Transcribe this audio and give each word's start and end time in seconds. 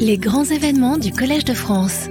Les 0.00 0.18
grands 0.18 0.44
événements 0.44 0.98
du 0.98 1.12
Collège 1.12 1.44
de 1.44 1.54
France. 1.54 2.08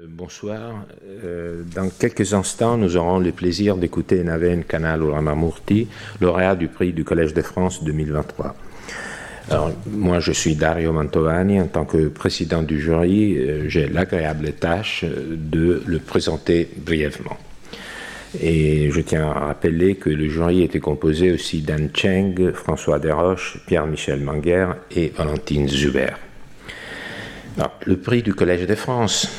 Euh, 0.00 0.06
bonsoir. 0.08 0.84
Euh, 1.24 1.62
dans 1.74 1.88
quelques 1.90 2.34
instants, 2.34 2.76
nous 2.76 2.96
aurons 2.96 3.20
le 3.20 3.30
plaisir 3.30 3.76
d'écouter 3.76 4.22
Naven 4.24 4.64
Kanal 4.64 5.02
Ramamurti, 5.02 5.86
lauréat 6.20 6.56
du 6.56 6.66
prix 6.66 6.92
du 6.92 7.04
Collège 7.04 7.34
de 7.34 7.42
France 7.42 7.84
2023. 7.84 8.56
Alors, 9.50 9.70
moi, 9.86 10.18
je 10.18 10.32
suis 10.32 10.56
Dario 10.56 10.92
Mantovani. 10.92 11.60
En 11.60 11.68
tant 11.68 11.84
que 11.84 12.08
président 12.08 12.62
du 12.62 12.80
jury, 12.80 13.38
euh, 13.38 13.68
j'ai 13.68 13.86
l'agréable 13.86 14.52
tâche 14.54 15.04
de 15.04 15.82
le 15.86 15.98
présenter 16.00 16.68
brièvement. 16.78 17.38
Et 18.40 18.90
je 18.90 19.00
tiens 19.00 19.30
à 19.30 19.46
rappeler 19.46 19.94
que 19.94 20.10
le 20.10 20.28
jury 20.28 20.62
était 20.62 20.80
composé 20.80 21.32
aussi 21.32 21.62
d'Anne 21.62 21.90
Cheng, 21.94 22.52
François 22.52 22.98
Desroches, 22.98 23.58
Pierre-Michel 23.66 24.20
Manguer 24.20 24.68
et 24.90 25.12
Valentine 25.16 25.68
Zuber. 25.68 26.14
le 27.86 27.96
prix 27.96 28.22
du 28.22 28.34
Collège 28.34 28.66
de 28.66 28.74
France 28.74 29.30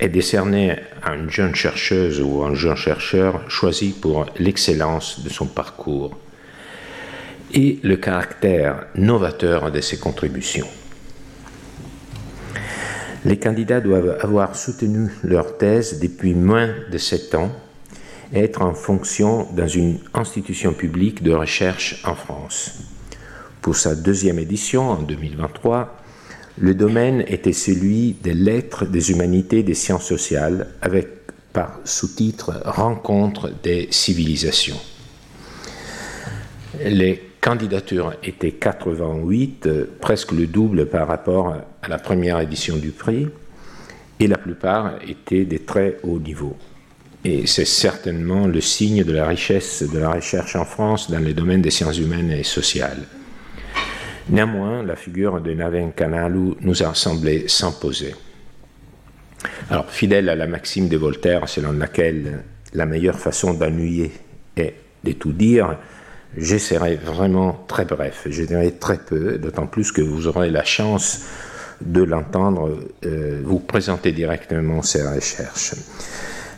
est 0.00 0.08
décerné 0.08 0.76
à 1.02 1.14
une 1.14 1.30
jeune 1.30 1.54
chercheuse 1.54 2.20
ou 2.20 2.42
un 2.42 2.54
jeune 2.54 2.76
chercheur 2.76 3.48
choisi 3.50 3.92
pour 3.92 4.26
l'excellence 4.38 5.22
de 5.22 5.28
son 5.28 5.46
parcours 5.46 6.16
et 7.52 7.78
le 7.82 7.96
caractère 7.96 8.86
novateur 8.94 9.70
de 9.70 9.80
ses 9.80 9.98
contributions. 9.98 10.66
Les 13.24 13.38
candidats 13.38 13.80
doivent 13.80 14.18
avoir 14.20 14.54
soutenu 14.54 15.10
leur 15.22 15.56
thèse 15.56 16.00
depuis 16.00 16.34
moins 16.34 16.68
de 16.90 16.98
sept 16.98 17.34
ans 17.34 17.50
être 18.34 18.62
en 18.62 18.74
fonction 18.74 19.46
dans 19.52 19.68
une 19.68 19.98
institution 20.12 20.72
publique 20.72 21.22
de 21.22 21.32
recherche 21.32 22.02
en 22.04 22.14
France. 22.14 22.80
Pour 23.62 23.76
sa 23.76 23.94
deuxième 23.94 24.38
édition, 24.38 24.90
en 24.90 25.02
2023, 25.02 25.96
le 26.58 26.74
domaine 26.74 27.24
était 27.26 27.52
celui 27.52 28.12
des 28.12 28.34
lettres, 28.34 28.84
des 28.86 29.10
humanités, 29.10 29.62
des 29.62 29.74
sciences 29.74 30.06
sociales, 30.06 30.68
avec 30.82 31.08
par 31.52 31.78
sous-titre 31.84 32.60
Rencontre 32.64 33.50
des 33.62 33.88
civilisations. 33.90 34.80
Les 36.84 37.22
candidatures 37.40 38.14
étaient 38.24 38.52
88, 38.52 39.68
presque 40.00 40.32
le 40.32 40.46
double 40.46 40.86
par 40.86 41.06
rapport 41.06 41.56
à 41.82 41.88
la 41.88 41.98
première 41.98 42.40
édition 42.40 42.76
du 42.76 42.90
prix, 42.90 43.28
et 44.18 44.26
la 44.26 44.38
plupart 44.38 44.94
étaient 45.06 45.44
des 45.44 45.60
très 45.60 45.98
hauts 46.02 46.18
niveaux. 46.18 46.56
Et 47.24 47.46
c'est 47.46 47.64
certainement 47.64 48.46
le 48.46 48.60
signe 48.60 49.02
de 49.02 49.12
la 49.12 49.26
richesse 49.26 49.82
de 49.82 49.98
la 49.98 50.10
recherche 50.10 50.56
en 50.56 50.66
France 50.66 51.10
dans 51.10 51.18
les 51.18 51.32
domaines 51.32 51.62
des 51.62 51.70
sciences 51.70 51.98
humaines 51.98 52.30
et 52.30 52.42
sociales. 52.42 53.04
Néanmoins, 54.28 54.82
la 54.82 54.96
figure 54.96 55.40
de 55.40 55.52
Naven 55.52 55.92
Kanalu 55.92 56.54
nous 56.60 56.82
a 56.82 56.94
semblé 56.94 57.48
s'imposer. 57.48 58.14
Alors, 59.70 59.90
fidèle 59.90 60.28
à 60.28 60.34
la 60.34 60.46
maxime 60.46 60.88
de 60.88 60.96
Voltaire 60.96 61.48
selon 61.48 61.72
laquelle 61.72 62.42
la 62.72 62.86
meilleure 62.86 63.18
façon 63.18 63.54
d'ennuyer 63.54 64.12
est 64.56 64.74
de 65.04 65.12
tout 65.12 65.32
dire, 65.32 65.78
j'essaierai 66.36 66.96
vraiment 66.96 67.64
très 67.68 67.84
bref, 67.84 68.26
je 68.28 68.42
dirai 68.42 68.72
très 68.72 68.98
peu, 68.98 69.38
d'autant 69.38 69.66
plus 69.66 69.92
que 69.92 70.00
vous 70.00 70.26
aurez 70.26 70.50
la 70.50 70.64
chance 70.64 71.22
de 71.80 72.02
l'entendre 72.02 72.78
euh, 73.04 73.40
vous 73.44 73.58
présenter 73.58 74.12
directement 74.12 74.82
ces 74.82 75.02
recherches. 75.02 75.74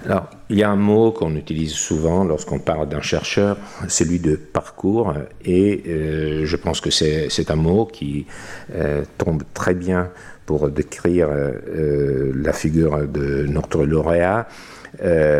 Alors, 0.06 0.30
il 0.50 0.58
y 0.58 0.62
a 0.62 0.70
un 0.70 0.76
mot 0.76 1.10
qu'on 1.10 1.34
utilise 1.34 1.72
souvent 1.72 2.22
lorsqu'on 2.22 2.60
parle 2.60 2.88
d'un 2.88 3.00
chercheur, 3.00 3.56
celui 3.88 4.20
de 4.20 4.36
parcours, 4.36 5.14
et 5.44 5.82
euh, 5.88 6.46
je 6.46 6.56
pense 6.56 6.80
que 6.80 6.90
c'est 6.90 7.50
un 7.50 7.56
mot 7.56 7.86
qui 7.86 8.24
euh, 8.72 9.02
tombe 9.18 9.42
très 9.52 9.74
bien 9.74 10.10
pour 10.46 10.70
décrire 10.70 11.26
euh, 11.28 12.32
la 12.36 12.52
figure 12.52 13.08
de 13.08 13.46
notre 13.48 13.84
lauréat. 13.84 14.46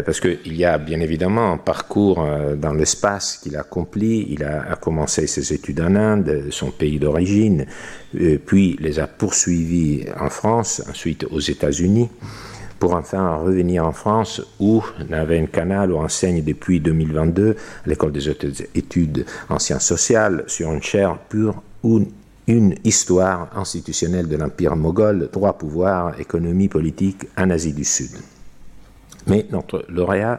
parce 0.04 0.18
qu'il 0.18 0.56
y 0.56 0.64
a 0.64 0.78
bien 0.78 1.00
évidemment 1.00 1.52
un 1.52 1.58
parcours 1.58 2.26
dans 2.56 2.74
l'espace 2.74 3.38
qu'il 3.40 3.56
a 3.56 3.60
accompli. 3.60 4.26
Il 4.30 4.42
a, 4.42 4.72
a, 4.72 4.74
commencé 4.74 5.28
ses 5.28 5.52
études 5.52 5.80
en 5.80 5.94
Inde, 5.94 6.46
son 6.50 6.72
pays 6.72 6.98
d'origine, 6.98 7.66
puis 8.46 8.76
les 8.80 8.98
a 8.98 9.06
poursuivis 9.06 10.06
en 10.18 10.28
France, 10.28 10.82
ensuite 10.90 11.24
aux 11.30 11.40
États-Unis 11.40 12.10
pour 12.78 12.94
enfin 12.94 13.36
revenir 13.36 13.86
en 13.86 13.92
France 13.92 14.42
où 14.60 14.82
Naven 15.08 15.48
Canal 15.48 15.92
enseigne 15.92 16.42
depuis 16.42 16.80
2022 16.80 17.56
à 17.84 17.88
l'école 17.88 18.12
des 18.12 18.28
études 18.74 19.26
en 19.48 19.58
sciences 19.58 19.86
sociales 19.86 20.44
sur 20.46 20.70
une 20.72 20.82
chaire 20.82 21.18
pure 21.28 21.62
ou 21.82 22.02
une 22.46 22.74
histoire 22.84 23.48
institutionnelle 23.56 24.28
de 24.28 24.36
l'Empire 24.36 24.76
moghol, 24.76 25.28
droit, 25.32 25.54
pouvoir, 25.58 26.18
économie 26.20 26.68
politique 26.68 27.26
en 27.36 27.50
Asie 27.50 27.72
du 27.72 27.84
Sud. 27.84 28.12
Mais 29.26 29.46
notre 29.50 29.84
lauréat 29.88 30.38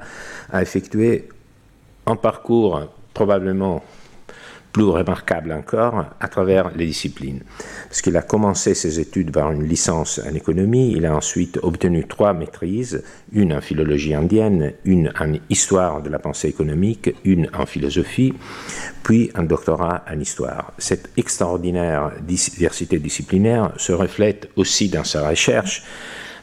a 0.50 0.62
effectué 0.62 1.28
un 2.06 2.16
parcours 2.16 2.88
probablement 3.14 3.84
plus 4.78 4.84
remarquable 4.84 5.52
encore 5.54 6.06
à 6.20 6.28
travers 6.28 6.70
les 6.76 6.86
disciplines. 6.86 7.42
Parce 7.90 8.04
qu'il 8.04 8.16
a 8.16 8.22
commencé 8.22 8.76
ses 8.76 9.00
études 9.00 9.32
par 9.32 9.52
une 9.52 9.64
licence 9.64 10.22
en 10.24 10.36
économie, 10.36 10.94
il 10.96 11.08
a 11.08 11.16
ensuite 11.16 11.58
obtenu 11.64 12.06
trois 12.06 12.34
maîtrises, 12.34 13.04
une 13.34 13.54
en 13.54 13.62
philologie 13.62 14.14
indienne, 14.14 14.74
une 14.86 15.12
en 15.20 15.34
histoire 15.50 16.04
de 16.04 16.12
la 16.12 16.20
pensée 16.20 16.50
économique, 16.50 17.16
une 17.26 17.50
en 17.56 17.66
philosophie, 17.66 18.36
puis 19.02 19.32
un 19.34 19.46
doctorat 19.46 20.06
en 20.08 20.20
histoire. 20.20 20.74
Cette 20.78 21.10
extraordinaire 21.18 22.12
diversité 22.22 23.00
disciplinaire 23.00 23.72
se 23.78 23.94
reflète 23.94 24.48
aussi 24.58 24.90
dans 24.90 25.04
sa 25.04 25.28
recherche 25.28 25.82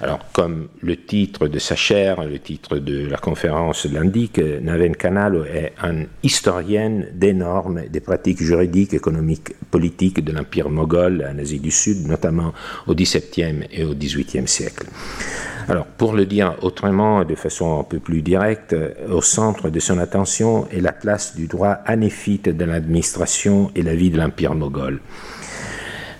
alors, 0.04 0.20
comme 0.34 0.69
le 0.82 0.97
titre 0.97 1.48
de 1.48 1.59
sa 1.59 1.76
chaire, 1.76 2.25
le 2.25 2.38
titre 2.38 2.76
de 2.76 3.06
la 3.06 3.16
conférence 3.16 3.87
l'indique, 3.87 4.38
Naven 4.38 4.94
Canalo 4.94 5.47
est 5.47 5.72
un 5.82 6.04
historienne 6.22 7.09
des 7.15 7.32
normes, 7.32 7.84
des 7.88 8.00
pratiques 8.00 8.43
juridiques, 8.43 8.93
économiques, 8.93 9.54
politiques 9.70 10.22
de 10.22 10.31
l'Empire 10.31 10.69
moghol 10.69 11.26
en 11.26 11.38
Asie 11.38 11.59
du 11.59 11.70
Sud, 11.70 12.06
notamment 12.06 12.53
au 12.87 12.94
XVIIe 12.94 13.64
et 13.72 13.84
au 13.84 13.94
XVIIIe 13.94 14.47
siècle. 14.47 14.88
Alors, 15.69 15.87
pour 15.87 16.12
le 16.12 16.26
dire 16.26 16.54
autrement, 16.60 17.25
de 17.25 17.34
façon 17.34 17.81
un 17.81 17.84
peu 17.84 17.98
plus 17.98 18.20
directe, 18.20 18.76
au 19.09 19.22
centre 19.22 19.70
de 19.70 19.81
son 19.81 19.97
attention 19.97 20.69
est 20.69 20.82
la 20.82 20.93
place 20.93 21.34
du 21.34 21.47
droit 21.47 21.78
anéphite 21.87 22.50
de 22.50 22.64
l'administration 22.66 23.70
et 23.75 23.81
la 23.81 23.94
vie 23.94 24.10
de 24.10 24.19
l'Empire 24.19 24.54
moghol. 24.54 25.00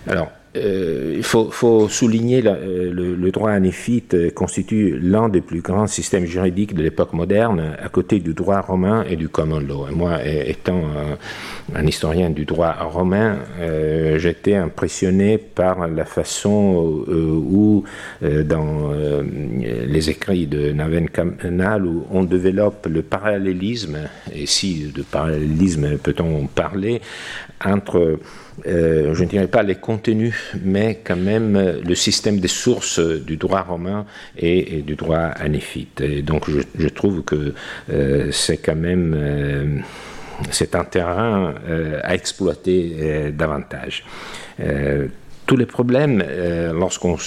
Alors, 0.07 0.31
il 0.55 1.23
faut, 1.23 1.89
souligner 1.89 2.43
euh, 2.45 2.91
le, 2.91 3.31
droit 3.31 3.51
anéphite 3.51 4.33
constitue 4.33 4.97
l'un 5.01 5.29
des 5.29 5.41
plus 5.41 5.61
grands 5.61 5.87
systèmes 5.87 6.25
juridiques 6.25 6.73
de 6.73 6.83
l'époque 6.83 7.13
moderne, 7.13 7.75
à 7.81 7.89
côté 7.89 8.19
du 8.19 8.33
droit 8.33 8.61
romain 8.61 9.03
et 9.09 9.15
du 9.15 9.29
common 9.29 9.59
law. 9.59 9.87
moi, 9.91 10.19
étant 10.25 10.83
un, 11.75 11.85
historien 11.85 12.29
du 12.29 12.45
droit 12.45 12.73
romain, 12.73 13.39
euh, 13.59 14.17
j'étais 14.17 14.55
impressionné 14.55 15.37
par 15.37 15.87
la 15.87 16.05
façon 16.05 17.03
où, 17.07 17.83
dans 18.21 18.91
les 19.41 20.09
écrits 20.09 20.47
de 20.47 20.71
Naven 20.71 21.09
Kanal, 21.09 21.85
où 21.85 22.05
on 22.11 22.23
développe 22.23 22.87
le 22.87 23.01
parallélisme, 23.01 23.97
et 24.33 24.45
si 24.45 24.91
de 24.95 25.01
parallélisme 25.01 25.97
peut-on 25.97 26.47
parler, 26.47 27.01
entre 27.63 28.19
euh, 28.67 29.13
je 29.13 29.23
ne 29.23 29.29
dirais 29.29 29.47
pas 29.47 29.63
les 29.63 29.75
contenus, 29.75 30.35
mais 30.63 31.01
quand 31.03 31.17
même 31.17 31.55
euh, 31.55 31.81
le 31.83 31.95
système 31.95 32.39
des 32.39 32.47
sources 32.47 32.99
du 32.99 33.37
droit 33.37 33.61
romain 33.61 34.05
et, 34.37 34.81
du 34.81 34.95
droit 34.95 35.17
anéphite. 35.17 36.01
Donc 36.23 36.49
je, 36.49 36.87
trouve 36.87 37.23
que 37.23 37.53
euh, 37.91 38.31
c'est 38.31 38.57
quand 38.57 38.75
même 38.75 39.83
c'est 40.51 40.75
un 40.75 40.83
terrain 40.83 41.53
à 42.03 42.13
exploiter 42.13 43.31
davantage 43.31 44.03
tous 45.45 45.57
les 45.57 45.65
problèmes, 45.65 46.23
lorsqu'on 46.73 47.17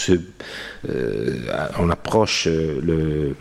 on 1.79 1.91
approche 1.91 2.47
le, 2.47 3.35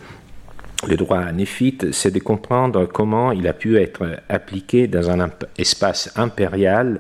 le 0.85 0.95
droit 0.95 1.31
néphite, 1.31 1.91
c'est 1.91 2.12
de 2.12 2.19
comprendre 2.19 2.85
comment 2.85 3.31
il 3.31 3.47
a 3.47 3.53
pu 3.53 3.77
être 3.77 4.19
appliqué 4.29 4.88
dans 4.88 5.09
un 5.09 5.29
espace 5.57 6.12
impérial, 6.15 7.00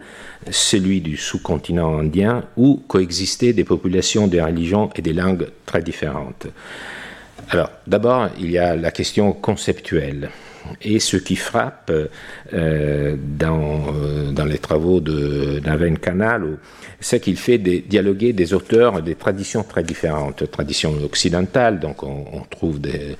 celui 0.49 1.01
du 1.01 1.15
sous-continent 1.15 1.99
indien, 1.99 2.43
où 2.55 2.81
coexistaient 2.87 3.53
des 3.53 3.63
populations, 3.63 4.27
des 4.27 4.41
religions 4.41 4.89
et 4.95 5.01
des 5.01 5.13
langues 5.13 5.47
très 5.65 5.81
différentes. 5.81 6.47
Alors, 7.49 7.69
d'abord, 7.85 8.29
il 8.39 8.51
y 8.51 8.57
a 8.57 8.75
la 8.75 8.91
question 8.91 9.31
conceptuelle. 9.31 10.29
Et 10.81 10.99
ce 10.99 11.17
qui 11.17 11.35
frappe 11.35 11.91
euh, 12.53 13.15
dans, 13.17 13.93
euh, 13.93 14.31
dans, 14.31 14.45
les 14.45 14.57
travaux 14.57 14.99
de 14.99 15.59
Naven 15.65 15.97
Canal, 15.97 16.57
c'est 16.99 17.19
qu'il 17.19 17.37
fait 17.37 17.57
des, 17.57 17.79
dialoguer 17.81 18.33
des 18.33 18.53
auteurs 18.53 19.01
des 19.01 19.15
traditions 19.15 19.63
très 19.63 19.83
différentes. 19.83 20.49
Traditions 20.51 20.93
occidentales, 21.03 21.79
donc 21.79 22.03
on, 22.03 22.41
trouve 22.49 22.79
des, 22.79 23.17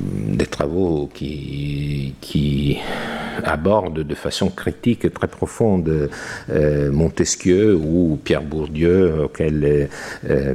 des, 0.00 0.46
travaux 0.46 1.10
qui, 1.12 2.78
abordent 3.44 4.00
de 4.00 4.14
façon 4.14 4.48
critique 4.48 5.04
et 5.04 5.10
très 5.10 5.28
profonde 5.28 6.08
euh, 6.50 6.90
Montesquieu 6.90 7.76
ou 7.76 8.18
Pierre 8.22 8.42
Bourdieu, 8.42 9.24
auquel 9.24 9.88
euh, 10.28 10.54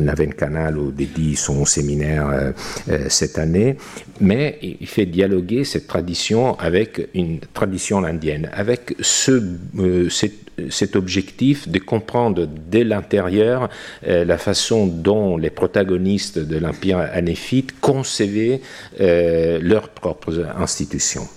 Naven 0.00 0.34
Canal 0.34 0.76
dédie 0.94 1.36
son 1.36 1.64
séminaire 1.64 2.28
euh, 2.28 2.52
euh, 2.90 3.06
cette 3.08 3.38
année. 3.38 3.76
Mais 4.20 4.58
il 4.62 4.86
fait 4.86 5.06
dialoguer 5.06 5.64
cette 5.64 5.86
tradition 5.86 6.58
avec 6.58 7.08
une 7.14 7.40
tradition 7.54 8.04
indienne, 8.04 8.50
avec 8.52 8.94
ce, 9.00 9.42
euh, 9.78 10.08
cette 10.08 10.47
cet 10.70 10.96
objectif 10.96 11.68
de 11.68 11.78
comprendre 11.78 12.46
dès 12.46 12.84
l'intérieur 12.84 13.68
euh, 14.06 14.24
la 14.24 14.38
façon 14.38 14.86
dont 14.86 15.36
les 15.36 15.50
protagonistes 15.50 16.38
de 16.38 16.58
l'Empire 16.58 16.98
anéphite 16.98 17.80
concevaient 17.80 18.60
euh, 19.00 19.58
leurs 19.62 19.88
propres 19.88 20.46
institutions. 20.56 21.28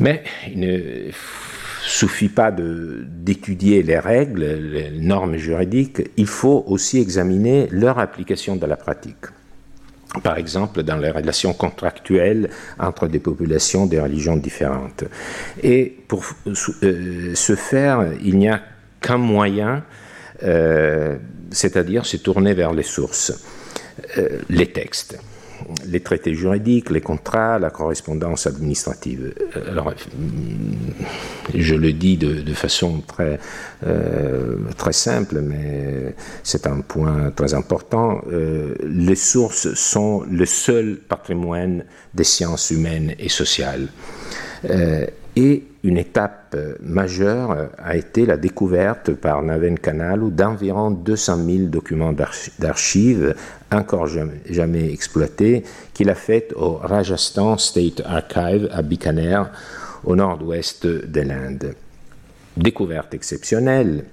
Mais 0.00 0.22
il 0.48 0.60
ne 0.60 1.10
suffit 1.86 2.28
pas 2.28 2.50
d'étudier 2.50 3.82
les 3.82 3.98
règles, 3.98 4.44
les 4.44 4.90
normes 4.90 5.36
juridiques, 5.36 6.02
il 6.16 6.26
faut 6.26 6.64
aussi 6.66 6.98
examiner 6.98 7.68
leur 7.70 7.98
application 7.98 8.56
dans 8.56 8.66
la 8.66 8.76
pratique 8.76 9.26
par 10.22 10.38
exemple 10.38 10.82
dans 10.82 10.96
les 10.96 11.10
relations 11.10 11.52
contractuelles 11.52 12.50
entre 12.78 13.08
des 13.08 13.18
populations 13.18 13.86
des 13.86 14.00
religions 14.00 14.36
différentes. 14.36 15.04
Et 15.62 15.96
pour 16.08 16.24
euh, 16.46 17.34
ce 17.34 17.54
faire, 17.54 18.12
il 18.22 18.38
n'y 18.38 18.48
a 18.48 18.60
qu'un 19.00 19.18
moyen, 19.18 19.82
euh, 20.42 21.16
c'est-à-dire 21.50 22.06
se 22.06 22.16
tourner 22.16 22.54
vers 22.54 22.72
les 22.72 22.82
sources, 22.82 23.32
euh, 24.18 24.40
les 24.48 24.66
textes 24.72 25.18
les 25.86 26.00
traités 26.00 26.34
juridiques, 26.34 26.90
les 26.90 27.00
contrats, 27.00 27.58
la 27.58 27.70
correspondance 27.70 28.46
administrative. 28.46 29.34
Alors, 29.68 29.92
je 31.54 31.74
le 31.74 31.92
dis 31.92 32.16
de, 32.16 32.54
façon 32.54 33.02
très, 33.06 33.38
euh, 33.86 34.56
très 34.76 34.92
simple, 34.92 35.40
mais 35.40 36.14
c'est 36.42 36.66
un 36.66 36.80
point 36.80 37.30
très 37.30 37.54
important. 37.54 38.22
Euh, 38.30 38.74
les 38.82 39.16
sources 39.16 39.74
sont 39.74 40.24
le 40.30 40.46
seul 40.46 40.96
patrimoine 40.96 41.84
des 42.14 42.24
sciences 42.24 42.70
humaines 42.70 43.14
et 43.18 43.28
sociales. 43.28 43.88
Euh, 44.70 45.06
et 45.36 45.64
une 45.82 45.98
étape 45.98 46.56
majeure 46.80 47.68
a 47.78 47.96
été 47.96 48.24
la 48.24 48.36
découverte 48.36 49.12
par 49.12 49.42
Naven 49.42 49.78
Kanalu 49.78 50.30
d'environ 50.30 50.90
200 50.90 51.36
000 51.44 51.58
documents 51.66 52.14
d'archives 52.58 53.34
encore 53.72 54.06
jamais, 54.06 54.92
exploités 54.92 55.64
qu'il 55.92 56.08
a 56.10 56.14
fait 56.14 56.52
au 56.54 56.74
Rajasthan 56.74 57.58
State 57.58 58.02
Archive 58.04 58.68
à 58.72 58.82
Bikaner, 58.82 59.42
au 60.04 60.16
nord-ouest 60.16 60.86
de 60.86 61.20
l'Inde. 61.20 61.74
Découverte 62.56 63.14
exceptionnelle 63.14 64.04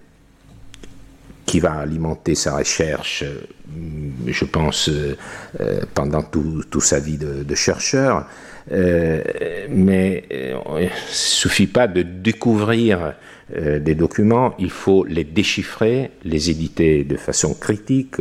qui 1.46 1.60
va 1.60 1.74
alimenter 1.74 2.34
sa 2.34 2.58
recherche, 2.58 3.24
je 4.26 4.46
pense, 4.46 4.90
euh, 4.90 5.16
pendant 5.94 6.24
toute 6.24 6.70
tout 6.70 6.82
sa 6.82 7.00
vie 7.00 7.18
de 7.18 7.56
chercheur. 7.56 8.26
Euh, 8.72 9.22
mais 9.70 10.24
euh, 10.32 10.60
il 10.80 10.84
ne 10.84 10.90
suffit 11.08 11.68
pas 11.68 11.88
de 11.88 12.04
découvrir 12.04 13.14
euh, 13.56 13.80
des 13.80 13.96
documents, 13.96 14.54
il 14.60 14.70
faut 14.70 15.04
les 15.04 15.24
déchiffrer, 15.24 16.12
les 16.24 16.50
éditer 16.50 17.04
de 17.04 17.18
façon 17.18 17.54
critique. 17.54 18.18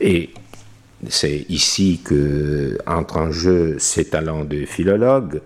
Et 0.00 0.30
c'est 1.08 1.46
ici 1.48 2.00
que 2.04 2.78
entre 2.86 3.16
en 3.16 3.30
jeu 3.30 3.76
ses 3.78 4.06
talents 4.06 4.44
de 4.44 4.64
philologue. 4.64 5.40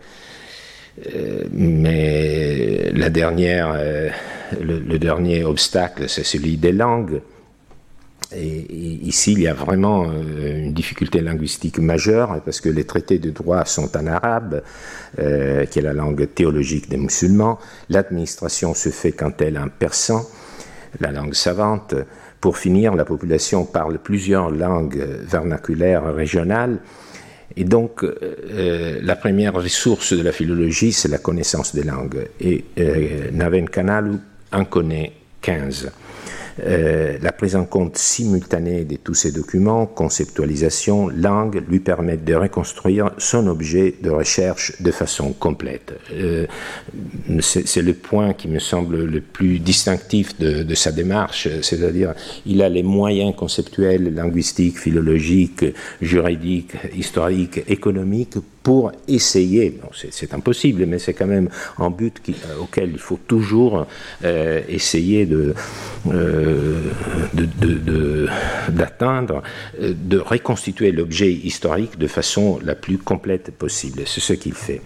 Mais 1.52 2.90
la 2.92 3.08
dernière, 3.08 3.74
le, 4.60 4.98
dernier 4.98 5.44
obstacle, 5.44 6.10
c'est 6.10 6.24
celui 6.24 6.58
des 6.58 6.72
langues. 6.72 7.22
Et, 8.34 8.66
ici, 9.06 9.32
il 9.32 9.40
y 9.40 9.48
a 9.48 9.54
vraiment 9.54 10.04
euh, 10.04 10.64
une 10.64 10.72
difficulté 10.72 11.20
linguistique 11.20 11.78
majeure 11.78 12.40
parce 12.44 12.60
que 12.60 12.68
les 12.68 12.84
traités 12.84 13.18
de 13.18 13.30
droit 13.30 13.64
sont 13.64 13.96
en 13.96 14.06
arabe, 14.06 14.62
euh, 15.18 15.64
qui 15.66 15.78
est 15.78 15.82
la 15.82 15.92
langue 15.92 16.28
théologique 16.34 16.88
des 16.88 16.96
musulmans. 16.96 17.58
L'administration 17.88 18.74
se 18.74 18.90
fait 18.90 19.12
quand 19.12 19.40
elle 19.42 19.58
en 19.58 19.68
persan, 19.68 20.24
la 21.00 21.10
langue 21.10 21.34
savante. 21.34 21.94
Pour 22.40 22.56
finir, 22.56 22.94
la 22.94 23.04
population 23.04 23.64
parle 23.64 23.98
plusieurs 23.98 24.50
langues 24.50 25.04
vernaculaires 25.26 26.14
régionales. 26.14 26.78
Et 27.56 27.64
donc, 27.64 28.04
euh, 28.04 28.98
la 29.02 29.16
première 29.16 29.54
ressource 29.54 30.12
de 30.12 30.22
la 30.22 30.32
philologie, 30.32 30.92
c'est 30.92 31.08
la 31.08 31.18
connaissance 31.18 31.74
des 31.74 31.82
langues. 31.82 32.28
Et 32.40 32.64
euh, 32.78 33.30
Naven 33.32 33.68
Kanalu 33.68 34.18
en 34.52 34.64
connaît 34.64 35.12
15. 35.42 35.90
Euh, 36.66 37.18
la 37.22 37.32
prise 37.32 37.56
en 37.56 37.64
compte 37.64 37.96
simultanée 37.96 38.84
de 38.84 38.96
tous 38.96 39.14
ces 39.14 39.32
documents, 39.32 39.86
conceptualisation, 39.86 41.08
langue, 41.08 41.62
lui 41.68 41.80
permettent 41.80 42.24
de 42.24 42.34
reconstruire 42.34 43.10
son 43.18 43.46
objet 43.46 43.94
de 44.02 44.10
recherche 44.10 44.80
de 44.80 44.90
façon 44.90 45.32
complète. 45.32 45.94
Euh, 46.12 46.46
c'est 47.40 47.82
le 47.82 47.94
point 47.94 48.32
qui 48.32 48.48
me 48.48 48.58
semble 48.58 49.04
le 49.04 49.20
plus 49.20 49.58
distinctif 49.58 50.38
de, 50.38 50.62
de 50.62 50.74
sa 50.74 50.92
démarche, 50.92 51.48
c'est-à-dire 51.62 52.14
il 52.46 52.62
a 52.62 52.68
les 52.68 52.82
moyens 52.82 53.34
conceptuels, 53.34 54.14
linguistiques, 54.14 54.78
philologiques, 54.78 55.64
juridiques, 56.00 56.74
historiques, 56.94 57.62
économiques 57.68 58.36
pour 58.62 58.92
essayer, 59.08 59.80
c'est 60.10 60.34
impossible, 60.34 60.84
mais 60.86 60.98
c'est 60.98 61.14
quand 61.14 61.26
même 61.26 61.48
un 61.78 61.90
but 61.90 62.20
euh, 62.28 62.58
auquel 62.60 62.90
il 62.92 62.98
faut 62.98 63.18
toujours 63.26 63.86
euh, 64.24 64.60
essayer 64.68 65.26
euh, 65.30 65.54
d'atteindre, 68.68 69.42
de, 69.78 69.88
de, 69.88 69.94
de, 69.94 70.18
reconstituer 70.18 70.92
l'objet 70.92 71.32
historique 71.32 71.98
de 71.98 72.06
façon 72.06 72.58
la 72.62 72.74
plus 72.74 72.98
complète 72.98 73.50
possible. 73.52 74.02
C'est 74.04 74.20
ce 74.20 74.34
qu'il 74.34 74.54
fait. 74.54 74.82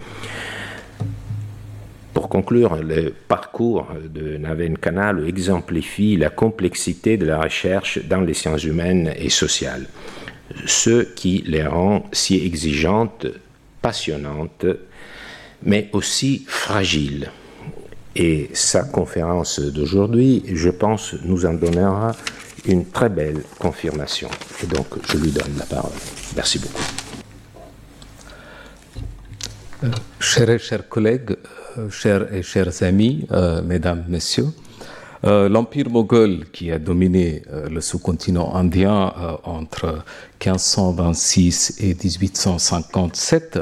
Pour 2.13 2.29
conclure, 2.29 2.77
le 2.77 3.13
parcours 3.27 3.89
de 4.09 4.37
Naven 4.37 4.77
Canal 4.77 5.27
exemplifie 5.27 6.15
la 6.15 6.29
complexité 6.29 7.17
de 7.17 7.25
la 7.25 7.41
recherche 7.41 7.99
dans 8.07 8.21
les 8.21 8.33
sciences 8.33 8.63
humaines 8.63 9.13
et 9.17 9.29
sociales, 9.29 9.87
ce 10.65 11.03
qui 11.03 11.43
les 11.45 11.65
rend 11.65 12.05
si 12.13 12.37
exigeantes 12.45 13.27
passionnante, 13.85 14.65
mais 15.61 15.89
aussi 15.93 16.43
fragile. 16.47 17.29
Et 18.15 18.49
sa 18.53 18.81
conférence 18.83 19.59
d'aujourd'hui, 19.59 20.43
je 20.63 20.71
pense, 20.71 21.13
nous 21.23 21.45
en 21.45 21.53
donnera 21.53 22.15
une 22.65 22.85
très 22.97 23.09
belle 23.09 23.41
confirmation. 23.59 24.29
Et 24.63 24.67
donc, 24.75 24.87
je 25.07 25.17
lui 25.17 25.31
donne 25.31 25.55
la 25.59 25.65
parole. 25.65 25.99
Merci 26.35 26.57
beaucoup. 26.57 26.87
Euh, 29.83 29.91
chers, 30.19 30.59
chers 30.59 30.89
collègues, 30.89 31.35
euh, 31.77 31.89
chers 31.91 32.33
et 32.33 32.41
chers 32.41 32.81
amis, 32.81 33.27
euh, 33.31 33.61
mesdames, 33.61 34.03
messieurs, 34.07 34.51
l'empire 35.23 35.89
moghol 35.89 36.45
qui 36.53 36.71
a 36.71 36.77
dominé 36.77 37.41
le 37.75 37.81
sous-continent 37.81 38.53
indien 38.53 39.11
entre 39.43 40.03
1526 40.43 41.77
et 41.79 41.95
1857 41.95 43.59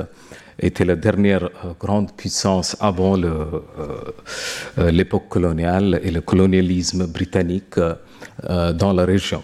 était 0.60 0.86
la 0.86 0.96
dernière 0.96 1.50
grande 1.80 2.12
puissance 2.14 2.78
avant 2.80 3.18
l'époque 4.78 5.28
coloniale 5.28 6.00
et 6.04 6.12
le 6.12 6.22
colonialisme 6.22 7.08
britannique 7.08 7.80
dans 8.48 8.94
la 8.94 9.06
région. 9.06 9.42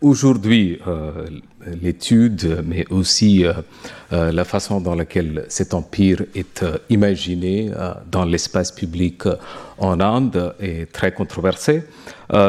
Aujourd'hui, 0.00 0.80
l'étude, 1.80 2.64
mais 2.66 2.84
aussi 2.90 3.44
euh, 4.12 4.30
la 4.30 4.44
façon 4.44 4.80
dans 4.80 4.94
laquelle 4.94 5.44
cet 5.48 5.74
empire 5.74 6.22
est 6.34 6.62
euh, 6.62 6.78
imaginé 6.90 7.70
euh, 7.74 7.92
dans 8.10 8.24
l'espace 8.24 8.70
public 8.70 9.22
en 9.78 10.00
Inde 10.00 10.54
est 10.60 10.92
très 10.92 11.12
controversée. 11.12 11.82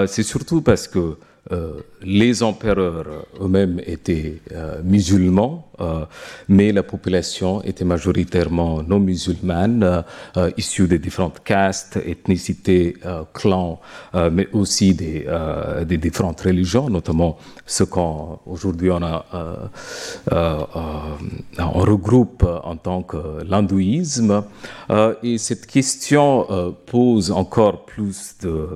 C'est 0.07 0.23
surtout 0.23 0.61
parce 0.61 0.87
que 0.87 1.17
les 2.03 2.43
empereurs 2.43 3.25
eux-mêmes 3.39 3.79
étaient 3.85 4.41
musulmans, 4.83 5.71
mais 6.49 6.71
la 6.71 6.83
population 6.83 7.61
était 7.63 7.85
majoritairement 7.85 8.83
non 8.83 8.99
musulmane, 8.99 10.03
issue 10.57 10.87
de 10.87 10.97
différentes 10.97 11.43
castes, 11.43 11.99
ethnicités, 12.05 12.97
clans, 13.33 13.79
mais 14.31 14.47
aussi 14.53 14.93
des, 14.93 15.25
des, 15.85 15.97
différentes 15.97 16.41
religions, 16.41 16.89
notamment 16.89 17.37
ce 17.65 17.83
qu'aujourd'hui 17.83 18.91
on, 18.91 19.01
a, 19.03 19.25
on 20.31 21.79
regroupe 21.79 22.43
en 22.43 22.75
tant 22.75 23.03
que 23.03 23.43
l'hindouisme. 23.47 24.43
et 25.23 25.37
cette 25.37 25.65
question 25.65 26.75
pose 26.85 27.31
encore 27.31 27.85
plus 27.85 28.35
de 28.41 28.69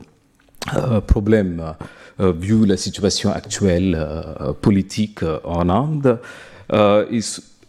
euh, 0.75 1.01
problème 1.01 1.59
euh, 1.59 1.73
vu 2.19 2.65
la 2.65 2.77
situation 2.77 3.31
actuelle 3.31 3.95
euh, 3.97 4.53
politique 4.53 5.21
en 5.43 5.69
Inde. 5.69 6.19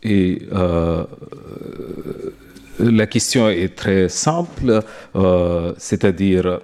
et, 0.02 0.42
la 2.78 3.06
question 3.06 3.48
est 3.48 3.76
très 3.76 4.08
simple, 4.08 4.80
c'est-à-dire 5.78 6.60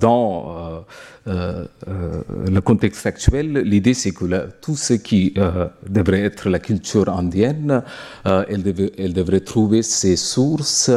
dans 0.00 0.84
le 1.26 2.60
contexte 2.60 3.06
actuel, 3.06 3.58
l'idée 3.58 3.94
c'est 3.94 4.12
que 4.12 4.48
tout 4.60 4.76
ce 4.76 4.94
qui 4.94 5.34
devrait 5.88 6.22
être 6.22 6.48
la 6.48 6.58
culture 6.58 7.08
indienne, 7.08 7.82
elle, 8.24 9.12
devrait 9.12 9.40
trouver 9.40 9.82
ses 9.82 10.16
sources 10.16 10.90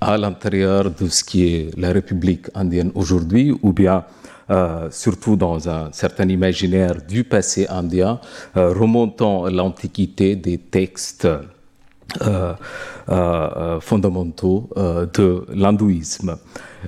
à 0.00 0.16
l'intérieur 0.16 0.90
de 0.90 1.08
ce 1.08 1.24
qui 1.24 1.46
est 1.46 1.70
la 1.76 1.92
République 1.92 2.46
indienne 2.54 2.92
aujourd'hui, 2.94 3.54
ou 3.62 3.72
bien 3.72 4.04
euh, 4.48 4.88
surtout 4.92 5.34
dans 5.34 5.68
un 5.68 5.90
certain 5.90 6.28
imaginaire 6.28 6.98
du 7.08 7.24
passé 7.24 7.66
indien, 7.68 8.20
euh, 8.56 8.72
remontant 8.72 9.48
l'antiquité 9.48 10.36
des 10.36 10.58
textes 10.58 11.26
euh, 12.22 13.80
fondamentaux 13.80 14.70
de 14.76 15.44
l'hindouisme. 15.52 16.36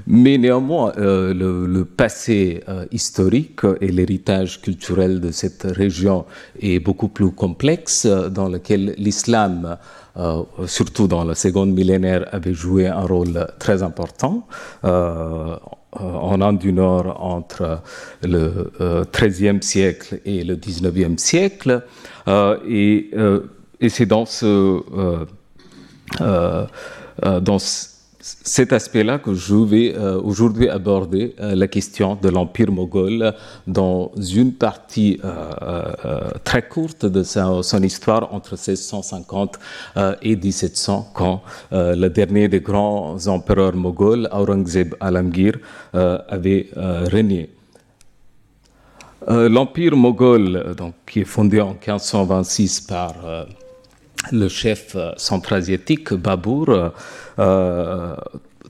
Mais 0.07 0.39
néanmoins, 0.39 0.93
le, 0.97 1.83
passé 1.83 2.63
historique 2.93 3.63
et 3.81 3.89
l'héritage 3.89 4.61
culturel 4.61 5.21
de 5.21 5.33
cette 5.33 5.65
région 5.65 6.25
est 6.61 6.79
beaucoup 6.79 7.09
plus 7.09 7.33
complexe, 7.33 8.07
dans 8.07 8.49
lequel 8.49 8.95
l'islam 8.97 9.77
euh, 10.19 10.43
surtout 10.67 11.09
dans 11.09 11.25
le 11.25 11.35
second 11.35 11.67
millénaire, 11.67 12.27
avait 12.33 12.55
joué 12.55 12.87
un 12.87 13.03
rôle 13.03 13.47
très 13.59 13.83
important 13.83 14.47
euh, 14.85 15.57
en 15.93 16.41
Inde 16.41 16.59
du 16.59 16.73
Nord 16.73 17.17
entre 17.23 17.81
le 18.23 18.71
XIIIe 19.13 19.63
siècle 19.63 20.21
et 20.25 20.45
le 20.45 20.57
XIXe 20.57 21.21
siècle. 21.21 21.83
et, 22.69 23.11
et 23.81 23.89
c'est 23.89 24.07
dans 24.07 24.27
ce, 24.27 24.83
dans 26.21 27.59
ce 27.59 27.98
cet 28.43 28.73
aspect-là 28.73 29.19
que 29.19 29.35
je 29.35 29.55
vais 29.55 29.95
euh, 29.95 30.21
aujourd'hui 30.21 30.69
aborder 30.69 31.35
euh, 31.41 31.55
la 31.55 31.67
question 31.67 32.19
de 32.21 32.29
l'Empire 32.29 32.71
moghol 32.71 33.33
dans 33.67 34.13
une 34.17 34.53
partie 34.53 35.21
euh, 35.25 36.31
très 36.45 36.63
courte 36.69 37.07
de 37.07 37.23
son 37.23 37.83
histoire 37.83 38.33
entre 38.35 38.53
1650 38.53 39.59
et 40.23 40.37
1700 40.37 41.11
quand 41.15 41.43
le 41.71 42.09
dernier 42.09 42.49
des 42.49 42.61
grands 42.61 43.27
empereurs 43.27 43.77
moghols, 43.77 44.29
Aurangzeb 44.33 44.95
Alamgir, 45.01 45.55
avait 45.93 46.69
régné. 46.75 47.51
L'Empire 49.27 49.97
moghol, 49.97 50.75
donc, 50.77 50.95
qui 51.07 51.21
est 51.21 51.25
fondé 51.25 51.61
en 51.61 51.71
1526 51.73 52.83
par 52.83 53.15
le 54.33 54.49
chef 54.49 54.97
centra-asiatique 55.17 56.13
Babur, 56.15 56.93
euh, 57.39 58.17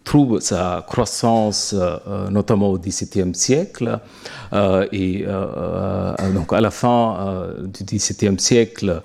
trouve 0.05 0.41
sa 0.41 0.85
croissance 0.87 1.75
euh, 1.77 2.31
notamment 2.31 2.69
au 2.69 2.79
XVIIe 2.79 3.35
siècle 3.35 3.99
euh, 4.55 4.87
et 4.91 5.27
donc 6.33 6.53
à 6.53 6.61
la 6.61 6.71
fin 6.71 7.47
du 7.63 7.85
XVIIe 7.85 8.39
siècle 8.39 9.03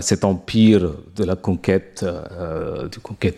cet 0.00 0.24
empire 0.24 0.90
de 1.14 1.24
la 1.24 1.36
conquête 1.36 2.04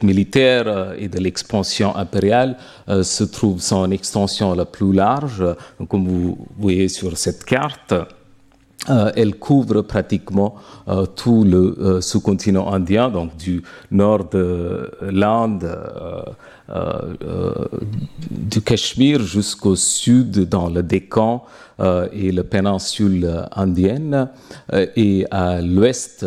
militaire 0.03 0.95
et 0.97 1.09
de 1.09 1.19
l'expansion 1.19 1.95
impériale 1.97 2.57
se 3.03 3.25
trouve 3.25 3.61
son 3.61 3.91
extension 3.91 4.55
la 4.55 4.65
plus 4.65 4.93
large. 4.93 5.45
Comme 5.89 6.07
vous 6.09 6.39
voyez 6.59 6.89
sur 6.89 7.19
cette 7.19 7.45
carte 7.45 7.93
euh, 8.89 9.11
elle 9.17 9.35
couvre 9.37 9.83
pratiquement 9.83 10.55
euh, 10.89 11.07
tout 11.07 11.45
le 11.45 11.77
euh, 11.81 12.01
sous-continent 12.01 12.73
indien, 12.73 13.09
donc 13.11 13.37
du 13.37 13.63
nord 13.91 14.29
de 14.29 14.91
l'Inde, 15.03 15.69
du 18.31 18.61
Cachemire 18.61 19.23
jusqu'au 19.23 19.77
sud 19.77 20.49
dans 20.49 20.69
le 20.69 20.83
Décan 20.83 21.45
et 22.13 22.33
la 22.33 22.43
péninsule 22.43 23.47
indienne, 23.53 24.29
et 24.97 25.27
à 25.31 25.61
l'ouest 25.61 26.27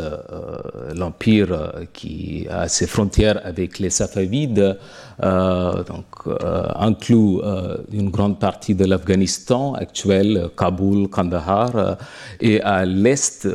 l'empire 0.96 1.74
qui 1.92 2.48
a 2.50 2.68
ses 2.68 2.88
frontières 2.88 3.42
avec 3.44 3.80
les 3.80 3.90
Safavides 3.90 4.78
euh, 5.22 5.84
donc, 5.84 6.06
euh, 6.28 6.64
inclut 6.76 7.42
euh, 7.44 7.78
une 7.92 8.10
grande 8.10 8.40
partie 8.40 8.74
de 8.74 8.86
l'Afghanistan 8.86 9.74
actuel, 9.74 10.50
Kaboul, 10.58 11.10
Kandahar, 11.10 11.98
et 12.40 12.62
à 12.62 12.86
l'est, 12.86 13.48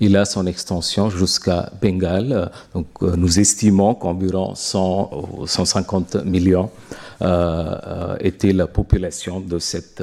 il 0.00 0.16
a 0.16 0.24
son 0.24 0.46
extension 0.46 1.10
jusqu'à 1.10 1.70
Bengale. 1.82 2.50
Donc, 2.74 2.86
nous 3.02 3.40
estimons 3.40 3.94
qu'environ 3.94 4.54
100 4.54 4.75
150 5.46 6.24
millions 6.24 6.70
était 8.20 8.52
la 8.52 8.66
population 8.66 9.40
de 9.40 9.58
cette, 9.58 10.02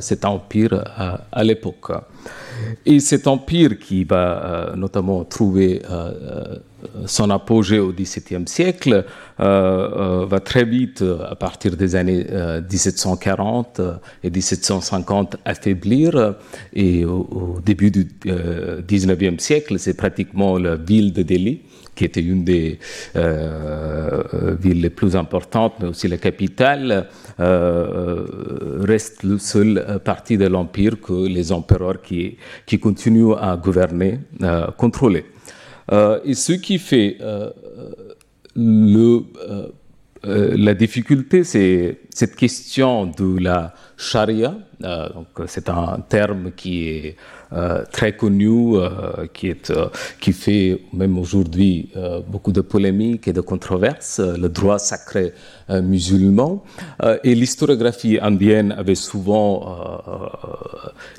cet 0.00 0.24
empire 0.24 0.84
à 1.32 1.44
l'époque. 1.44 1.90
Et 2.86 3.00
cet 3.00 3.26
empire 3.26 3.78
qui 3.78 4.04
va 4.04 4.72
notamment 4.76 5.24
trouver 5.24 5.82
son 7.06 7.30
apogée 7.30 7.78
au 7.78 7.92
XVIIe 7.92 8.46
siècle 8.46 9.04
euh, 9.40 9.44
euh, 10.22 10.26
va 10.26 10.40
très 10.40 10.64
vite, 10.64 11.02
euh, 11.02 11.24
à 11.28 11.34
partir 11.34 11.76
des 11.76 11.96
années 11.96 12.26
1740 12.70 13.80
et 14.22 14.30
1750, 14.30 15.36
affaiblir. 15.44 16.34
Et 16.74 17.04
au, 17.04 17.58
début 17.64 17.90
du 17.90 18.08
XIXe 18.24 19.42
siècle, 19.42 19.78
c'est 19.78 19.94
pratiquement 19.96 20.58
la 20.58 20.76
ville 20.76 21.12
de 21.12 21.22
Delhi 21.22 21.62
qui 21.94 22.04
était 22.04 22.22
une 22.22 22.44
des 22.44 22.78
villes 23.14 24.80
les 24.80 24.90
plus 24.90 25.14
importantes, 25.16 25.74
mais 25.80 25.88
aussi 25.88 26.08
la 26.08 26.16
capitale, 26.16 27.08
reste 27.38 29.22
le 29.22 29.38
seul 29.38 30.00
parti 30.04 30.38
de 30.38 30.46
l'empire 30.46 31.00
que 31.00 31.26
les 31.26 31.52
empereurs 31.52 32.00
qui, 32.02 32.38
continuent 32.80 33.34
à 33.38 33.56
gouverner. 33.56 34.20
Euh, 35.90 36.20
et 36.24 36.34
ce 36.34 36.52
qui 36.52 36.78
fait 36.78 37.16
euh, 37.20 37.50
euh, 38.56 39.68
la 40.56 40.74
difficulté, 40.74 41.42
c'est 41.44 41.98
cette 42.10 42.36
question 42.36 43.06
de 43.06 43.38
la 43.40 43.74
charia. 43.96 44.54
c'est 45.46 45.68
un 45.68 45.98
terme 46.08 46.52
qui 46.52 46.88
est 46.88 47.08
euh, 47.08 47.41
très 47.90 48.16
connu, 48.16 48.76
euh, 48.76 49.26
qui, 49.32 49.48
est, 49.48 49.70
euh, 49.70 49.88
qui 50.20 50.32
fait 50.32 50.80
même 50.92 51.18
aujourd'hui 51.18 51.90
beaucoup 52.28 52.52
de 52.52 52.60
polémiques 52.60 53.28
et 53.28 53.32
de 53.32 53.40
controverses, 53.40 54.20
le 54.20 54.48
droit 54.48 54.78
sacré 54.78 55.32
musulman. 55.68 56.62
et 57.24 57.34
l'historiographie 57.34 58.18
indienne 58.20 58.72
avait 58.72 58.94
souvent 58.94 59.78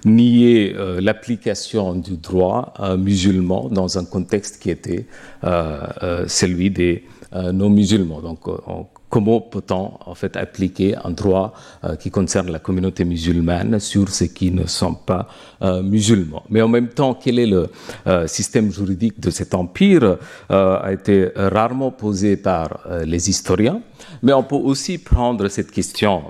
nié 0.06 0.75
l'application 1.00 1.96
du 1.96 2.18
droit 2.18 2.74
musulman 2.98 3.70
dans 3.70 3.98
un 3.98 4.06
contexte 4.06 4.62
qui 4.62 4.70
était 4.70 5.06
celui 6.28 6.70
des 6.70 7.04
non-musulmans. 7.34 8.22
Donc, 8.22 8.48
on 8.48 8.86
comment 9.13 9.41
peut-on 9.41 9.91
en 10.08 10.15
fait 10.15 10.36
appliquer 10.38 10.96
un 10.96 11.12
droit 11.12 11.53
euh, 11.84 11.96
qui 11.96 12.10
concerne 12.10 12.50
la 12.51 12.58
communauté 12.58 13.05
musulmane 13.05 13.79
sur 13.79 14.10
ceux 14.10 14.25
qui 14.25 14.50
ne 14.50 14.65
sont 14.65 14.96
pas 14.96 15.27
euh, 15.62 15.84
musulmans. 15.84 16.41
Mais 16.50 16.63
en 16.63 16.67
même 16.67 16.88
temps, 16.88 17.13
quel 17.13 17.38
est 17.38 17.46
le 17.46 17.70
euh, 18.08 18.25
système 18.25 18.72
juridique 18.72 19.20
de 19.20 19.29
cet 19.29 19.53
empire 19.53 20.17
a 20.50 20.91
été 20.91 21.29
rarement 21.36 21.91
posé 21.91 22.38
par 22.38 22.67
les 23.05 23.29
historiens, 23.29 23.82
mais 24.24 24.34
on 24.34 24.43
peut 24.43 24.55
aussi 24.55 24.98
prendre 24.98 25.48
cette 25.48 25.70
question 25.70 26.24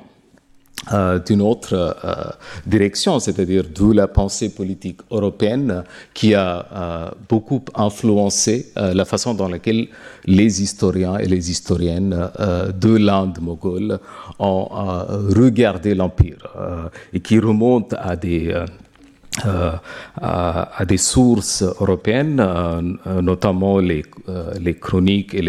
euh, 0.92 1.20
d'une 1.20 1.42
autre 1.42 1.74
euh, 1.74 2.24
direction, 2.66 3.18
c'est-à-dire 3.20 3.64
d'où 3.74 3.94
la 3.94 4.10
pensée 4.10 4.50
politique 4.50 5.00
européenne 5.12 5.84
qui 6.14 6.34
a 6.36 6.66
euh, 6.76 7.10
beaucoup 7.30 7.64
influencé 7.74 8.74
la 8.76 9.06
façon 9.06 9.34
dans 9.34 9.48
laquelle 9.48 9.88
les 10.26 10.62
historiens 10.62 11.18
et 11.18 11.26
les 11.26 11.52
historiennes 11.52 12.30
de 12.80 12.96
l'Inde 12.96 13.38
moghole 13.42 13.98
ont 14.40 14.66
regardé 15.36 15.96
l'Empire 15.96 16.50
et 17.14 17.20
qui 17.20 17.40
remonte 17.40 17.94
à 17.94 18.16
des 18.16 18.54
euh, 19.46 19.72
à, 20.22 20.86
des 20.86 20.98
sources 20.98 21.64
européennes, 21.64 22.40
euh, 22.40 23.22
notamment 23.22 23.80
les, 23.80 24.04
euh, 24.30 24.54
les, 24.62 24.76
chroniques 24.76 25.34
et 25.34 25.42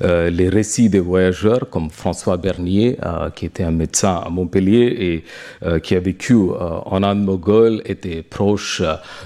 les, 0.00 0.48
récits 0.48 0.88
des 0.88 0.98
voyageurs, 0.98 1.70
comme 1.70 1.88
François 1.90 2.36
Bernier, 2.36 2.98
qui 3.36 3.46
était 3.46 3.62
un 3.62 3.70
médecin 3.70 4.20
à 4.26 4.28
Montpellier 4.28 5.22
et 5.64 5.80
qui 5.80 5.94
a 5.94 6.00
vécu 6.00 6.34
en 6.34 7.02
Inde 7.02 7.24
moghole, 7.24 7.82
était 7.84 8.22
proche 8.22 8.82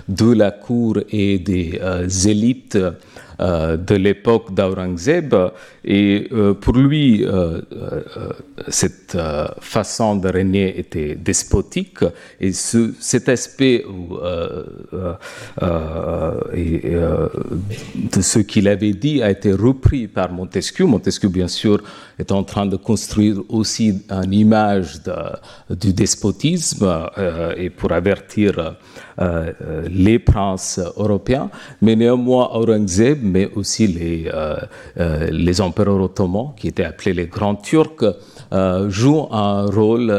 de 0.09 0.33
la 0.33 0.51
cour 0.51 0.99
et 1.11 1.39
des 1.39 1.81
élites 2.29 2.79
de 3.39 3.95
l'époque 3.95 4.55
d'Aurangzeb. 4.55 5.35
Et 5.85 6.29
euh, 6.33 6.55
pour 6.55 6.75
lui, 6.75 7.25
euh, 7.25 7.61
cette 8.69 9.17
façon 9.61 10.17
de 10.17 10.29
régner 10.29 10.79
était 10.79 11.15
despotique. 11.15 12.01
Et 12.41 12.53
cet 12.53 13.29
aspect 13.29 13.85
de 17.95 18.21
ce 18.21 18.39
qu'il 18.41 18.69
avait 18.69 18.93
dit 18.93 19.23
a 19.23 19.31
été 19.31 19.53
repris 19.53 20.09
par 20.09 20.33
Montesquieu. 20.33 20.87
Montesquieu, 20.87 21.29
bien 21.29 21.49
sûr, 21.49 21.83
est 22.19 22.33
en 22.33 22.45
train 22.45 22.67
de 22.67 22.77
construire 22.77 23.43
aussi 23.49 24.03
une 24.11 24.33
image 24.33 25.01
du 25.69 25.93
despotisme 25.93 27.09
et 27.57 27.71
pour 27.71 27.93
avertir 27.93 28.77
les 29.91 30.19
princes 30.19 30.81
européens. 30.97 31.51
Mais 31.83 31.97
néanmoins, 31.97 32.51
Aurangzeb 32.53 33.19
mais 33.23 33.51
aussi 33.55 33.87
les, 33.87 34.31
euh, 34.33 34.57
euh, 34.99 35.29
les 35.31 35.61
empereurs 35.61 36.01
ottomans, 36.01 36.53
qui 36.57 36.69
étaient 36.69 36.85
appelés 36.85 37.15
les 37.15 37.27
grands 37.27 37.57
turcs, 37.57 38.05
euh, 38.53 38.89
jouent 38.91 39.29
un 39.33 39.67
rôle 39.67 40.11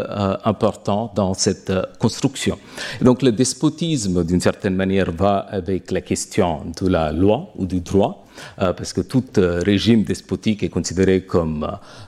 important 0.44 1.12
dans 1.16 1.34
cette 1.34 1.72
construction. 2.00 2.58
donc 3.02 3.22
le 3.22 3.32
despotisme, 3.32 4.24
d'une 4.24 4.42
certaine 4.42 4.76
manière, 4.76 5.12
va 5.12 5.38
avec 5.50 5.92
la 5.92 6.02
question 6.02 6.64
de 6.80 6.88
la 6.88 7.12
loi 7.12 7.50
ou 7.56 7.66
du 7.66 7.80
droit. 7.82 8.24
parce 8.58 8.94
que 8.94 9.02
tout 9.02 9.24
régime 9.72 10.04
despotique 10.04 10.62
est 10.62 10.70
considéré 10.70 11.22
comme 11.22 11.66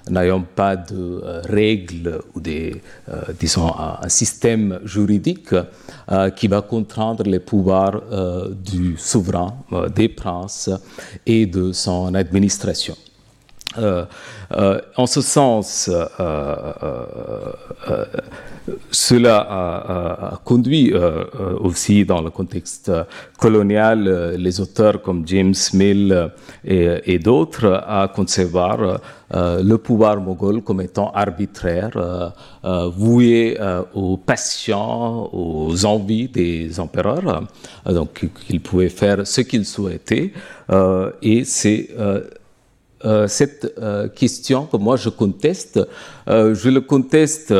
n'ayant 0.09 0.45
pas 0.55 0.75
de 0.75 1.21
règles 1.47 2.19
ou 2.35 2.39
des, 2.39 2.81
disons, 3.39 3.71
un, 4.03 4.07
système 4.09 4.79
juridique 4.83 5.55
qui 6.35 6.47
va 6.47 6.61
contraindre 6.61 7.23
les 7.23 7.39
pouvoirs 7.39 8.01
du 8.71 8.95
souverain, 8.97 9.55
des 9.95 10.09
princes 10.09 10.69
et 11.25 11.47
de 11.47 11.71
son 11.71 12.13
administration. 12.13 12.95
Euh, 13.79 14.05
euh, 14.51 14.81
en 14.95 15.05
ce 15.05 15.21
sens, 15.21 15.89
euh, 16.19 17.53
cela 18.91 19.37
a, 19.39 20.39
conduit 20.43 20.93
aussi 21.61 22.05
dans 22.05 22.21
le 22.21 22.29
contexte 22.29 22.91
colonial 23.37 24.35
les 24.37 24.59
auteurs 24.59 25.01
comme 25.01 25.23
James 25.27 25.55
Mill 25.73 26.31
et, 26.65 27.19
d'autres 27.19 27.83
à 27.87 28.07
concevoir 28.13 28.99
le 29.33 29.75
pouvoir 29.77 30.19
moghol 30.19 30.61
comme 30.61 30.81
étant 30.81 31.11
arbitraire, 31.11 32.33
voué 32.95 33.57
aux 33.95 34.17
passions, 34.17 35.29
aux 35.33 35.85
envies 35.85 36.27
des 36.27 36.79
empereurs, 36.79 37.43
donc 37.85 38.27
qu'ils 38.47 38.61
pouvaient 38.61 38.89
faire 38.89 39.25
ce 39.25 39.41
qu'ils 39.41 39.65
souhaitaient. 39.65 40.31
et 41.21 41.43
c'est 41.43 41.89
euh, 43.05 43.27
cette 43.27 43.73
euh, 43.77 44.09
question 44.09 44.65
que 44.65 44.75
moi 44.75 44.97
je 44.97 45.07
conteste, 45.07 45.79
euh, 46.27 46.53
je 46.53 46.69
le 46.69 46.81
conteste 46.81 47.53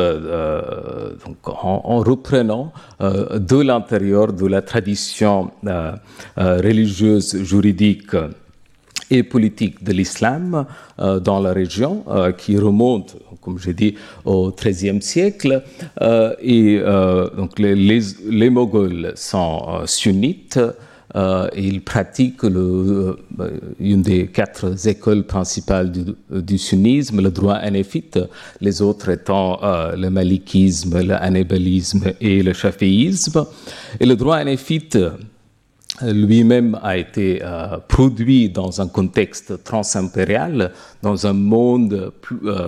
en, 1.44 1.98
reprenant 2.00 2.72
de 3.00 3.60
l'intérieur 3.60 4.32
de 4.32 4.46
la 4.46 4.62
tradition 4.62 5.50
religieuse, 6.36 7.42
juridique 7.42 8.14
et 9.10 9.22
politique 9.22 9.82
de 9.82 9.92
l'islam 9.92 10.66
dans 10.98 11.40
la 11.40 11.52
région, 11.52 12.04
qui 12.36 12.56
remonte, 12.58 13.16
comme 13.40 13.58
j'ai 13.58 13.74
dit, 13.74 13.94
au 14.24 14.50
XIIIe 14.52 15.02
siècle. 15.02 15.62
et 16.42 16.80
donc 17.36 17.58
les, 17.58 17.74
les, 17.74 18.00
les 18.28 18.50
Moghols 18.50 19.12
sont 19.16 19.80
sunnites. 19.86 20.58
Euh, 21.16 21.48
il 21.56 21.82
pratique 21.82 22.44
euh, 22.44 23.16
une 23.80 24.02
des 24.02 24.28
quatre 24.28 24.86
écoles 24.86 25.24
principales 25.24 25.90
du, 26.30 26.58
sunnisme, 26.58 27.20
le 27.20 27.30
droit 27.30 27.54
hanéfite, 27.54 28.18
les 28.60 28.80
autres 28.80 29.08
étant 29.08 29.58
euh, 29.62 29.96
le 29.96 30.08
malikisme, 30.10 31.00
le 31.02 31.16
et 32.20 32.42
le 32.42 32.52
shaféisme. 32.52 33.44
Et 33.98 34.06
le 34.06 34.14
droit 34.14 34.36
hanéfite 34.36 34.98
lui-même 36.02 36.78
a 36.82 36.96
été 36.96 37.42
produit 37.88 38.48
dans 38.48 38.80
un 38.80 38.86
contexte 38.86 39.62
transimpérial, 39.64 40.72
dans 41.02 41.26
un 41.26 41.34
monde 41.34 42.12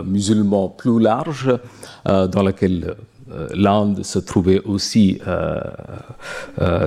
musulman 0.04 0.68
plus 0.68 1.00
large, 1.00 1.50
dans 2.04 2.42
lequel 2.42 2.94
l'Inde 3.54 4.04
se 4.04 4.18
trouvait 4.18 4.60
aussi 4.64 5.18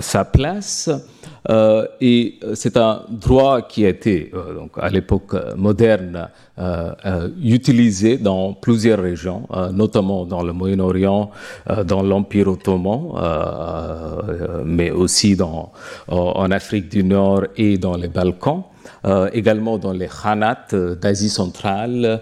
sa 0.02 0.26
place. 0.26 0.92
Euh, 1.50 1.86
et 2.02 2.40
euh, 2.44 2.52
c'est 2.56 2.78
un 2.78 3.04
droit 3.10 3.62
qui 3.62 3.86
a 3.86 3.90
été, 3.90 4.32
euh, 4.34 4.56
donc, 4.56 4.72
à 4.78 4.90
l'époque 4.90 5.36
moderne, 5.56 6.30
utilisé 7.44 8.18
dans 8.18 8.54
plusieurs 8.54 9.00
régions, 9.00 9.46
notamment 9.74 10.26
dans 10.26 10.42
le 10.42 10.54
Moyen-Orient, 10.54 11.30
dans 11.86 12.02
l'Empire 12.02 12.48
ottoman, 12.48 13.12
mais 14.64 14.90
aussi 14.90 15.38
en 16.08 16.52
Afrique 16.52 16.88
du 16.88 17.04
Nord 17.04 17.44
et 17.58 17.78
dans 17.78 17.98
les 17.98 18.08
Balkans, 18.08 18.64
également 19.34 19.78
dans 19.78 19.92
les 19.92 20.08
Khanats 20.08 20.68
d'Asie 21.02 21.28
centrale. 21.28 22.22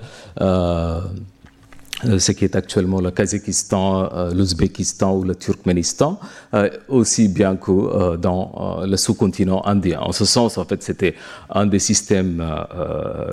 Euh, 2.06 2.20
ce 2.20 2.32
qui 2.32 2.46
est 2.46 2.56
actuellement 2.56 3.00
le 3.00 3.12
Kazakhstan, 3.12 4.10
euh, 4.14 4.34
l'Ouzbékistan 4.34 5.16
ou 5.18 5.24
le 5.24 5.36
Turkménistan, 5.36 6.20
euh, 6.54 6.70
aussi 6.88 7.28
bien 7.28 7.56
que 7.56 8.18
dans 8.18 8.82
le 8.86 8.98
sous-continent 8.98 9.66
indien. 9.66 10.00
En 10.02 10.12
ce 10.12 10.26
sens, 10.26 10.58
en 10.58 10.66
fait, 10.66 10.84
c'était 10.84 11.16
un 11.50 11.66
des 11.66 11.80
systèmes 11.80 12.44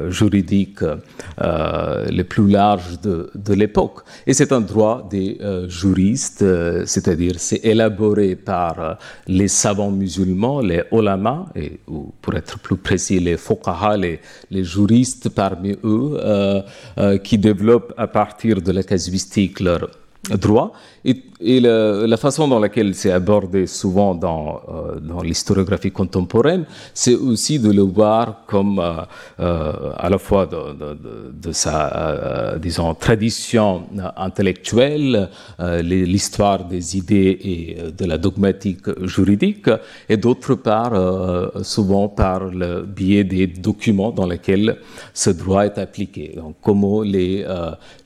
juridiques 0.08 0.80
les 1.40 2.24
plus 2.24 2.48
larges 2.48 3.00
de, 3.00 3.54
l'époque. 3.54 4.00
Et 4.26 4.32
c'est 4.32 4.52
un 4.52 4.60
droit 4.60 5.06
des 5.10 5.38
juristes, 5.68 6.44
c'est-à-dire 6.86 7.34
c'est 7.38 7.64
élaboré 7.64 8.36
par 8.36 8.98
les 9.26 9.48
savants 9.48 9.90
musulmans, 9.90 10.60
les 10.60 10.84
ulama, 10.92 11.46
et, 11.54 11.80
ou 11.88 12.12
pour 12.22 12.34
être 12.34 12.58
plus 12.58 12.76
précis, 12.76 13.18
les 13.18 13.36
fuqaha, 13.36 13.96
les, 13.96 14.20
les 14.50 14.64
juristes 14.64 15.28
parmi 15.30 15.76
eux, 15.84 16.18
qui 17.24 17.38
développent 17.38 17.94
à 17.96 18.06
partir 18.06 18.59
de 18.60 18.72
la 18.72 18.82
casuistique 18.82 19.60
leur 19.60 19.90
droit 20.28 20.72
et, 21.04 21.60
la, 21.60 22.16
façon 22.18 22.46
dans 22.46 22.58
laquelle 22.58 22.94
c'est 22.94 23.10
abordé 23.10 23.66
souvent 23.66 24.14
dans, 24.14 24.60
euh, 24.68 25.00
dans 25.00 25.22
l'historiographie 25.22 25.90
contemporaine, 25.90 26.66
c'est 26.92 27.14
aussi 27.14 27.58
de 27.58 27.72
le 27.72 27.80
voir 27.80 28.42
comme 28.46 28.78
euh, 28.78 28.92
euh, 29.40 29.92
à 29.96 30.10
la 30.10 30.18
fois 30.18 30.46
de, 30.46 31.52
sa, 31.52 32.56
disons, 32.60 32.94
tradition 32.94 33.84
intellectuelle, 34.16 35.30
l'histoire 35.82 36.64
des 36.64 36.96
idées 36.98 37.38
et 37.42 37.76
de 37.96 38.04
la 38.04 38.18
dogmatique 38.18 38.86
juridique, 39.06 39.70
et 40.08 40.16
d'autre 40.16 40.54
part, 40.54 40.92
souvent 41.62 42.08
par 42.08 42.44
le 42.44 42.82
biais 42.82 43.24
des 43.24 43.46
documents 43.46 44.10
dans 44.10 44.26
lesquels 44.26 44.78
ce 45.14 45.30
droit 45.30 45.64
est 45.64 45.78
appliqué. 45.78 46.34
Donc, 46.36 46.56
comment 46.60 47.02
les, 47.02 47.46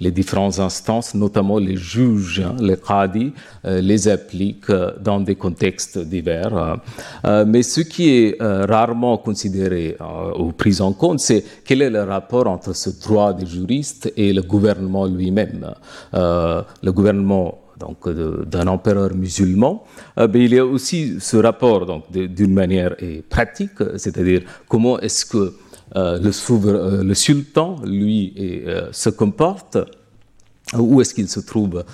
les 0.00 0.10
différentes 0.10 0.58
instances, 0.60 1.14
notamment 1.14 1.58
les 1.58 1.76
juges, 1.76 2.03
hein, 2.04 2.56
les 2.60 2.76
qadi 2.76 3.32
euh, 3.64 3.80
les 3.80 4.08
applique 4.08 4.70
euh, 4.70 4.92
dans 5.00 5.20
des 5.20 5.34
contextes 5.34 5.98
divers. 5.98 6.78
Euh, 7.24 7.44
mais 7.46 7.62
ce 7.62 7.80
qui 7.80 8.10
est 8.10 8.36
rarement 8.40 9.18
considéré 9.18 9.96
ou 10.38 10.52
pris 10.52 10.80
en 10.80 10.92
compte, 10.92 11.20
c'est 11.20 11.44
quel 11.64 11.82
est 11.82 11.90
le 11.90 12.02
rapport 12.02 12.46
entre 12.46 12.74
ce 12.74 12.90
droit 13.02 13.32
des 13.32 13.46
juristes 13.46 14.12
et 14.16 14.32
le 14.32 14.42
gouvernement 14.42 15.06
lui-même. 15.06 15.66
le 16.12 16.92
gouvernement 16.92 17.58
donc 17.78 18.08
d'un 18.52 18.66
empereur 18.68 19.14
musulman, 19.14 19.82
il 20.34 20.54
y 20.54 20.58
a 20.58 20.64
aussi 20.64 21.16
ce 21.18 21.36
rapport 21.36 21.86
donc 21.86 22.10
d'une 22.12 22.54
manière 22.54 22.94
pratique, 23.28 23.78
c'est-à-dire 23.96 24.42
comment 24.68 24.98
est-ce 25.00 25.24
que 25.26 25.54
le, 25.94 27.14
sultan 27.14 27.76
lui 27.84 28.32
se 28.92 29.10
comporte 29.10 29.78
où 30.78 31.00
est-ce 31.00 31.14
qu'il 31.14 31.28
se 31.28 31.40
trouve 31.40 31.84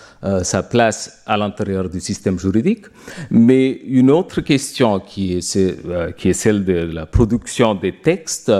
sa 0.42 0.62
place 0.62 1.22
à 1.26 1.36
l'intérieur 1.36 1.88
du 1.88 2.00
système 2.00 2.38
juridique. 2.38 2.86
Mais 3.30 3.68
une 3.70 4.10
autre 4.10 4.40
question 4.42 5.00
qui 5.00 5.34
est, 5.34 5.56
est 5.56 6.32
celle 6.32 6.64
de 6.64 6.72
la 6.72 7.04
production 7.04 7.74
des 7.74 7.92
textes, 8.00 8.52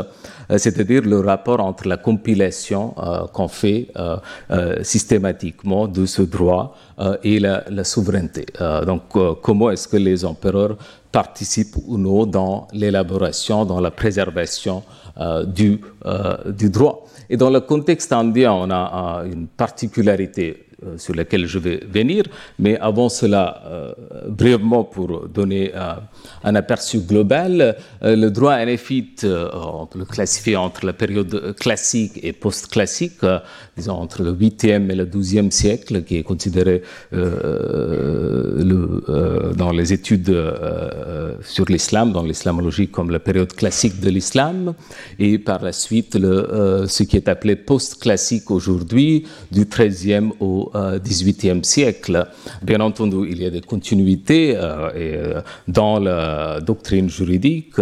c'est-à-dire 0.51 1.03
le 1.03 1.21
rapport 1.21 1.61
entre 1.61 1.87
la 1.87 1.97
compilation 1.97 2.95
qu'on 3.33 3.49
fait 3.49 3.89
systématiquement 4.83 5.87
de 5.87 6.05
ce 6.07 6.23
droit 6.23 6.77
et 7.23 7.39
la, 7.39 7.85
souveraineté. 7.85 8.47
donc, 8.85 9.03
comment 9.43 9.71
est-ce 9.71 9.87
que 9.87 9.97
les 9.97 10.25
empereurs 10.25 10.77
participent 11.13 11.77
ou 11.87 11.99
non 11.99 12.27
dans 12.27 12.69
l'élaboration, 12.73 13.65
dans 13.65 13.81
la 13.81 13.91
préservation 13.91 14.83
euh, 15.19 15.45
euh, 16.07 16.37
du, 16.53 16.71
droit. 16.71 17.07
Et 17.33 17.37
dans 17.37 17.49
le 17.49 17.61
contexte 17.61 18.13
indien, 18.13 18.53
on 18.53 18.71
a 18.73 19.23
une 19.25 19.47
particularité 19.47 20.67
euh, 20.70 20.70
sur 20.97 21.15
laquelle 21.15 21.47
je 21.47 21.59
vais 21.59 21.81
venir, 21.91 22.25
mais 22.59 22.79
avant 22.79 23.09
cela, 23.09 23.63
brièvement 24.29 24.85
pour 24.85 25.29
donner 25.29 25.73
un 26.45 26.55
aperçu 26.55 27.01
global, 27.01 27.77
le 28.03 28.29
droit 28.29 28.57
on 28.61 29.87
peut 29.87 29.99
le 29.99 30.05
classifier 30.05 30.57
entre 30.57 30.87
la 30.87 30.93
période 30.93 31.55
classique 31.59 32.19
et 32.23 32.33
post-classique, 32.33 33.21
disons 33.77 33.95
entre 33.95 34.23
le 34.23 34.33
8e 34.33 34.91
et 34.91 34.95
le 34.95 35.07
12e 35.07 35.51
siècle, 35.51 36.03
qui 36.05 36.17
est 36.17 36.23
considéré 36.23 36.83
dans 39.57 39.73
les 39.73 39.93
études 39.93 40.35
sur 41.43 41.65
l'islam, 41.67 42.13
dans 42.13 42.23
l'islamologie, 42.23 42.89
comme 42.89 43.11
la 43.11 43.21
période 43.21 43.53
classique 43.53 44.01
de 44.01 44.11
l'islam. 44.11 44.75
Et 45.19 45.39
par 45.39 45.63
la 45.63 45.73
suite 45.73 46.17
euh, 46.17 46.87
ce 46.87 47.03
qui 47.03 47.17
est 47.17 47.29
appelé 47.29 47.57
post-classique 47.57 48.51
aujourd'hui, 48.51 49.27
du 49.51 49.65
XIIIe 49.65 50.31
au 50.41 50.70
XVIIIe 50.75 51.59
euh, 51.59 51.63
siècle. 51.63 52.27
Bien 52.63 52.81
entendu, 52.81 53.29
il 53.31 53.43
y 53.43 53.47
a 53.47 53.51
des 53.51 53.61
continuités 53.61 54.55
euh, 54.57 54.91
et, 54.95 55.41
dans 55.69 55.99
la 55.99 56.61
doctrine 56.61 57.09
juridique 57.09 57.77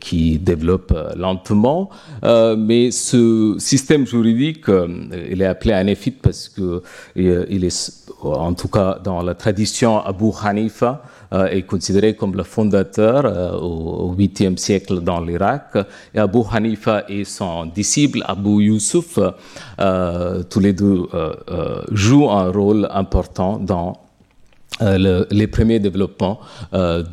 qui 0.00 0.38
développe 0.38 0.94
lentement, 1.16 1.90
mais 2.22 2.90
ce 2.90 3.56
système 3.58 4.06
juridique, 4.06 4.66
il 5.30 5.42
est 5.42 5.46
appelé 5.46 5.72
anéphite 5.74 6.20
parce 6.22 6.48
que 6.48 6.82
il 7.16 7.64
est, 7.64 8.06
en 8.22 8.54
tout 8.54 8.68
cas 8.68 8.98
dans 9.02 9.22
la 9.22 9.34
tradition 9.34 9.98
Abu 10.00 10.30
Hanifa, 10.42 11.02
euh, 11.32 11.46
est 11.46 11.62
considéré 11.62 12.14
comme 12.14 12.36
le 12.36 12.42
fondateur 12.42 13.24
euh, 13.24 13.52
au 13.58 14.14
8e 14.14 14.58
siècle 14.58 15.00
dans 15.00 15.20
l'Irak. 15.20 15.78
Et 16.14 16.18
Abu 16.18 16.40
Hanifa 16.50 17.04
et 17.08 17.24
son 17.24 17.64
disciple 17.66 18.22
Abu 18.26 18.64
Yusuf, 18.64 19.18
euh, 19.80 20.42
tous 20.42 20.60
les 20.60 20.74
deux 20.74 21.06
jouent 21.90 22.30
un 22.30 22.50
rôle 22.50 22.88
important 22.90 23.58
dans 23.58 24.02
euh, 24.80 25.24
les 25.30 25.46
premiers 25.46 25.78
développements 25.78 26.40
euh, 26.72 27.04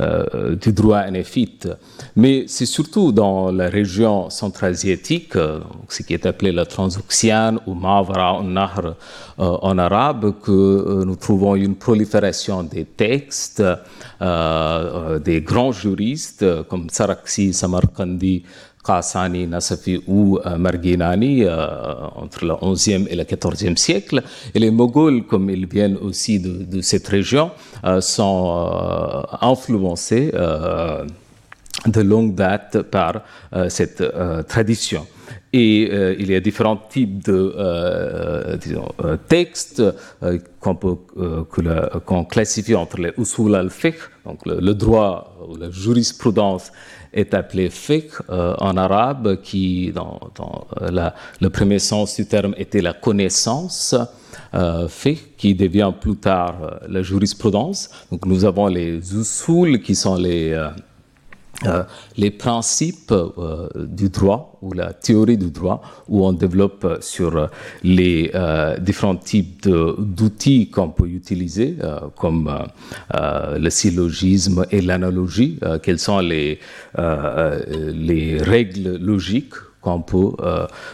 euh, 0.00 0.54
du 0.56 0.72
droit 0.72 1.10
néphite. 1.10 1.68
Mais 2.16 2.44
c'est 2.46 2.66
surtout 2.66 3.12
dans 3.12 3.50
la 3.50 3.68
région 3.68 4.28
centra-asiatique, 4.28 5.32
ce 5.88 6.02
qui 6.02 6.12
est 6.14 6.26
appelé 6.26 6.52
la 6.52 6.66
transoxiane 6.66 7.58
ou 7.66 7.74
Mavara 7.74 8.42
Nahr 8.42 8.94
en 9.38 9.78
arabe, 9.78 10.34
que 10.42 11.04
nous 11.04 11.16
trouvons 11.16 11.54
une 11.54 11.76
prolifération 11.76 12.62
des 12.62 12.84
textes, 12.84 13.62
des 14.20 15.40
grands 15.40 15.72
juristes 15.72 16.44
comme 16.64 16.90
Saraksi, 16.90 17.54
Samarkandi, 17.54 18.42
Qassani, 18.84 19.46
Nasafi 19.46 20.02
ou 20.06 20.38
euh, 20.38 20.56
Marginani 20.56 21.44
euh, 21.44 21.66
entre 22.16 22.44
le 22.44 22.54
11e 22.54 23.06
et 23.08 23.16
le 23.16 23.24
14e 23.24 23.76
siècle. 23.76 24.22
Et 24.54 24.58
les 24.58 24.70
Moghols, 24.70 25.24
comme 25.24 25.50
ils 25.50 25.66
viennent 25.66 25.96
aussi 25.96 26.40
de, 26.40 26.80
cette 26.80 27.06
région, 27.08 27.50
euh, 27.84 28.00
sont 28.00 29.24
influencés 29.40 30.32
de 31.86 32.00
longue 32.00 32.34
date 32.34 32.82
par 32.82 33.22
cette 33.68 34.02
tradition. 34.48 35.06
Et 35.52 35.90
il 36.18 36.30
y 36.30 36.34
a 36.34 36.40
différents 36.40 36.76
types 36.76 37.24
de 37.24 37.54
textes 39.28 39.82
qu'on 40.60 42.24
classifie 42.24 42.74
entre 42.74 42.98
les 43.00 43.12
usul 43.18 43.54
al-fiqh, 43.54 44.00
donc 44.26 44.44
le, 44.46 44.60
le, 44.60 44.74
droit 44.74 45.36
ou 45.48 45.56
la 45.56 45.70
jurisprudence 45.70 46.72
est 47.12 47.34
appelé 47.34 47.70
fiqh 47.70 48.12
euh, 48.30 48.54
en 48.58 48.76
arabe, 48.76 49.40
qui 49.42 49.92
dans, 49.92 50.18
euh, 50.82 51.10
le 51.40 51.50
premier 51.50 51.78
sens 51.78 52.16
du 52.16 52.26
terme 52.26 52.54
était 52.56 52.82
la 52.82 52.92
connaissance. 52.92 53.94
Euh, 54.54 54.88
qui 55.36 55.54
devient 55.54 55.92
plus 56.00 56.16
tard 56.16 56.56
euh, 56.62 56.86
la 56.88 57.02
jurisprudence. 57.02 57.90
Donc 58.10 58.24
nous 58.24 58.46
avons 58.46 58.66
les 58.66 58.96
usul 59.14 59.82
qui 59.82 59.94
sont 59.94 60.16
les 60.16 60.54
euh, 61.66 61.82
les 62.16 62.30
principes 62.30 63.10
euh, 63.10 63.68
du 63.74 64.10
droit 64.10 64.58
ou 64.62 64.72
la 64.72 64.92
théorie 64.92 65.36
du 65.36 65.50
droit, 65.50 65.82
où 66.08 66.24
on 66.24 66.32
développe 66.32 66.98
sur 67.00 67.48
les 67.82 68.30
euh, 68.34 68.76
différents 68.78 69.16
types 69.16 69.68
d'outils 69.68 70.70
qu'on 70.70 70.90
peut 70.90 71.08
utiliser, 71.08 71.76
comme 72.16 72.52
le 73.12 73.70
syllogisme 73.70 74.66
et 74.70 74.80
l'analogie, 74.80 75.58
quelles 75.82 75.98
sont 75.98 76.18
les, 76.18 76.58
les 76.96 78.38
règles 78.38 78.96
logiques 78.96 79.54
qu'on 79.80 80.02
peut 80.02 80.32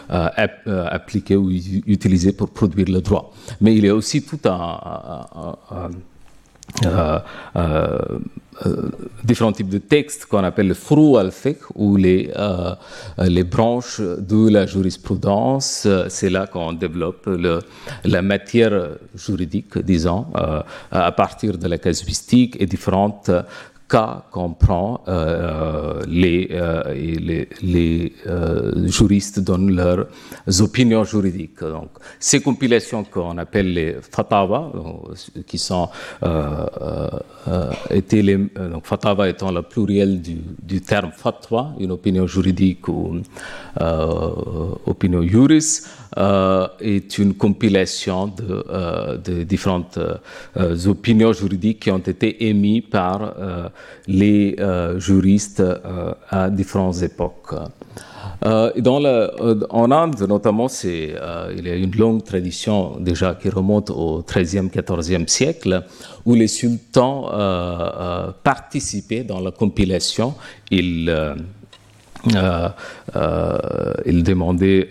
appliquer 0.09 1.35
ou 1.35 1.49
utiliser 1.49 2.33
pour 2.33 2.49
produire 2.49 2.87
le 2.89 3.01
droit. 3.01 3.33
Mais 3.61 3.75
il 3.75 3.85
y 3.85 3.89
a 3.89 3.95
aussi 3.95 4.21
tout 4.21 4.39
un 4.45 5.55
euh, 6.85 7.19
euh, 7.55 7.97
euh, 8.65 8.89
différents 9.23 9.51
types 9.51 9.69
de 9.69 9.77
textes 9.77 10.25
qu'on 10.25 10.43
appelle 10.43 10.67
le 10.67 10.73
frou 10.73 11.17
al 11.17 11.31
ou 11.75 11.97
les, 11.97 12.31
les 13.17 13.43
branches 13.43 13.99
de 13.99 14.49
la 14.49 14.65
jurisprudence. 14.65 15.87
C'est 16.09 16.29
là 16.29 16.47
qu'on 16.47 16.73
développe 16.73 17.25
le, 17.25 17.59
la 18.03 18.21
matière 18.21 18.89
juridique, 19.15 19.77
disons, 19.77 20.25
à 20.91 21.11
partir 21.11 21.57
de 21.57 21.67
la 21.67 21.77
casuistique 21.77 22.55
et 22.59 22.65
différentes 22.65 23.29
cas 23.87 24.23
qu'on 24.31 24.53
prend, 24.53 25.01
euh, 25.07 26.01
les, 26.07 26.49
euh, 26.51 26.93
les, 26.93 27.47
les 27.61 28.13
euh, 28.27 28.87
juristes 28.87 29.39
donnent 29.39 29.75
leurs 29.75 30.07
opinions 30.61 31.03
juridiques. 31.03 31.61
Donc, 31.61 31.89
ces 32.19 32.41
compilations 32.41 33.03
qu'on 33.03 33.37
appelle 33.37 33.73
les 33.73 33.95
fatawa, 34.01 34.71
qui 35.45 35.57
sont 35.57 35.89
étaient 37.91 38.21
les, 38.21 38.37
donc 38.37 38.85
fatawa 38.85 39.29
étant 39.29 39.51
le 39.51 39.61
pluriel 39.61 40.21
du, 40.21 40.37
du, 40.61 40.81
terme 40.81 41.11
fatwa, 41.11 41.73
une 41.79 41.91
opinion 41.91 42.25
juridique 42.27 42.87
ou 42.87 43.21
opinion 44.85 45.21
juris, 45.23 45.81
est 46.17 47.17
une 47.17 47.33
compilation 47.33 48.27
de, 48.27 48.65
de 49.23 49.43
différentes 49.43 49.99
opinions 50.85 51.33
juridiques 51.33 51.81
qui 51.81 51.91
ont 51.91 51.97
été 51.97 52.47
émises 52.47 52.83
par 52.89 53.33
les 54.07 54.55
euh, 54.59 54.99
juristes 54.99 55.59
euh, 55.59 56.13
à 56.29 56.49
différentes 56.49 57.01
époques. 57.01 57.53
Euh, 58.45 58.71
dans 58.77 59.01
en 59.69 59.91
Inde, 59.91 60.21
notamment, 60.27 60.67
c'est, 60.67 61.15
il 61.57 61.67
y 61.67 61.69
a 61.69 61.75
une 61.75 61.95
longue 61.95 62.23
tradition 62.23 62.97
déjà 62.99 63.33
qui 63.35 63.49
remonte 63.49 63.89
au 63.89 64.23
XIIIe, 64.23 64.69
XIVe 64.69 65.27
siècle, 65.27 65.83
où 66.25 66.35
les 66.35 66.47
sultans 66.47 67.29
participaient 68.43 69.23
dans 69.23 69.39
la 69.39 69.51
compilation. 69.51 70.35
Ils 74.05 74.23
demandaient 74.23 74.89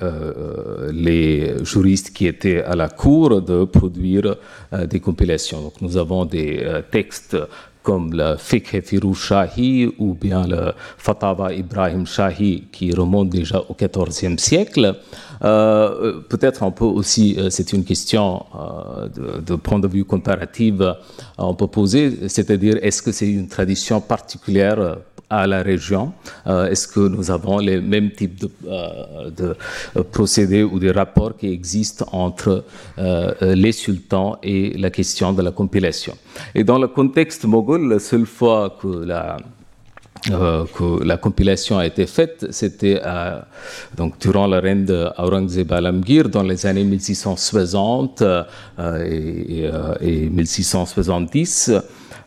les 0.92 1.64
juristes 1.64 2.12
qui 2.12 2.26
étaient 2.26 2.62
à 2.62 2.74
la 2.76 2.88
cour 2.88 3.42
de 3.42 3.64
produire 3.64 4.36
des 4.72 5.00
compilations. 5.00 5.60
Donc 5.62 5.80
nous 5.80 5.96
avons 5.96 6.24
des 6.24 6.64
textes 6.90 7.36
comme 7.84 8.14
le 8.14 8.36
Fiqh 8.38 8.82
Firou 8.82 9.14
Shahi 9.14 9.94
ou 9.98 10.14
bien 10.14 10.46
le 10.46 10.72
Fatawa 10.96 11.52
Ibrahim 11.52 12.06
Shahi 12.06 12.64
qui 12.72 12.92
remonte 12.92 13.28
déjà 13.28 13.60
au 13.68 13.74
XIVe 13.74 14.38
siècle. 14.38 14.96
Euh, 15.44 16.20
Peut-être 16.28 16.62
on 16.62 16.72
peut 16.72 16.84
aussi, 16.86 17.36
euh, 17.38 17.50
c'est 17.50 17.72
une 17.74 17.84
question 17.84 18.46
euh, 18.54 19.08
de, 19.08 19.40
de, 19.42 19.54
point 19.56 19.78
de 19.78 19.86
vue 19.86 20.04
comparatif, 20.04 20.76
euh, 20.80 20.94
on 21.36 21.54
peut 21.54 21.66
poser, 21.66 22.28
c'est-à-dire 22.28 22.78
est-ce 22.82 23.02
que 23.02 23.12
c'est 23.12 23.30
une 23.30 23.48
tradition 23.48 24.00
particulière 24.00 24.96
à 25.30 25.46
la 25.46 25.62
région 25.62 26.12
euh, 26.46 26.70
Est-ce 26.70 26.88
que 26.88 27.00
nous 27.00 27.30
avons 27.30 27.58
les 27.58 27.80
mêmes 27.80 28.10
types 28.10 28.40
de, 28.40 28.50
euh, 28.66 29.30
de 29.30 29.56
euh, 29.96 30.02
procédés 30.02 30.62
ou 30.62 30.78
de 30.78 30.90
rapports 30.90 31.36
qui 31.36 31.48
existent 31.48 32.06
entre 32.12 32.64
les 33.40 33.72
sultans 33.72 34.38
et 34.42 34.76
la 34.78 34.90
question 34.90 35.32
de 35.32 35.42
la 35.42 35.50
compilation? 35.50 36.16
Et 36.54 36.64
dans 36.64 36.78
le 36.78 36.88
contexte 36.88 37.44
moghol, 37.44 37.88
la 37.88 37.98
seule 37.98 38.26
fois 38.26 38.76
que 38.80 38.88
la 39.04 39.38
la 41.00 41.18
compilation 41.18 41.76
a 41.76 41.84
été 41.84 42.06
faite, 42.06 42.46
c'était 42.48 42.98
donc 43.94 44.18
durant 44.18 44.46
le 44.46 44.58
règne 44.58 44.86
d'Aurangzeb 44.86 45.70
Alamgir 45.70 46.30
dans 46.30 46.42
les 46.42 46.64
années 46.64 46.84
1660 46.84 48.22
et, 49.04 49.68
et 50.00 50.30
1670. 50.30 51.72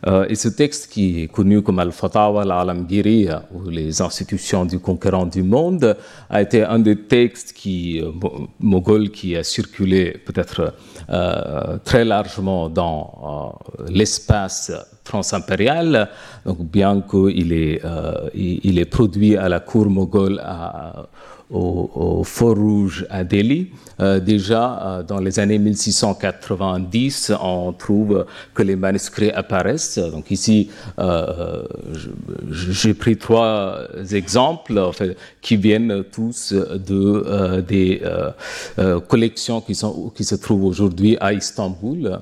Euh, 0.06 0.26
et 0.28 0.34
ce 0.34 0.48
texte 0.48 0.90
qui 0.92 1.22
est 1.22 1.26
connu 1.28 1.62
comme 1.62 1.78
Al-Fatawa 1.78 2.42
al-Alamgiri, 2.42 3.28
ou 3.52 3.68
les 3.68 4.00
institutions 4.00 4.64
du 4.64 4.78
conquérant 4.78 5.26
du 5.26 5.42
monde, 5.42 5.96
a 6.30 6.42
été 6.42 6.62
un 6.62 6.78
des 6.78 6.96
textes 6.96 7.52
qui, 7.52 8.00
euh, 8.00 8.12
mogol 8.60 9.10
qui 9.10 9.36
a 9.36 9.42
circulé 9.42 10.16
peut-être 10.24 10.74
euh, 11.10 11.78
très 11.84 12.04
largement 12.04 12.68
dans 12.68 13.58
l'espace 13.88 14.72
transimpérial. 15.04 16.08
Donc, 16.44 16.58
bien 16.60 17.00
qu'il 17.00 17.52
est, 17.52 17.82
il, 18.34 18.78
est 18.78 18.84
produit 18.84 19.36
à 19.36 19.48
la 19.48 19.60
cour 19.60 19.86
moghole 19.86 20.40
à, 20.44 21.06
au, 21.50 22.22
Fort 22.24 22.56
Rouge 22.56 23.06
à 23.10 23.24
Delhi. 23.24 23.70
Euh, 24.00 24.20
déjà 24.20 24.80
euh, 24.82 25.02
dans 25.02 25.18
les 25.18 25.38
années 25.38 25.58
1690, 25.58 27.32
on 27.40 27.72
trouve 27.72 28.26
que 28.54 28.62
les 28.62 28.76
manuscrits 28.76 29.30
apparaissent. 29.30 29.98
Donc 29.98 30.30
ici, 30.30 30.70
euh, 30.98 31.62
j'ai 32.50 32.94
pris 32.94 33.16
trois 33.16 33.78
exemples 34.12 34.90
qui 35.40 35.56
viennent 35.56 36.04
tous 36.12 36.52
de 36.52 37.60
des 37.60 38.02
collections 39.08 39.60
qui, 39.60 39.74
sont, 39.74 40.12
qui 40.14 40.24
se 40.24 40.34
trouvent 40.34 40.64
aujourd'hui 40.64 41.16
à 41.20 41.32
Istanbul. 41.32 42.20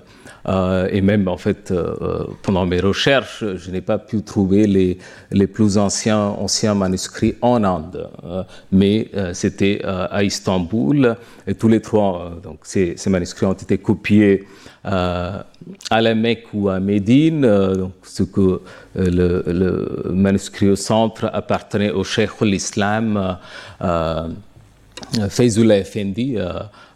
Euh, 0.49 0.89
et 0.91 1.01
même, 1.01 1.27
en 1.29 1.37
fait, 1.37 1.71
euh, 1.71 2.25
pendant 2.43 2.67
mes 2.67 2.81
recherches, 2.81 3.45
je 3.57 3.71
n'ai 3.71 3.81
pas 3.81 3.99
pu 3.99 4.23
trouver 4.23 4.67
les, 4.67 4.99
les 5.33 5.47
plus 5.47 5.77
anciens, 5.77 6.19
anciens 6.19 6.75
manuscrits 6.75 7.35
en 7.43 7.65
Inde. 7.65 8.09
Euh, 8.25 8.43
mais 8.71 9.11
c'était 9.33 9.83
à 9.85 10.23
Istanbul. 10.23 11.17
Et 11.47 11.55
tous 11.55 11.69
les 11.69 11.81
trois, 11.81 12.33
donc, 12.43 12.61
ces, 12.63 12.95
ces, 12.97 13.11
manuscrits 13.11 13.47
ont 13.47 13.53
été 13.53 13.79
copiés 13.79 14.45
à 14.85 15.45
la 15.91 16.15
Mecque 16.15 16.47
ou 16.55 16.69
à 16.69 16.79
Médine. 16.79 17.43
donc, 17.75 17.93
ce 18.03 18.23
que 18.23 18.61
le, 18.95 19.43
le, 19.47 20.13
manuscrit 20.13 20.69
au 20.69 20.77
centre 20.77 21.29
appartenait 21.33 21.91
au 21.91 22.05
cheikh 22.05 22.41
l'islam. 22.43 23.39
Fayzullah 25.29 25.79
Effendi, 25.79 26.37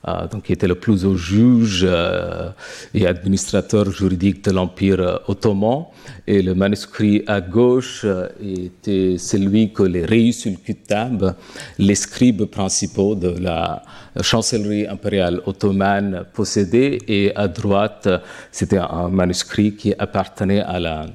euh, 0.08 0.26
donc, 0.28 0.44
qui 0.44 0.52
était 0.52 0.66
le 0.66 0.74
plus 0.74 1.04
haut 1.04 1.16
juge 1.16 1.84
euh, 1.86 2.50
et 2.94 3.06
administrateur 3.06 3.90
juridique 3.90 4.42
de 4.44 4.50
l'Empire 4.50 5.20
ottoman. 5.28 5.84
Et 6.26 6.42
le 6.42 6.54
manuscrit 6.54 7.22
à 7.26 7.40
gauche 7.40 8.02
euh, 8.04 8.28
était 8.40 9.18
celui 9.18 9.72
que 9.72 9.82
les 9.82 10.04
Reis 10.04 10.56
Kitab, 10.64 11.34
les 11.78 11.94
scribes 11.94 12.44
principaux 12.44 13.14
de 13.14 13.28
la 13.38 13.82
chancellerie 14.22 14.86
impériale 14.86 15.40
ottomane, 15.44 16.24
possédaient. 16.32 16.98
Et 17.06 17.34
à 17.36 17.48
droite, 17.48 18.08
c'était 18.50 18.78
un 18.78 19.08
manuscrit 19.08 19.74
qui 19.74 19.94
appartenait 19.98 20.62
à 20.62 20.80
la 20.80 21.06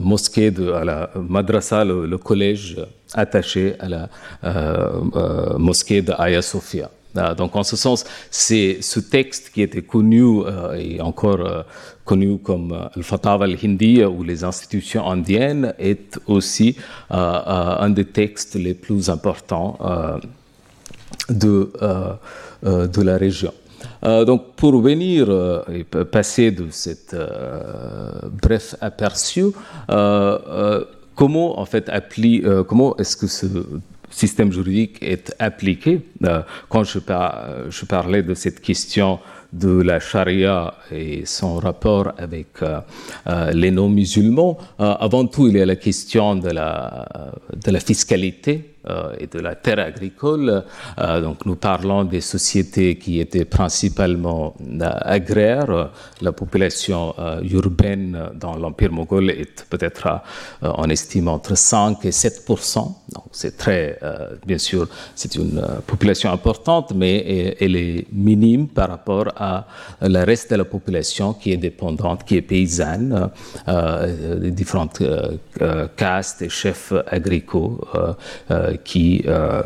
mosquée, 0.00 0.50
de, 0.50 0.72
à 0.72 0.84
la 0.84 1.10
madrasa, 1.16 1.84
le 1.84 2.18
collège 2.18 2.76
attaché 3.14 3.74
à 3.78 3.88
la 3.88 4.08
euh, 4.44 5.00
euh, 5.16 5.58
mosquée 5.58 6.02
de 6.02 6.12
Hagia 6.12 6.42
Sophia. 6.42 6.90
Euh, 7.16 7.34
donc 7.34 7.56
en 7.56 7.62
ce 7.62 7.76
sens, 7.76 8.04
c'est 8.30 8.78
ce 8.80 9.00
texte 9.00 9.50
qui 9.52 9.62
était 9.62 9.82
connu 9.82 10.42
et 10.76 11.00
encore 11.00 11.64
connu 12.04 12.38
comme 12.38 12.88
al-Fatawa 12.94 13.44
al-Hindi 13.44 14.04
ou 14.04 14.22
les 14.22 14.44
institutions 14.44 15.08
indiennes 15.10 15.74
est 15.78 16.18
aussi 16.26 16.76
un 17.10 17.90
des 17.90 18.04
textes 18.04 18.54
les 18.54 18.74
plus 18.74 19.08
importants 19.08 19.78
de, 21.30 21.72
de 22.62 23.02
la 23.02 23.16
région. 23.16 23.52
Donc 24.26 24.54
pour 24.56 24.80
venir 24.80 25.28
et 25.72 25.84
passer 25.84 26.50
de 26.52 26.66
cette 26.70 27.16
bref 28.42 28.74
aperçu, 28.80 29.46
comment 31.16 31.58
en 31.58 31.64
fait 31.64 31.90
euh, 31.90 32.62
comment 32.62 32.96
est-ce 32.98 33.16
que 33.16 33.26
ce 33.26 33.46
système 34.10 34.52
juridique 34.52 34.98
est 35.02 35.34
appliqué? 35.38 36.00
Euh, 36.24 36.42
Quand 36.68 36.84
je, 36.84 37.00
je, 37.70 37.84
parlais 37.84 38.22
de 38.22 38.34
cette 38.34 38.60
question 38.60 39.18
de 39.52 39.80
la 39.82 39.98
charia 40.00 40.74
et 40.92 41.24
son 41.24 41.56
rapport 41.56 42.12
avec 42.18 42.48
euh, 42.62 42.80
les 43.52 43.70
non-musulmans, 43.70 44.58
avant 44.78 45.26
tout, 45.26 45.48
il 45.48 45.56
y 45.56 45.60
a 45.60 45.66
la 45.66 45.76
question 45.76 46.36
de 46.36 46.50
la, 46.50 47.08
de 47.64 47.70
la 47.70 47.80
fiscalité. 47.80 48.54
euh, 48.54 48.75
et 49.18 49.26
de 49.26 49.40
la 49.40 49.54
terre 49.54 49.78
agricole. 49.78 50.64
Euh, 50.98 51.20
donc 51.20 51.46
nous 51.46 51.56
parlons 51.56 52.04
des 52.04 52.20
sociétés 52.20 52.96
qui 52.96 53.20
étaient 53.20 53.44
principalement 53.44 54.54
euh, 54.60 54.90
agraires. 55.02 55.90
La 56.20 56.32
population 56.32 57.14
urbaine 57.42 58.30
dans 58.34 58.56
l'Empire 58.56 58.92
moghol 58.92 59.30
est 59.30 59.64
peut-être, 59.68 60.20
on 60.62 60.88
estime, 60.88 61.28
entre 61.28 61.56
5 61.56 62.04
et 62.04 62.12
7 62.12 62.44
Donc 62.46 63.24
c'est 63.32 63.56
très, 63.56 63.98
bien 64.46 64.58
sûr, 64.58 64.88
c'est 65.14 65.34
une 65.34 65.62
population 65.86 66.30
importante, 66.32 66.92
mais 66.94 67.56
elle 67.60 67.76
est 67.76 68.06
minime 68.12 68.68
par 68.68 68.88
rapport 68.88 69.28
à 69.36 69.66
le 70.00 70.24
reste 70.24 70.50
de 70.50 70.56
la 70.56 70.64
population 70.64 71.34
qui 71.34 71.52
est 71.52 71.56
dépendante, 71.56 72.24
qui 72.24 72.36
est 72.36 72.42
paysanne, 72.42 73.30
des 73.66 74.50
différentes 74.50 75.02
castes 75.96 76.42
et 76.42 76.48
chefs 76.48 76.92
agricoles 77.06 77.78
qui, 78.84 79.22
euh, 79.26 79.62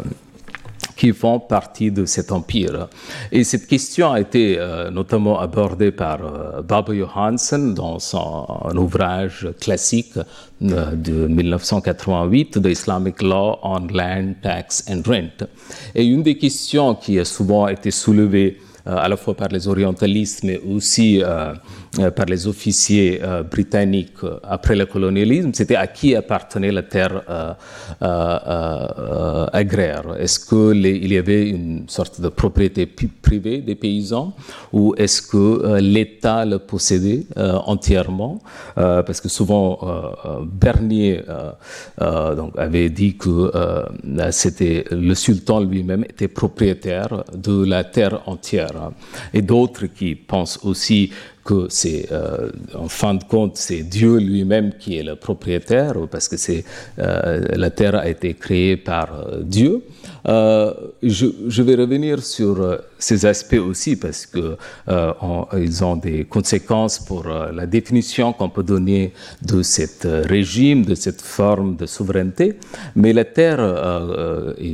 qui 0.97 1.13
font 1.13 1.41
partie 1.41 1.91
de 1.91 2.05
cet 2.05 2.33
empire. 2.33 2.89
Et 3.33 3.45
cette 3.45 3.67
question 3.67 4.13
a 4.13 4.21
été 4.21 4.57
euh, 4.59 4.91
notamment 4.91 5.41
abordée 5.41 5.93
par 5.93 6.19
euh, 6.23 6.63
Baba 6.63 6.95
Johansen 6.95 7.75
dans 7.75 7.99
son 7.99 8.47
ouvrage 8.77 9.49
classique 9.61 10.19
de 10.61 11.27
1988, 11.27 12.63
The 12.63 12.67
Islamic 12.67 13.23
Law 13.23 13.59
on 13.63 13.87
Land, 13.93 14.35
Tax 14.43 14.85
and 14.91 15.03
Rent. 15.07 15.47
Et 15.95 16.05
une 16.05 16.23
des 16.23 16.37
questions 16.37 16.95
qui 16.95 17.19
a 17.19 17.25
souvent 17.25 17.69
été 17.69 17.91
soulevée 17.91 18.59
à 18.87 19.09
la 19.09 19.17
fois 19.17 19.35
par 19.35 19.49
les 19.49 19.69
orientalistes, 19.69 20.43
mais 20.45 20.59
aussi 20.59 21.23
euh, 21.23 21.53
par 22.17 22.27
les 22.27 22.47
officiers 22.47 23.21
euh, 23.23 23.43
britanniques 23.43 24.23
euh, 24.23 24.39
après 24.45 24.77
le 24.77 24.87
colonialisme, 24.87 25.51
c'était 25.53 25.75
à 25.75 25.89
qui 25.89 26.15
appartenait 26.15 26.71
la 26.71 26.83
terre 26.83 27.23
agraire? 29.53 30.05
Est-ce 30.19 30.39
qu'il 30.39 31.13
y 31.13 31.19
avait 31.19 31.49
une 31.49 31.89
sorte 31.89 32.21
de 32.21 32.29
propriété 32.29 32.87
privée 32.87 33.59
des 33.59 33.75
paysans 33.75 34.35
ou 34.73 34.95
est-ce 34.97 35.21
que 35.23 35.79
l'État 35.81 36.45
le 36.45 36.59
possédait 36.59 37.27
entièrement? 37.37 38.41
Parce 38.75 39.21
que 39.21 39.29
souvent, 39.29 39.79
Bernier 40.43 41.23
avait 41.99 42.91
dit 42.91 43.17
que 43.17 43.51
c'était 44.31 44.85
le 44.91 45.15
sultan 45.15 45.61
lui-même 45.61 46.05
était 46.05 46.29
propriétaire 46.29 47.25
de 47.35 47.65
la 47.65 47.85
terre 47.85 48.23
entière. 48.27 48.91
Et 49.35 49.43
d'autres 49.43 49.87
qui 49.87 50.15
pensent 50.15 50.59
aussi 50.63 51.11
c'est, 51.69 52.09
euh, 52.13 52.51
en 52.75 52.89
fin 52.89 53.15
de 53.15 53.25
compte, 53.25 53.57
c'est 53.57 53.83
Dieu 53.83 54.19
lui-même 54.19 54.73
qui 54.79 54.97
est 54.99 55.03
le 55.03 55.17
propriétaire, 55.17 55.95
parce 56.11 56.29
que 56.29 56.37
c'est, 56.37 56.65
euh, 56.99 57.45
la 57.55 57.71
terre 57.71 57.95
a 57.95 58.09
été 58.09 58.35
créée 58.35 58.77
par 58.77 59.09
euh, 59.15 59.43
Dieu. 59.43 59.83
Euh, 60.29 60.75
je, 61.03 61.63
vais 61.63 61.75
revenir 61.75 62.23
sur 62.23 62.61
euh, 62.61 62.77
ces 62.99 63.25
aspects 63.27 63.55
aussi 63.55 63.97
parce 63.97 64.27
que 64.27 64.57
euh, 64.89 65.13
ont 65.23 65.97
des 65.97 66.25
conséquences 66.25 66.99
pour 66.99 67.25
la 67.29 67.67
définition 67.67 68.33
qu'on 68.33 68.49
peut 68.51 68.63
donner 68.63 69.13
de 69.43 69.63
ce 69.63 70.27
régime, 70.27 70.85
de 70.85 70.95
cette 70.95 71.23
forme 71.23 71.77
de 71.77 71.87
souveraineté. 71.87 72.59
Mais 72.97 73.13
la 73.13 73.25
terre, 73.25 73.61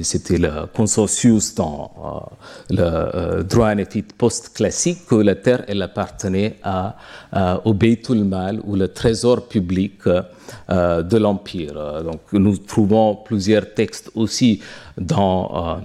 c'était 0.03 0.39
le 0.39 0.67
consensus 0.75 1.55
dans 1.55 2.29
le 2.71 3.43
droit 3.43 3.69
anéphite 3.69 4.15
post-classique, 4.15 5.07
que 5.07 5.15
la 5.17 5.35
terre, 5.35 5.65
elle 5.69 5.83
appartenait 5.83 6.57
à, 6.63 6.97
au 7.65 7.75
Beitul 7.75 8.25
Mal 8.25 8.61
ou 8.65 8.75
le 8.75 8.89
trésor 8.89 9.47
public 9.49 10.01
de 10.69 11.17
l'Empire. 11.17 12.03
Donc 12.03 12.21
nous 12.33 12.57
trouvons 12.57 13.15
plusieurs 13.15 13.75
textes 13.75 14.11
aussi 14.15 14.61
dans, 14.99 15.81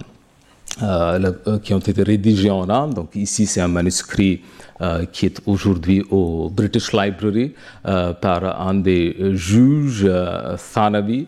qui 1.62 1.74
ont 1.74 1.78
été 1.78 2.02
rédigés 2.02 2.50
en 2.50 2.68
Inde. 2.68 2.94
Donc 2.94 3.14
ici, 3.14 3.46
c'est 3.46 3.60
un 3.60 3.68
manuscrit 3.68 4.40
euh, 4.40 4.61
qui 5.12 5.26
est 5.26 5.40
aujourd'hui 5.46 6.02
au 6.10 6.50
British 6.50 6.92
Library 6.92 7.52
euh, 7.86 8.12
par 8.14 8.60
un 8.68 8.74
des 8.74 9.14
juges 9.32 10.04
euh, 10.04 10.56
Thanavi 10.74 11.26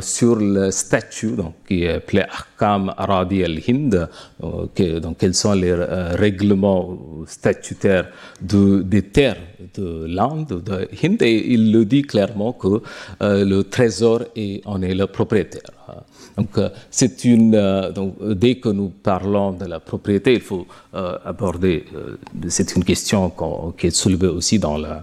sur 0.00 0.34
le 0.34 0.72
statut 0.72 1.36
donc, 1.36 1.54
qui 1.68 1.84
est 1.84 1.94
appelé 1.94 2.22
Ahkam 2.22 2.92
Aradi 2.96 3.44
al-Hind, 3.44 4.08
donc 4.40 5.18
quels 5.18 5.34
sont 5.34 5.52
les 5.52 5.72
règlements 5.72 6.98
statutaires 7.24 8.08
de, 8.40 8.82
des 8.82 9.02
terres 9.02 9.36
de 9.74 10.04
l'Inde, 10.08 10.64
de 10.64 10.88
Hind, 11.00 11.22
et 11.22 11.52
il 11.52 11.70
le 11.70 11.84
dit 11.84 12.02
clairement 12.02 12.52
que 12.54 12.82
le 13.20 13.62
trésor 13.62 14.24
en 14.64 14.82
est 14.82 14.94
le 14.94 15.06
propriétaire. 15.06 15.70
Donc, 16.38 16.56
euh, 16.56 16.68
euh, 17.26 17.90
donc, 17.90 18.14
dès 18.22 18.54
que 18.56 18.68
nous 18.68 18.90
parlons 18.90 19.52
de 19.52 19.64
la 19.64 19.80
propriété, 19.80 20.34
il 20.34 20.40
faut 20.40 20.66
euh, 20.94 21.18
aborder, 21.24 21.84
c'est 22.48 22.76
une 22.76 22.84
question 22.84 23.32
qui 23.76 23.88
est 23.88 23.96
soulevée 24.02 24.28
aussi 24.28 24.60
dans 24.60 24.78
la 24.78 25.02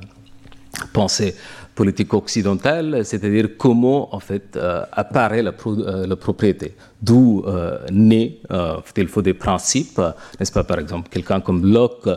pensée 0.94 1.36
politique 1.76 2.14
occidentale, 2.14 3.04
c'est-à-dire 3.04 3.50
comment 3.58 4.16
en 4.16 4.22
fait 4.22 4.58
apparaît 4.94 5.44
la 5.44 6.16
propriété, 6.16 6.74
d'où 7.02 7.44
naît, 7.92 8.38
il 8.98 9.08
faut 9.10 9.22
des 9.22 9.34
principes, 9.34 10.00
n'est-ce 10.40 10.54
pas, 10.54 10.64
par 10.64 10.80
exemple, 10.80 11.10
quelqu'un 11.10 11.42
comme 11.42 11.66
Locke 11.66 12.08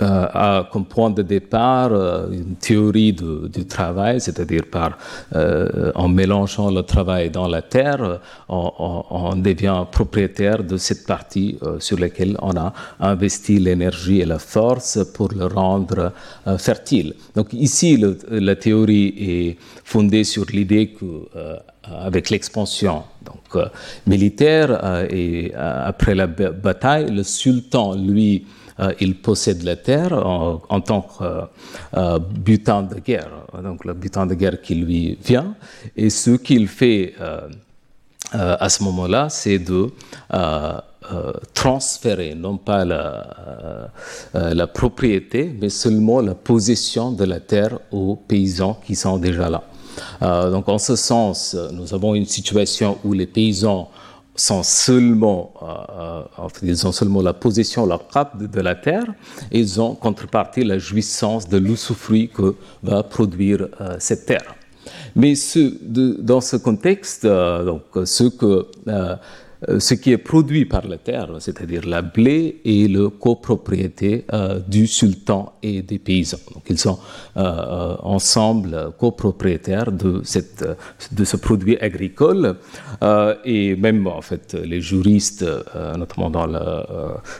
euh, 0.00 0.62
comme 0.70 0.84
point 0.84 1.10
de 1.10 1.22
départ 1.22 1.90
euh, 1.92 2.30
une 2.30 2.54
théorie 2.54 3.12
du 3.12 3.66
travail, 3.66 4.20
c'est-à-dire 4.20 4.62
par 4.70 4.96
euh, 5.34 5.90
en 5.96 6.08
mélangeant 6.08 6.70
le 6.70 6.82
travail 6.82 7.30
dans 7.30 7.48
la 7.48 7.62
terre, 7.62 8.20
on, 8.48 9.34
devient 9.36 9.84
propriétaire 9.90 10.62
de 10.62 10.76
cette 10.76 11.04
partie 11.04 11.58
sur 11.78 11.98
laquelle 11.98 12.36
on 12.40 12.56
a 12.56 12.72
investi 13.00 13.58
l'énergie 13.58 14.20
et 14.20 14.24
la 14.24 14.38
force 14.38 14.98
pour 15.14 15.30
le 15.32 15.46
rendre 15.46 16.12
fertile. 16.58 17.14
Donc 17.34 17.52
ici, 17.52 18.02
la 18.30 18.56
théorie 18.56 19.14
est 19.18 19.56
fondée 19.84 20.24
sur 20.24 20.46
l'idée 20.52 20.88
que 20.88 21.28
avec 21.82 22.30
l'expansion 22.30 23.04
donc 23.24 23.64
militaire 24.06 25.06
et 25.10 25.52
après 25.54 26.14
la 26.14 26.26
bataille, 26.26 27.10
le 27.10 27.22
sultan 27.22 27.94
lui 27.94 28.44
il 29.00 29.16
possède 29.16 29.62
la 29.62 29.76
terre 29.76 30.12
en, 30.12 30.80
tant 30.80 31.02
que 31.02 31.24
euh, 31.24 31.42
euh, 31.96 32.18
butin 32.18 32.82
de 32.82 32.96
guerre, 32.96 33.30
donc 33.62 33.84
le 33.84 33.94
butin 33.94 34.26
de 34.26 34.34
guerre 34.34 34.60
qui 34.60 34.74
lui 34.74 35.18
vient. 35.24 35.54
Et 35.96 36.10
ce 36.10 36.32
qu'il 36.32 36.68
fait 36.68 37.14
à 38.32 38.68
ce 38.68 38.82
moment-là, 38.82 39.28
c'est 39.30 39.58
de 39.58 39.90
transférer 41.54 42.34
non 42.34 42.56
pas 42.58 42.84
la, 42.84 44.66
propriété, 44.66 45.54
mais 45.60 45.70
seulement 45.70 46.20
la 46.20 46.34
possession 46.34 47.12
de 47.12 47.24
la 47.24 47.40
terre 47.40 47.78
aux 47.92 48.16
paysans 48.16 48.78
qui 48.84 48.94
sont 48.94 49.16
déjà 49.16 49.48
là. 49.48 49.62
donc 50.50 50.68
en 50.68 50.78
ce 50.78 50.96
sens, 50.96 51.56
nous 51.72 51.94
avons 51.94 52.14
une 52.14 52.26
situation 52.26 52.98
où 53.04 53.12
les 53.12 53.26
paysans 53.26 53.88
sont 54.36 54.62
seulement, 54.62 55.52
euh, 55.62 56.22
euh 56.44 56.48
ils 56.62 56.86
ont 56.86 56.92
seulement 56.92 57.22
la 57.22 57.32
possession, 57.32 57.86
la 57.86 57.98
cap 58.12 58.36
de, 58.38 58.60
la 58.60 58.74
terre, 58.74 59.06
et 59.50 59.60
ils 59.60 59.80
ont 59.80 59.94
contrepartie 59.94 60.64
la 60.64 60.78
jouissance 60.78 61.48
de 61.48 61.58
l'usufruit 61.58 62.28
que 62.28 62.54
va 62.82 63.02
produire 63.02 63.68
euh, 63.80 63.96
cette 63.98 64.26
terre. 64.26 64.54
Mais 65.14 65.34
dans 66.18 66.40
ce 66.40 66.56
contexte, 66.56 67.26
donc, 67.26 67.82
ce 68.04 68.24
que 68.24 68.66
ce 69.78 69.94
qui 69.94 70.12
est 70.12 70.18
produit 70.18 70.64
par 70.64 70.86
la 70.86 70.98
terre, 70.98 71.28
c'est-à-dire 71.38 71.86
la 71.86 72.02
blé, 72.02 72.60
et 72.64 72.88
le 72.88 73.08
copropriété 73.08 74.24
euh, 74.32 74.58
du 74.66 74.86
sultan 74.86 75.54
et 75.62 75.82
des 75.82 75.98
paysans. 75.98 76.38
Donc 76.54 76.64
ils 76.68 76.78
sont 76.78 76.98
euh, 77.36 77.96
ensemble 78.02 78.92
copropriétaires 78.98 79.92
de, 79.92 80.20
cette, 80.24 80.64
de 81.12 81.24
ce 81.24 81.36
produit 81.36 81.76
agricole 81.78 82.56
et 83.44 83.76
même 83.76 84.06
en 84.06 84.22
fait 84.22 84.54
les 84.54 84.80
juristes, 84.80 85.44
notamment 85.96 86.30
dans 86.30 86.46
la 86.46 86.86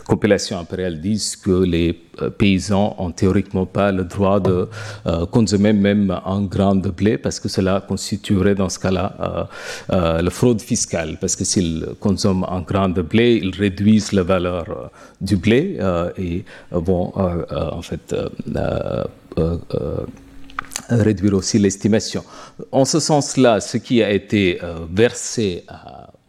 compilation 0.07 0.59
impériale, 0.59 1.00
disent 1.00 1.37
que 1.37 1.64
les 1.64 1.92
paysans 2.38 2.94
ont 2.98 3.11
théoriquement 3.11 3.66
pas 3.66 3.90
le 3.92 4.05
droit 4.05 4.40
de 4.40 4.68
consommer 5.31 5.72
même 5.72 6.16
un 6.24 6.42
grain 6.42 6.74
de 6.74 6.90
blé 6.90 7.18
parce 7.18 7.40
que 7.40 7.48
cela 7.48 7.83
constituerait 7.87 8.55
dans 8.55 8.68
ce 8.68 8.79
cas-là 8.79 9.48
la 9.88 10.31
fraude 10.31 10.61
fiscale 10.61 11.16
parce 11.20 11.37
que 11.37 11.44
s'ils 11.44 11.87
consomment 12.07 12.47
un 12.49 12.62
grain 12.71 12.88
de 12.88 13.03
blé, 13.03 13.40
ils 13.42 13.55
réduisent 13.64 14.12
la 14.12 14.23
valeur 14.23 14.64
euh, 14.69 14.87
du 15.21 15.37
blé 15.37 15.77
euh, 15.81 16.11
et 16.27 16.45
vont 16.71 17.12
euh, 17.16 17.79
en 17.79 17.83
fait 17.83 18.14
réduire 20.88 21.35
aussi 21.35 21.59
l'estimation. 21.59 22.23
En 22.71 22.85
ce 22.85 23.01
sens-là, 23.01 23.61
ce 23.61 23.77
qui 23.79 24.03
a 24.03 24.11
été 24.12 24.61
versé 25.03 25.64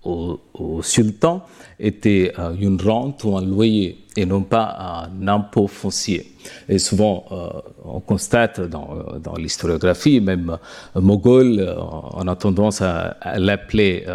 au, 0.04 0.40
sultan 0.82 1.46
était 1.80 2.34
une 2.60 2.80
rente 2.82 3.24
ou 3.24 3.38
un 3.38 3.46
loyer 3.46 3.98
et 4.18 4.26
non 4.26 4.42
pas 4.42 5.08
un 5.20 5.28
impôt 5.28 5.68
foncier. 5.68 6.34
Et 6.70 6.80
souvent, 6.80 7.26
euh, 7.32 7.50
on 7.86 8.00
constate 8.00 8.62
dans, 8.62 8.90
dans 9.24 9.36
l'historiographie, 9.36 10.20
même 10.20 10.58
euh, 10.96 11.02
Mogol, 11.02 11.60
euh, 11.60 11.76
on 12.14 12.28
a 12.28 12.36
tendance 12.36 12.82
à, 12.82 13.18
l'appeler 13.38 14.06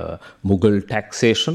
Mogol 0.44 0.84
taxation, 0.84 1.54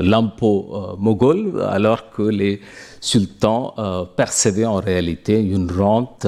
l'impôt 0.00 0.96
mogol, 0.98 1.62
alors 1.68 2.10
que 2.10 2.22
les 2.22 2.60
sultans 3.00 3.74
percevaient 4.16 4.64
en 4.64 4.76
réalité 4.76 5.40
une 5.40 5.70
rente 5.70 6.26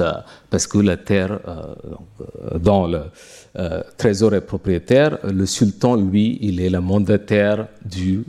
parce 0.49 0.67
que 0.67 0.77
la 0.77 0.97
terre 0.97 1.39
dans 2.59 2.87
le 2.87 3.01
trésor 3.97 4.35
est 4.35 4.41
propriétaire, 4.41 5.17
le 5.23 5.45
sultan, 5.45 5.95
lui, 5.95 6.37
il 6.41 6.61
est 6.61 6.69
le 6.69 6.81
mandataire 6.81 7.67
du, 7.83 8.23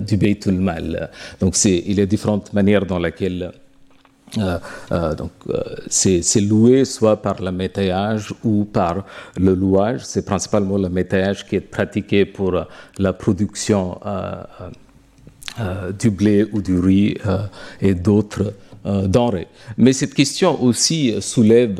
du 0.00 0.16
Beitul 0.16 0.54
Mal. 0.54 1.10
Donc, 1.40 1.56
il 1.64 1.98
y 1.98 2.00
a 2.00 2.06
différentes 2.14 2.52
manières 2.52 2.86
dans 2.92 2.98
lesquelles 3.06 3.52
euh, 4.38 4.58
euh, 4.92 5.14
donc, 5.14 5.32
euh, 5.48 5.60
c'est 5.88 6.40
loué 6.40 6.84
soit 6.84 7.20
par 7.20 7.42
le 7.42 7.52
métayage 7.52 8.32
ou 8.44 8.64
par 8.64 9.04
le 9.36 9.54
louage. 9.54 10.00
C'est 10.04 10.24
principalement 10.24 10.78
le 10.78 10.88
métayage 10.88 11.46
qui 11.46 11.56
est 11.56 11.60
pratiqué 11.60 12.24
pour 12.24 12.52
la 12.98 13.12
production 13.12 13.98
du 15.98 16.10
blé 16.10 16.46
ou 16.52 16.62
du 16.62 16.78
riz 16.78 17.18
et 17.80 17.94
d'autres 17.94 18.54
denrées. 18.84 19.48
Mais 19.76 19.92
cette 19.92 20.14
question 20.14 20.60
aussi 20.62 21.14
soulève, 21.20 21.78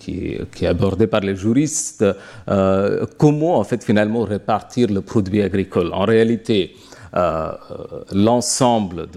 qui, 0.00 0.38
qui, 0.54 0.64
est 0.64 0.68
abordée 0.68 1.06
par 1.06 1.20
les 1.20 1.36
juristes, 1.36 2.04
comment 3.18 3.58
en 3.58 3.64
fait 3.64 3.84
finalement 3.84 4.24
répartir 4.24 4.90
le 4.90 5.02
produit 5.02 5.42
agricole. 5.42 5.90
En 5.92 6.06
réalité, 6.06 6.74
l'ensemble 8.12 9.08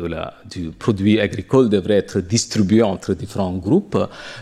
du 0.50 0.72
produit 0.72 1.20
agricole 1.20 1.70
devrait 1.70 1.98
être 1.98 2.20
distribué 2.20 2.82
entre 2.82 3.14
différents 3.14 3.58
groupes 3.58 3.98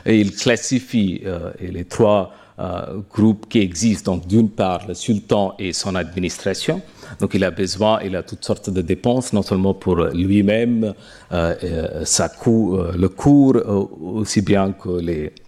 il 0.06 0.36
classifie 0.36 1.22
euh, 1.26 1.52
les 1.60 1.86
trois 1.86 2.34
euh, 2.60 3.02
groupes 3.14 3.48
qui 3.50 3.60
existent. 3.60 4.16
Donc, 4.16 4.28
d'une 4.28 4.50
part, 4.50 4.88
le 4.88 4.94
sultan 4.94 5.56
et 5.60 5.74
son 5.74 5.96
administration. 5.96 6.82
Donc, 7.20 7.34
il 7.34 7.44
a 7.44 7.52
besoin, 7.52 8.00
il 8.04 8.16
a 8.16 8.24
toutes 8.24 8.44
sortes 8.44 8.70
de 8.70 8.82
dépenses, 8.82 9.32
non 9.34 9.44
seulement 9.44 9.74
pour 9.74 9.96
lui-même, 9.96 10.94
sa 11.30 12.32
le 12.40 13.08
cours, 13.08 13.56
aussi 14.02 14.42
bien 14.42 14.72
que 14.72 14.90
les 15.00 15.26
euh, 15.26 15.47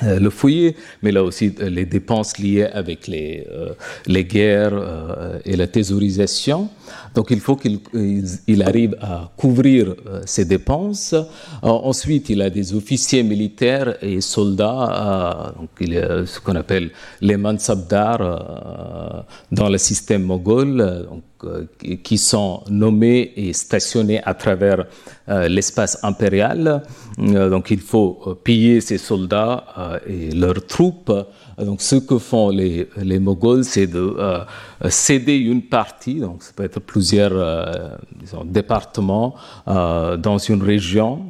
le 0.00 0.30
foyer, 0.30 0.74
mais 1.02 1.12
là 1.12 1.22
aussi 1.22 1.54
euh, 1.60 1.68
les 1.68 1.84
dépenses 1.84 2.38
liées 2.38 2.64
avec 2.64 3.06
les, 3.06 3.46
euh, 3.52 3.74
les 4.06 4.24
guerres 4.24 4.72
et 5.44 5.54
la 5.54 5.66
thésaurisation. 5.66 6.70
Donc 7.14 7.30
il 7.30 7.40
faut 7.40 7.56
qu'il 7.56 7.80
il 8.46 8.62
arrive 8.62 8.96
à 9.00 9.30
couvrir 9.36 9.94
ces 10.24 10.44
dépenses. 10.44 11.14
ensuite, 11.62 12.30
il 12.30 12.40
a 12.40 12.48
des 12.48 12.74
officiers 12.74 13.22
militaires 13.22 13.96
et 14.02 14.20
soldats, 14.20 15.54
donc 15.58 15.70
il 15.80 15.92
ce 16.26 16.40
qu'on 16.40 16.56
appelle 16.56 16.90
les 17.20 17.36
mansabdars 17.36 19.26
dans 19.50 19.68
le 19.68 19.78
système 19.78 20.22
moghol. 20.22 21.06
Euh, 21.44 21.66
qui 22.04 22.18
sont 22.18 22.62
nommés 22.68 23.32
et 23.36 23.52
stationnés 23.52 24.22
à 24.22 24.34
travers 24.34 24.86
euh, 25.28 25.48
l'espace 25.48 25.98
impérial. 26.04 26.82
Euh, 27.18 27.50
donc 27.50 27.70
il 27.70 27.80
faut 27.80 28.38
payer 28.42 28.80
ces 28.80 28.98
soldats 28.98 29.64
et 30.06 30.30
leurs 30.30 30.66
troupes. 30.66 31.12
Donc 31.58 31.82
ce 31.82 31.96
que 31.96 32.18
font 32.18 32.48
les, 32.48 32.88
les 32.96 33.18
Moghols, 33.18 33.64
c'est 33.64 33.86
de 33.86 34.16
céder 34.88 35.36
une 35.36 35.62
partie, 35.62 36.20
donc 36.20 36.42
ça 36.42 36.52
peut 36.56 36.64
être 36.64 36.80
plusieurs 36.80 37.98
départements 38.44 39.34
dans 39.66 40.38
une 40.38 40.62
région. 40.62 41.26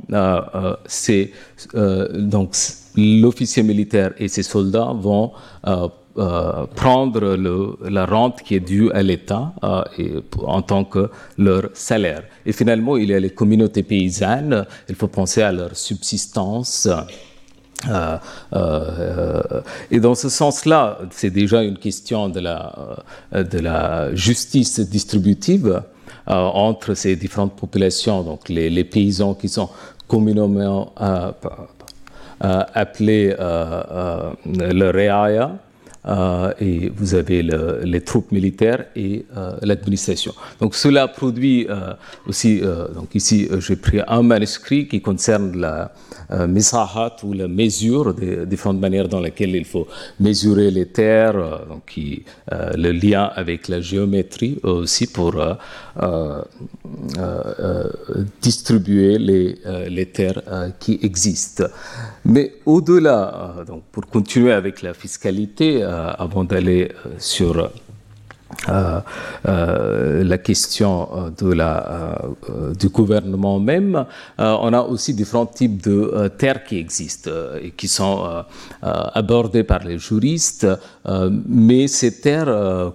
c'est 0.86 1.32
donc 1.74 2.54
l'officier 2.96 3.62
militaire 3.62 4.12
et 4.18 4.28
ses 4.28 4.42
soldats 4.42 4.92
vont 4.94 5.32
prendre 6.14 7.36
le, 7.36 7.76
la 7.88 8.04
rente 8.06 8.42
qui 8.42 8.54
est 8.54 8.60
due 8.60 8.90
à 8.92 9.02
l'État 9.02 9.54
en 10.42 10.62
tant 10.62 10.84
que 10.84 11.10
leur 11.38 11.70
salaire. 11.74 12.24
Et 12.44 12.52
finalement, 12.52 12.96
il 12.96 13.10
y 13.10 13.14
a 13.14 13.20
les 13.20 13.30
communautés 13.30 13.82
paysannes, 13.82 14.66
il 14.88 14.94
faut 14.94 15.08
penser 15.08 15.42
à 15.42 15.52
leur 15.52 15.76
subsistance. 15.76 16.88
Euh, 17.88 18.16
euh, 18.52 19.42
et 19.90 20.00
dans 20.00 20.14
ce 20.14 20.28
sens-là, 20.28 20.98
c'est 21.10 21.30
déjà 21.30 21.62
une 21.62 21.78
question 21.78 22.28
de 22.28 22.40
la, 22.40 24.14
justice 24.14 24.80
distributive 24.80 25.82
entre 26.26 26.94
ces 26.94 27.16
différentes 27.16 27.56
populations, 27.56 28.22
donc 28.22 28.48
les, 28.48 28.70
les 28.70 28.84
paysans 28.84 29.34
qui 29.34 29.48
sont 29.48 29.68
communément 30.06 30.92
appelés 32.40 33.34
le 33.38 34.90
Reaya, 34.90 35.58
euh, 36.04 36.52
et 36.60 36.90
vous 36.96 37.14
avez 37.14 37.44
le, 37.44 37.82
les 37.84 38.00
troupes 38.00 38.32
militaires 38.32 38.86
et 38.96 39.24
euh, 39.36 39.56
l'administration. 39.62 40.34
Donc 40.60 40.74
cela 40.74 41.06
produit 41.06 41.66
euh, 41.70 41.94
aussi, 42.26 42.60
donc 42.94 43.14
ici 43.14 43.48
j'ai 43.58 43.76
pris 43.76 44.00
un 44.06 44.22
manuscrit 44.22 44.88
qui 44.88 45.00
concerne 45.00 45.56
la 45.56 45.92
misahat 46.48 47.16
ou 47.22 47.34
la 47.34 47.46
mesure 47.46 48.14
des 48.14 48.46
différentes 48.46 48.80
manières 48.80 49.08
dans 49.08 49.20
lesquelles 49.20 49.54
il 49.54 49.64
faut 49.64 49.86
mesurer 50.18 50.70
les 50.70 50.86
terres, 50.86 51.66
donc 51.68 51.94
le 52.50 52.90
lien 52.92 53.30
avec 53.34 53.68
la 53.68 53.80
géométrie 53.80 54.58
aussi 54.62 55.06
pour 55.06 55.34
distribuer 58.40 59.18
les, 59.18 59.58
les 59.88 60.06
terres 60.06 60.42
qui 60.80 60.98
existent. 61.02 61.64
Mais 62.24 62.54
au-delà, 62.64 63.56
donc 63.66 63.82
pour 63.92 64.06
continuer 64.06 64.52
avec 64.52 64.80
la 64.82 64.94
fiscalité, 64.94 65.84
euh, 65.92 66.12
avant 66.18 66.44
d'aller 66.44 66.90
euh, 66.90 67.10
sur 67.18 67.70
euh, 68.68 69.00
la 70.24 70.38
question 70.38 71.32
de 71.38 71.52
la, 71.52 72.18
du 72.78 72.88
gouvernement 72.88 73.58
même, 73.58 74.04
on 74.38 74.72
a 74.72 74.80
aussi 74.82 75.14
différents 75.14 75.46
types 75.46 75.82
de 75.82 76.28
terres 76.38 76.62
qui 76.64 76.78
existent 76.78 77.30
et 77.60 77.70
qui 77.70 77.88
sont 77.88 78.44
abordées 78.82 79.64
par 79.64 79.80
les 79.84 79.98
juristes, 79.98 80.66
mais 81.48 81.88
ces 81.88 82.20
terres 82.20 82.92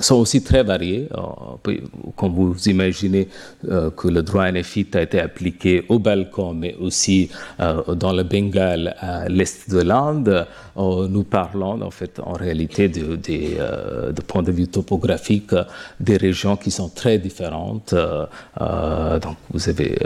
sont 0.00 0.16
aussi 0.16 0.42
très 0.42 0.62
variés. 0.62 1.08
Euh, 1.14 1.76
comme 2.16 2.34
vous 2.34 2.54
imaginez 2.68 3.28
euh, 3.68 3.90
que 3.90 4.08
le 4.08 4.22
droit 4.22 4.50
néphite 4.50 4.96
a 4.96 5.02
été 5.02 5.20
appliqué 5.20 5.84
au 5.88 5.98
Balkan, 5.98 6.54
mais 6.54 6.74
aussi 6.80 7.30
euh, 7.60 7.94
dans 7.94 8.12
le 8.12 8.22
Bengale, 8.22 8.94
à 8.98 9.28
l'est 9.28 9.70
de 9.70 9.80
l'Inde, 9.80 10.46
nous 10.76 11.24
parlons 11.24 11.82
en 11.82 11.90
fait 11.90 12.18
en 12.20 12.32
réalité 12.32 12.88
de, 12.88 13.16
de, 13.16 14.12
de, 14.12 14.22
point 14.22 14.42
de 14.42 14.50
vue 14.52 14.68
topographique 14.68 15.54
des 16.00 16.16
régions 16.16 16.56
qui 16.56 16.70
sont 16.70 16.88
très 16.88 17.18
différentes. 17.18 17.94
donc 17.94 19.36
vous 19.52 19.68
avez, 19.68 19.98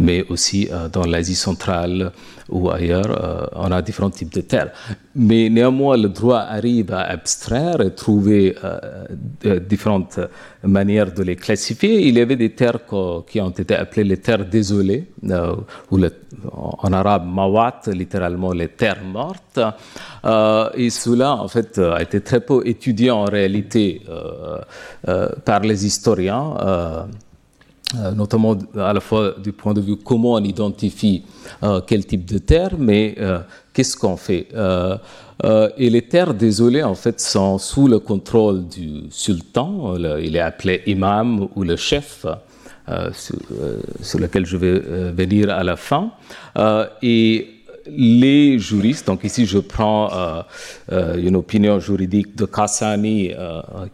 mais 0.00 0.24
aussi 0.30 0.70
dans 0.92 1.04
l'Asie 1.04 1.34
centrale 1.34 2.12
ou 2.48 2.70
ailleurs, 2.70 3.50
on 3.54 3.70
a 3.70 3.82
différents 3.82 4.10
types 4.10 4.32
de 4.32 4.40
terres. 4.40 4.72
Mais 5.20 5.48
néanmoins, 5.50 5.96
le 5.96 6.10
droit 6.10 6.38
arrive 6.38 6.92
à 6.92 7.00
abstraire 7.00 7.80
et 7.80 7.92
trouver 7.92 8.54
euh, 8.62 9.58
différentes 9.58 10.20
manières 10.62 11.12
de 11.12 11.24
les 11.24 11.34
classifier. 11.34 12.06
Il 12.06 12.16
y 12.16 12.20
avait 12.20 12.36
des 12.36 12.54
terres 12.54 12.78
qui 13.26 13.40
ont 13.40 13.50
été 13.50 13.74
appelées 13.74 14.04
les 14.04 14.18
terres 14.18 14.44
désolées, 14.44 15.06
euh, 15.28 15.56
ou 15.90 15.98
en 16.52 16.92
arabe 16.92 17.26
mawat, 17.26 17.80
littéralement 17.88 18.52
les 18.52 18.68
terres 18.68 19.04
mortes. 19.04 19.58
Euh, 20.24 20.70
et 20.74 20.90
cela, 20.90 21.34
en 21.34 21.48
fait, 21.48 21.78
a 21.78 22.00
été 22.00 22.20
très 22.20 22.40
peu 22.40 22.62
étudié 22.64 23.10
en 23.10 23.24
réalité 23.24 24.02
par 25.44 25.60
les 25.60 25.84
historiens. 25.84 26.54
Notamment 28.14 28.56
à 28.76 28.92
la 28.92 29.00
fois 29.00 29.34
du 29.42 29.52
point 29.52 29.72
de 29.72 29.80
vue 29.80 29.96
comment 29.96 30.34
on 30.34 30.44
identifie 30.44 31.22
quel 31.86 32.04
type 32.04 32.24
de 32.24 32.38
terre, 32.38 32.72
mais 32.78 33.16
qu'est-ce 33.72 33.96
qu'on 33.96 34.16
fait 34.16 34.48
euh, 35.44 35.68
et 35.76 35.88
les 35.90 36.02
terres 36.02 36.34
désolées, 36.34 36.82
en 36.82 36.94
fait, 36.94 37.20
sont 37.20 37.58
sous 37.58 37.86
le 37.86 37.98
contrôle 37.98 38.66
du 38.66 39.02
sultan. 39.10 39.94
il 40.20 40.36
est 40.36 40.40
appelé 40.40 40.82
imam 40.86 41.48
ou 41.54 41.62
le 41.62 41.76
chef, 41.76 42.26
euh, 42.88 43.10
euh, 43.52 43.76
sur, 44.02 44.18
lequel 44.18 44.46
je 44.46 44.56
vais 44.56 44.78
venir 45.12 45.50
à 45.50 45.62
la 45.62 45.76
fin. 45.76 46.10
et 47.02 47.48
les 47.90 48.58
juristes, 48.58 49.06
donc 49.06 49.24
ici 49.24 49.46
je 49.46 49.58
prends 49.58 50.10
une 50.90 51.36
opinion 51.36 51.78
juridique 51.78 52.36
de 52.36 52.44
Kassani 52.44 53.32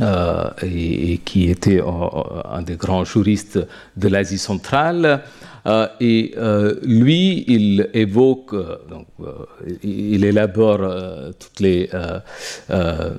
et, 0.00 1.18
qui 1.24 1.50
était 1.50 1.80
un 1.80 2.62
des 2.62 2.76
grands 2.76 3.04
juristes 3.04 3.60
de 3.96 4.08
l'Asie 4.08 4.38
centrale. 4.38 5.22
Euh, 5.66 5.88
et 5.98 6.34
euh, 6.36 6.74
lui, 6.82 7.44
il 7.48 7.88
évoque, 7.94 8.52
euh, 8.52 8.76
il 9.82 10.24
élabore 10.24 10.80
toutes 11.38 11.60
les 11.60 11.88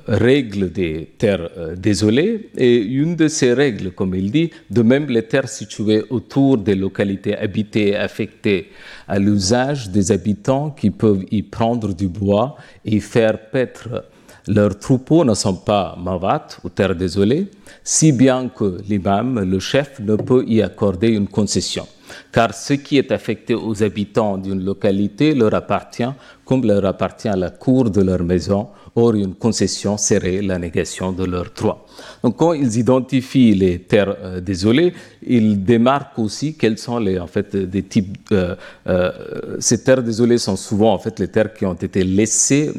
règles 0.07 0.71
des 0.71 1.13
terres 1.17 1.49
désolées. 1.75 2.49
Et 2.57 2.77
une 2.77 3.15
de 3.15 3.27
ces 3.27 3.53
règles, 3.53 3.91
comme 3.91 4.15
il 4.15 4.31
dit, 4.31 4.51
de 4.69 4.81
même 4.81 5.07
les 5.07 5.23
terres 5.23 5.49
situées 5.49 6.03
autour 6.09 6.57
des 6.57 6.75
localités 6.75 7.35
habitées 7.35 7.89
et 7.89 7.95
affectées 7.95 8.69
à 9.07 9.19
l'usage 9.19 9.89
des 9.89 10.11
habitants 10.11 10.69
qui 10.71 10.91
peuvent 10.91 11.23
y 11.31 11.41
prendre 11.41 11.93
du 11.93 12.07
bois 12.07 12.55
et 12.83 12.99
faire 12.99 13.49
paître 13.49 14.03
leurs 14.47 14.77
troupeaux 14.77 15.25
ne 15.25 15.33
sont 15.33 15.55
pas 15.55 15.97
mavat 16.01 16.47
ou 16.63 16.69
terres 16.69 16.95
désolées, 16.95 17.49
si 17.83 18.11
bien 18.11 18.49
que 18.49 18.77
l'imam, 18.87 19.39
le 19.39 19.59
chef, 19.59 19.99
ne 19.99 20.15
peut 20.15 20.43
y 20.47 20.61
accorder 20.61 21.09
une 21.09 21.27
concession 21.27 21.87
car 22.31 22.53
ce 22.53 22.73
qui 22.73 22.97
est 22.97 23.11
affecté 23.11 23.53
aux 23.53 23.83
habitants 23.83 24.37
d'une 24.37 24.63
localité 24.63 25.33
leur 25.33 25.53
appartient 25.53 26.03
comme 26.43 26.65
leur 26.65 26.85
appartient 26.85 27.27
à 27.27 27.35
la 27.35 27.49
cour 27.49 27.89
de 27.89 28.01
leur 28.01 28.23
maison, 28.23 28.67
or 28.95 29.15
une 29.15 29.35
concession 29.35 29.97
serait 29.97 30.41
la 30.41 30.59
négation 30.59 31.11
de 31.11 31.25
leurs 31.25 31.51
droits. 31.55 31.84
Donc 32.23 32.37
quand 32.37 32.53
ils 32.53 32.77
identifient 32.77 33.53
les 33.53 33.79
terres 33.79 34.15
euh, 34.19 34.41
désolées, 34.41 34.93
ils 35.25 35.63
démarquent 35.63 36.19
aussi 36.19 36.55
quels 36.55 36.77
sont 36.77 36.99
les 36.99 37.19
en 37.19 37.27
fait 37.27 37.55
des 37.55 37.83
types. 37.83 38.17
Euh, 38.31 38.55
euh, 38.87 39.11
ces 39.59 39.83
terres 39.83 40.03
désolées 40.03 40.37
sont 40.37 40.55
souvent 40.55 40.93
en 40.93 40.97
fait 40.99 41.19
les 41.19 41.27
terres 41.27 41.53
qui 41.53 41.65
ont 41.65 41.73
été 41.73 42.03
laissées, 42.03 42.71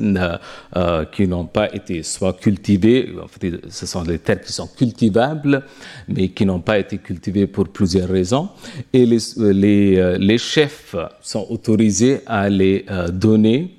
qui 1.13 1.29
n'ont 1.29 1.47
pas 1.47 1.73
été 1.75 2.03
soit 2.03 2.35
cultivées. 2.35 3.15
En 3.23 3.29
fait, 3.29 3.61
ce 3.69 3.87
sont 3.87 4.03
les 4.03 4.19
terres 4.19 4.41
qui 4.41 4.53
sont 4.53 4.69
cultivables, 4.69 5.63
mais 6.09 6.29
qui 6.29 6.45
n'ont 6.45 6.61
pas 6.61 6.79
été 6.79 6.99
cultivées 6.99 7.47
pour 7.47 7.69
plusieurs 7.69 8.09
raisons. 8.09 8.49
Et 8.93 9.07
les, 9.07 10.39
chefs 10.39 10.95
sont 11.23 11.47
autorisés 11.51 12.21
à 12.27 12.49
les 12.49 12.85
donner 13.13 13.77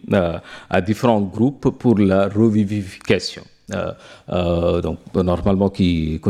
à 0.69 0.81
différents 0.81 1.21
groupes 1.21 1.69
pour 1.77 1.97
la 1.99 2.27
revivification. 2.27 3.43
Euh, 3.73 3.91
euh, 4.29 4.81
donc 4.81 4.99
normalement 5.13 5.69
qui, 5.69 6.21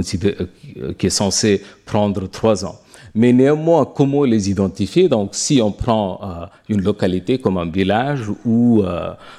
qui, 0.97 1.05
est 1.05 1.09
censé 1.11 1.61
prendre 1.85 2.27
trois 2.27 2.65
ans. 2.65 2.79
Mais 3.13 3.31
néanmoins, 3.31 3.85
comment 3.85 4.23
les 4.23 4.49
identifier? 4.49 5.07
Donc, 5.07 5.29
si 5.33 5.61
on 5.61 5.71
prend 5.71 6.19
euh, 6.21 6.45
une 6.69 6.81
localité 6.81 7.37
comme 7.37 7.57
un 7.57 7.69
village 7.69 8.23
ou 8.45 8.83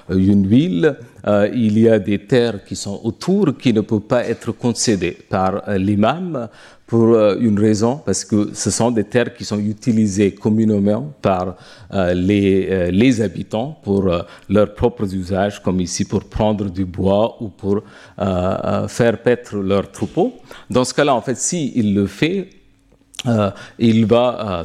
une 0.09 0.46
ville, 0.46 0.96
il 1.26 1.78
y 1.78 1.88
a 1.88 1.99
des 1.99 2.18
terres 2.24 2.64
qui 2.64 2.76
sont 2.76 3.01
autour 3.05 3.57
qui 3.59 3.72
ne 3.72 3.80
peuvent 3.80 4.01
pas 4.01 4.24
être 4.26 4.53
concédées 4.53 5.16
par 5.28 5.62
l'imam 5.76 6.49
pour 6.89 7.09
euh, 7.09 7.36
une 7.39 7.61
raison, 7.61 8.01
parce 8.05 8.24
que 8.24 8.55
ce 8.55 8.70
sont 8.70 8.91
des 8.91 9.05
terres 9.05 9.34
qui 9.34 9.45
sont 9.45 9.59
utilisées 9.59 10.32
communément 10.32 11.12
par 11.20 11.55
euh, 11.93 12.14
les, 12.14 12.66
euh, 12.70 12.91
les, 12.91 13.20
habitants 13.20 13.78
pour 13.82 14.11
leurs 14.49 14.74
propres 14.74 15.14
usages, 15.14 15.62
comme 15.62 15.80
ici 15.82 16.07
pour 16.07 16.24
prendre 16.24 16.70
du 16.70 16.86
bois 16.86 17.36
ou 17.43 17.49
pour 17.49 17.82
faire 18.16 19.22
paître 19.22 19.57
leurs 19.57 19.93
troupeaux. 19.93 20.32
Dans 20.70 20.84
ce 20.84 20.95
cas-là, 20.95 21.14
en 21.14 21.20
fait, 21.20 21.36
s'il 21.36 21.76
il 21.76 21.95
le 21.95 22.07
fait, 22.07 22.49
il 23.78 24.07
va 24.07 24.64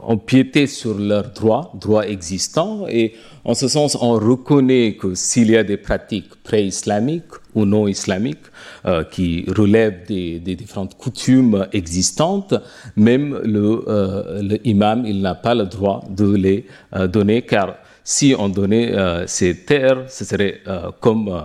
empiéter 0.00 0.66
sur 0.66 0.98
leurs 0.98 1.30
droits, 1.32 1.70
droits 1.74 2.08
existants, 2.08 2.86
et 2.88 3.12
en 3.44 3.54
ce 3.54 3.68
sens, 3.68 3.96
on 4.00 4.12
reconnaît 4.12 4.96
que 4.96 5.14
s'il 5.14 5.50
y 5.50 5.56
a 5.56 5.64
des 5.64 5.76
pratiques 5.76 6.34
pré-islamiques 6.42 7.34
non 7.64 7.88
islamiques, 7.88 8.46
euh, 8.86 9.04
qui 9.04 9.44
relèvent 9.48 10.06
des, 10.06 10.38
différentes 10.38 10.96
coutumes 10.96 11.66
existantes, 11.72 12.54
même 12.96 13.40
le, 13.44 13.84
euh, 13.88 14.58
imam, 14.64 15.04
il 15.06 15.20
n'a 15.20 15.34
pas 15.34 15.54
le 15.54 15.66
droit 15.66 16.04
de 16.08 16.34
les 16.34 16.66
euh, 16.94 17.06
donner, 17.06 17.42
car 17.42 17.76
si 18.04 18.34
on 18.38 18.48
donnait 18.48 18.94
ces 19.26 19.54
terres, 19.66 20.04
ce 20.08 20.24
serait 20.24 20.62
comme, 20.98 21.44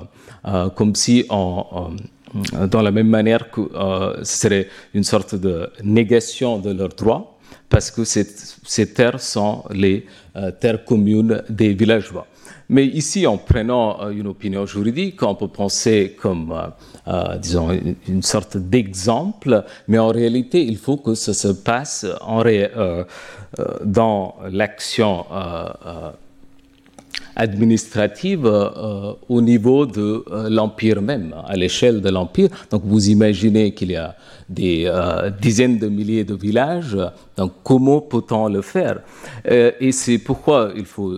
comme 0.76 0.96
si 0.96 1.26
on, 1.30 1.92
dans 2.72 2.82
la 2.82 2.92
même 2.92 3.10
manière 3.10 3.52
que 3.52 3.68
ce 4.24 4.38
serait 4.38 4.70
une 4.94 5.04
sorte 5.04 5.36
de 5.36 5.70
négation 5.84 6.60
de 6.60 6.72
leurs 6.72 6.96
droits. 6.96 7.38
parce 7.68 7.92
que 7.92 8.06
ces 8.06 8.94
terres 8.94 9.20
sont 9.20 9.66
les 9.72 10.06
terres 10.62 10.86
communes 10.86 11.44
des 11.50 11.74
villageois. 11.74 12.28
Mais 12.74 12.88
ici, 12.88 13.28
en 13.28 13.38
prenant 13.38 14.10
une 14.10 14.26
opinion 14.26 14.66
juridique, 14.66 15.22
on 15.22 15.36
peut 15.36 15.48
penser 15.48 16.18
comme, 16.20 16.52
disons, 17.40 17.70
une, 18.08 18.24
sorte 18.24 18.58
d'exemple, 18.58 19.64
mais 19.88 20.00
en 20.00 20.08
réalité, 20.08 20.66
il 20.66 20.78
faut 20.78 20.98
que 20.98 21.14
ça 21.14 21.36
se 21.36 21.50
passe 21.50 22.04
en 22.22 22.44
dans 23.86 24.36
l'action 24.50 25.26
administrative 27.36 28.46
euh, 28.46 29.14
au 29.30 29.42
niveau 29.42 29.86
de 29.86 30.24
euh, 30.32 30.50
l'Empire 30.50 31.02
même, 31.02 31.34
à 31.48 31.56
l'échelle 31.56 32.02
de 32.02 32.10
l'Empire. 32.10 32.50
Donc 32.70 32.84
vous 32.86 33.10
imaginez 33.10 33.74
qu'il 33.74 33.92
y 33.92 33.96
a 33.96 34.16
des 34.50 34.84
euh, 34.86 35.30
dizaines 35.30 35.80
de 35.80 35.88
milliers 35.88 36.24
de 36.24 36.36
villages, 36.36 36.98
donc 37.38 37.54
comment 37.64 38.02
peut-on 38.02 38.50
le 38.50 38.62
faire? 38.62 39.00
Et 39.46 39.92
c'est 39.92 40.20
pourquoi 40.20 40.72
il 40.76 40.86
faut, 40.86 41.16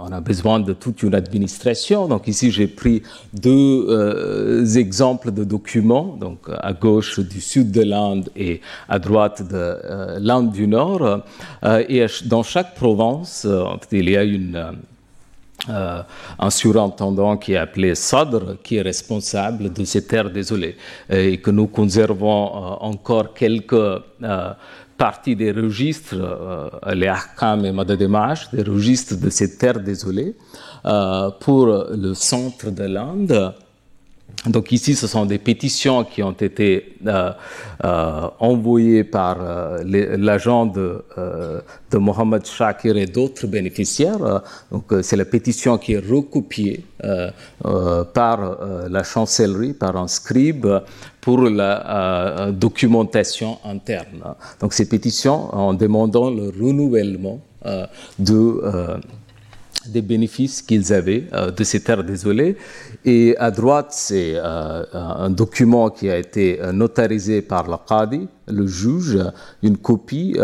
on 0.00 0.10
a 0.10 0.20
besoin 0.20 0.60
de 0.60 0.72
toute 0.72 1.02
une 1.02 1.14
administration. 1.14 2.08
Donc 2.08 2.28
ici 2.28 2.50
j'ai 2.50 2.68
pris 2.68 3.02
deux 3.34 4.78
exemples 4.78 5.32
de 5.32 5.44
documents, 5.44 6.16
donc 6.18 6.38
à 6.48 6.72
gauche 6.72 7.20
du 7.20 7.40
sud 7.40 7.70
de 7.70 7.82
l'Inde 7.82 8.30
et 8.36 8.62
à 8.88 8.98
droite 8.98 9.42
de 9.46 10.18
l'Inde 10.20 10.52
du 10.52 10.66
Nord. 10.66 11.20
et 11.64 12.06
dans 12.24 12.42
chaque 12.42 12.74
province, 12.74 13.46
il 13.92 14.08
y 14.08 14.16
a 14.16 14.24
une 14.24 14.78
euh, 15.68 16.02
un 16.38 16.50
surintendant 16.50 17.36
qui 17.36 17.54
est 17.54 17.56
appelé 17.56 17.96
Sadr, 17.96 18.56
qui 18.62 18.76
est 18.76 18.82
responsable 18.82 19.72
de 19.72 19.84
ces 19.84 20.06
terres 20.06 20.30
désolées, 20.30 20.76
et 21.10 21.38
que 21.38 21.50
nous 21.50 21.66
conservons 21.66 22.46
euh, 22.46 22.76
encore 22.80 23.34
quelques 23.34 23.72
euh, 23.72 24.52
parties 24.96 25.34
des 25.34 25.50
registres, 25.50 26.14
les 26.92 27.08
Ahkam 27.08 27.64
et 27.64 27.72
Madademash, 27.72 28.50
des 28.50 28.62
registres 28.62 29.16
de 29.16 29.30
ces 29.30 29.56
terres 29.56 29.80
désolées, 29.80 30.34
pour 31.40 31.66
le 31.66 32.14
centre 32.14 32.70
de 32.70 32.82
l'Inde. 32.82 33.54
Donc 34.46 34.70
ici, 34.70 34.94
ce 34.94 35.06
sont 35.08 35.26
des 35.26 35.38
pétitions 35.38 36.04
qui 36.04 36.22
ont 36.22 36.32
été 36.32 36.96
euh, 37.06 37.32
euh, 37.84 38.28
envoyées 38.38 39.02
par 39.02 39.38
euh, 39.40 39.82
l'agent 39.84 40.66
de, 40.66 41.02
de 41.90 41.98
Mohamed 41.98 42.46
Shakir 42.46 42.96
et 42.96 43.06
d'autres 43.06 43.46
bénéficiaires. 43.46 44.42
Donc 44.70 44.84
c'est 45.02 45.16
la 45.16 45.24
pétition 45.24 45.76
qui 45.76 45.94
est 45.94 45.98
recopiée 45.98 46.84
par 48.14 48.58
la 48.88 49.02
chancellerie, 49.02 49.72
par 49.72 49.96
un 49.96 50.08
scribe 50.08 50.66
pour 51.20 51.42
la 51.42 52.50
documentation 52.52 53.58
interne. 53.64 54.34
Donc 54.60 54.72
ces 54.72 54.88
pétitions 54.88 55.54
en 55.54 55.74
demandant 55.74 56.30
le 56.30 56.48
renouvellement 56.48 57.40
de 58.18 59.00
des 59.86 60.02
bénéfices 60.02 60.60
qu'ils 60.60 60.92
avaient 60.92 61.24
de 61.56 61.64
ces 61.64 61.80
terres 61.80 62.04
désolées. 62.04 62.56
Et 63.10 63.34
à 63.38 63.50
droite, 63.50 63.86
c'est 63.92 64.34
euh, 64.34 64.84
un 64.92 65.30
document 65.30 65.88
qui 65.88 66.10
a 66.10 66.18
été 66.18 66.60
euh, 66.60 66.72
notarisé 66.72 67.40
par 67.40 67.66
le 67.66 67.76
Qadi, 67.88 68.28
le 68.46 68.66
juge, 68.66 69.18
une 69.62 69.78
copie 69.78 70.36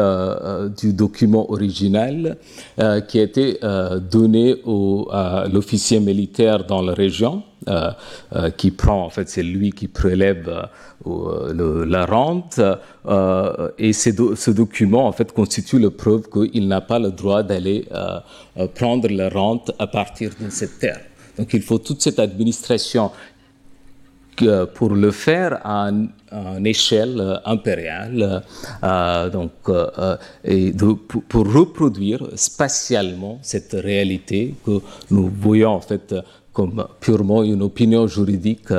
du 0.78 0.92
document 0.94 1.50
original 1.50 2.36
qui 3.08 3.18
a 3.18 3.22
été 3.22 3.58
donné 4.10 4.56
à 5.10 5.46
l'officier 5.50 6.00
militaire 6.00 6.66
dans 6.66 6.82
la 6.82 6.92
région. 6.92 7.42
qui 8.58 8.70
prend, 8.72 9.06
en 9.06 9.08
fait, 9.08 9.30
c'est 9.30 9.42
lui 9.42 9.72
qui 9.72 9.88
prélève 9.88 10.68
la 11.06 12.04
rente. 12.04 12.60
et 13.78 13.92
ce 13.94 14.50
document, 14.50 15.06
en 15.06 15.12
fait, 15.12 15.32
constitue 15.32 15.78
la 15.78 15.90
preuve 15.90 16.28
qu'il 16.28 16.68
n'a 16.68 16.82
pas 16.82 16.98
le 16.98 17.10
droit 17.10 17.42
d'aller 17.42 17.88
euh, 18.56 18.68
prendre 18.68 19.08
la 19.10 19.28
rente 19.28 19.72
à 19.78 19.86
partir 19.88 20.30
de 20.40 20.48
cette 20.48 20.78
terre. 20.78 21.00
Donc 21.38 21.52
il 21.52 21.62
faut 21.62 21.78
toute 21.78 22.02
cette 22.02 22.18
administration 22.18 23.10
pour 24.74 24.90
le 24.90 25.12
faire 25.12 25.60
à, 25.64 25.90
une 25.90 26.66
échelle 26.66 27.20
euh, 27.20 27.36
impériale, 27.44 28.42
euh, 28.82 29.30
donc, 29.30 29.52
et 30.44 30.72
pour, 31.28 31.52
reproduire 31.52 32.26
spatialement 32.34 33.38
cette 33.42 33.74
réalité 33.74 34.54
que 34.66 34.80
nous 35.12 35.30
voyons 35.40 35.70
en 35.70 35.80
fait 35.80 36.12
comme 36.52 36.84
purement 36.98 37.44
une 37.44 37.62
opinion 37.62 38.08
juridique 38.08 38.72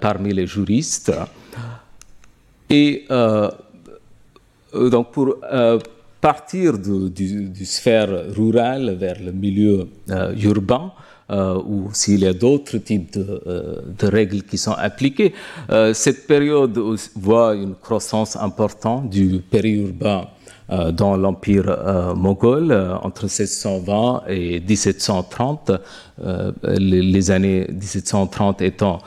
parmi 0.00 0.32
les 0.32 0.46
juristes. 0.46 1.12
Et 2.70 3.06
donc 4.72 5.12
pour 5.12 5.36
partir 6.22 6.78
du, 6.78 7.64
sphère 7.64 8.32
rurale 8.32 8.94
vers 8.94 9.20
le 9.20 9.32
milieu 9.32 9.88
euh, 10.10 10.32
urbain, 10.36 10.84
euh, 10.86 11.11
ou 11.32 11.88
s'il 11.92 12.20
y 12.20 12.26
a 12.26 12.32
d'autres 12.32 12.78
types 12.78 13.16
de, 13.18 13.42
euh, 13.46 13.80
règles 14.02 14.42
qui 14.42 14.58
sont 14.58 14.72
appliquées. 14.72 15.32
cette 15.94 16.26
période 16.26 16.78
voit 17.14 17.54
une 17.54 17.74
croissance 17.74 18.36
importante 18.36 19.08
du 19.08 19.40
périurbain 19.50 20.26
dans 20.92 21.16
l'Empire 21.16 22.14
moghol 22.16 22.72
entre 23.02 23.24
1620 23.24 24.22
et 24.28 24.60
1730, 24.60 25.70
les, 26.64 27.02
les, 27.02 27.30
années 27.30 27.66
1730 27.70 28.62
étant 28.62 28.98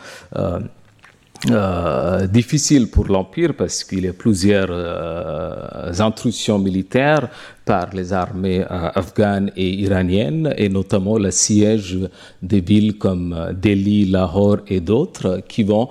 euh, 1.52 2.26
difficile 2.26 2.88
pour 2.90 3.06
l'Empire 3.08 3.54
parce 3.56 3.84
qu'il 3.84 4.06
y 4.06 4.08
a 4.08 4.14
plusieurs 4.14 4.70
euh, 4.70 5.92
intrusions 6.00 6.58
militaires 6.58 7.30
par 7.66 7.92
les 7.94 8.14
armées 8.14 8.62
euh, 8.62 8.90
afghanes 8.96 9.52
et 9.56 9.70
iraniennes, 9.70 10.54
et 10.58 10.70
notamment 10.70 11.18
le 11.20 11.30
siège 11.30 12.00
des 12.42 12.62
villes 12.62 12.98
comme 12.98 13.54
Delhi, 13.62 14.06
Lahore 14.06 14.60
et 14.68 14.80
d'autres, 14.80 15.42
qui 15.48 15.64
vont 15.64 15.88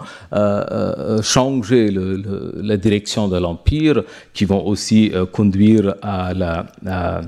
changer 1.22 1.90
la 1.90 2.76
direction 2.76 3.28
de 3.28 3.38
l'Empire, 3.38 4.02
qui 4.32 4.44
vont 4.44 4.66
aussi 4.66 5.12
conduire 5.32 5.94
à 6.02 6.34
la 6.34 7.20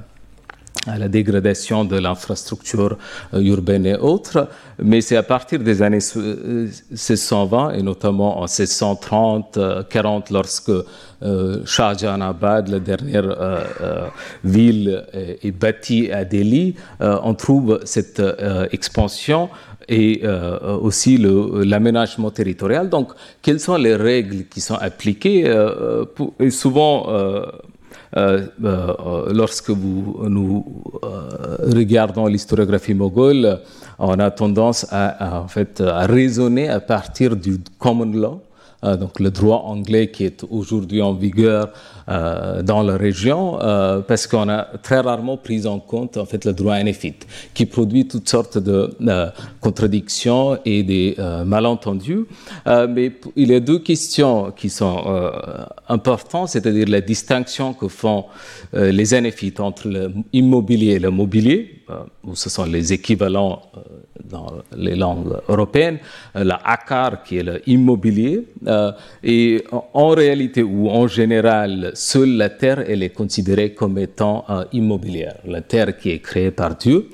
la 0.86 1.08
dégradation 1.08 1.84
de 1.84 1.96
l'infrastructure 1.98 2.96
euh, 3.34 3.40
urbaine 3.40 3.86
et 3.86 3.96
autres, 3.96 4.48
mais 4.78 5.00
c'est 5.00 5.16
à 5.16 5.22
partir 5.22 5.58
des 5.60 5.82
années 5.82 5.98
1620 5.98 7.72
et 7.72 7.82
notamment 7.82 8.40
en 8.40 8.46
1630-40 8.46 9.56
euh, 9.58 10.20
lorsque 10.30 10.70
euh, 11.22 11.62
Shah 11.64 11.94
Jahanabad, 11.94 12.68
la 12.68 12.78
dernière 12.78 13.24
euh, 13.24 14.06
ville, 14.44 15.04
est, 15.12 15.50
bâtie 15.50 16.10
à 16.12 16.24
Delhi, 16.24 16.74
on 17.00 17.34
trouve 17.34 17.80
cette 17.84 18.22
expansion 18.72 19.48
et 19.88 20.22
aussi 20.82 21.16
l'aménagement 21.18 22.30
territorial. 22.30 22.88
Donc, 22.90 23.12
quelles 23.40 23.60
sont 23.60 23.76
les 23.76 23.94
règles 23.94 24.44
qui 24.44 24.60
sont 24.60 24.74
appliquées 24.74 25.46
et 26.40 26.50
Souvent, 26.50 27.06
euh, 27.08 27.12
euh, 27.12 27.46
lorsque 28.16 29.70
vous, 29.70 30.18
nous 30.28 30.64
euh, 31.04 31.56
regardons 31.74 32.26
l'historiographie 32.26 32.94
moghole, 32.94 33.60
on 33.98 34.18
a 34.18 34.30
tendance 34.30 34.86
à, 34.90 35.40
en 35.42 35.48
fait, 35.48 35.80
à 35.80 36.06
raisonner 36.06 36.68
à 36.68 36.80
partir 36.80 37.36
du 37.36 37.58
common 37.78 38.12
law, 38.12 38.42
donc 38.82 39.20
le 39.20 39.30
droit 39.30 39.62
anglais 39.66 40.10
qui 40.10 40.24
est 40.24 40.44
aujourd'hui 40.50 41.02
en 41.02 41.12
vigueur 41.12 41.72
euh, 42.08 42.62
dans 42.62 42.84
la 42.84 42.96
région 42.96 43.60
euh, 43.60 43.98
parce 43.98 44.28
qu'on 44.28 44.48
a 44.48 44.68
très 44.80 45.00
rarement 45.00 45.36
pris 45.36 45.66
en 45.66 45.80
compte 45.80 46.16
en 46.16 46.24
fait 46.24 46.44
le 46.44 46.52
droit 46.52 46.80
néphite 46.80 47.26
qui 47.52 47.66
produit 47.66 48.06
toutes 48.06 48.28
sortes 48.28 48.58
de 48.58 48.94
euh, 49.00 49.28
contradictions 49.60 50.56
et 50.64 50.84
des 50.84 51.16
malentendus. 51.44 52.26
mais 52.66 53.12
il 53.34 53.50
y 53.50 53.54
a 53.54 53.60
deux 53.60 53.80
questions 53.80 54.52
qui 54.52 54.68
sont 54.68 55.02
importantes, 55.88 56.50
c'est-à-dire 56.50 56.88
la 56.88 57.00
distinction 57.00 57.74
que 57.74 57.88
font 57.88 58.26
les 58.72 59.20
néophytes 59.20 59.60
entre 59.60 59.88
l'immobilier 60.32 60.92
et 60.92 60.98
le 60.98 61.10
mobilier, 61.10 61.82
où 62.24 62.34
ce 62.36 62.48
sont 62.50 62.66
les 62.66 62.92
équivalents 62.92 63.62
dans 64.28 64.52
les 64.76 64.94
langues 64.94 65.36
européennes, 65.48 65.98
la 66.34 66.60
akar 66.64 67.22
qui 67.22 67.38
est 67.38 67.66
l'immobilier, 67.66 68.46
et 69.22 69.64
en 69.94 70.08
réalité 70.10 70.62
ou 70.62 70.88
en 70.88 71.06
général 71.06 71.92
seule 71.94 72.36
la 72.36 72.50
terre, 72.50 72.84
elle 72.88 73.02
est 73.02 73.10
considérée 73.10 73.72
comme 73.74 73.98
étant 73.98 74.44
euh, 74.48 74.64
immobilière, 74.72 75.36
la 75.46 75.60
terre 75.60 75.96
qui 75.96 76.10
est 76.10 76.20
créée 76.20 76.50
par 76.50 76.76
Dieu, 76.76 77.08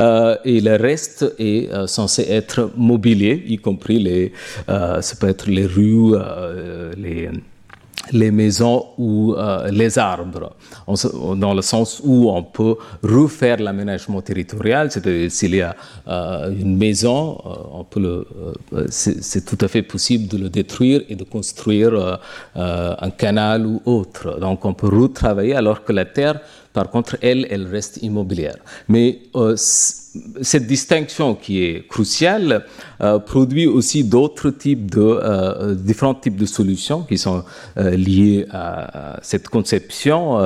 euh, 0.00 0.36
et 0.44 0.60
le 0.60 0.76
reste 0.76 1.34
est 1.38 1.70
euh, 1.72 1.86
censé 1.86 2.22
être 2.28 2.70
mobilier, 2.76 3.42
y 3.46 3.56
compris 3.56 3.98
les, 3.98 4.32
ça 4.66 5.14
peut 5.20 5.28
être 5.28 5.48
les 5.48 5.66
rues, 5.66 6.14
les 6.96 7.30
les 8.12 8.30
maisons 8.30 8.86
ou 8.98 9.34
euh, 9.34 9.70
les 9.70 9.98
arbres, 9.98 10.52
dans 11.36 11.54
le 11.54 11.62
sens 11.62 12.00
où 12.04 12.30
on 12.30 12.42
peut 12.42 12.76
refaire 13.02 13.58
l'aménagement 13.58 14.20
territorial, 14.22 14.90
c'est-à-dire 14.90 15.30
s'il 15.30 15.54
y 15.54 15.62
a 15.62 15.74
euh, 16.08 16.50
une 16.50 16.76
maison, 16.76 17.38
on 17.72 17.84
peut 17.84 18.24
c'est, 18.88 19.44
tout 19.44 19.58
à 19.64 19.68
fait 19.68 19.82
possible 19.82 20.28
de 20.28 20.38
le 20.38 20.48
détruire 20.48 21.02
et 21.08 21.16
de 21.16 21.24
construire 21.24 22.18
un 22.54 23.10
canal 23.10 23.66
ou 23.66 23.82
autre. 23.84 24.38
Donc 24.40 24.64
on 24.64 24.74
peut 24.74 24.88
retravailler 24.88 25.54
alors 25.54 25.84
que 25.84 25.92
la 25.92 26.04
terre 26.04 26.40
par 26.72 26.90
contre, 26.90 27.16
elle, 27.22 27.46
elle 27.50 27.66
reste 27.66 27.98
immobilière. 28.02 28.56
Mais 28.88 29.20
euh, 29.34 29.54
cette 29.56 30.66
distinction 30.66 31.34
qui 31.34 31.64
est 31.64 31.88
cruciale 31.88 32.64
euh, 33.00 33.18
produit 33.18 33.66
aussi 33.66 34.04
d'autres 34.04 34.50
types 34.50 34.90
de 34.90 35.00
euh, 35.00 35.74
différents 35.74 36.14
types 36.14 36.36
de 36.36 36.46
solutions 36.46 37.02
qui 37.02 37.18
sont 37.18 37.44
liées 37.76 38.46
à, 38.50 39.18
cette 39.22 39.48
conception 39.48 40.38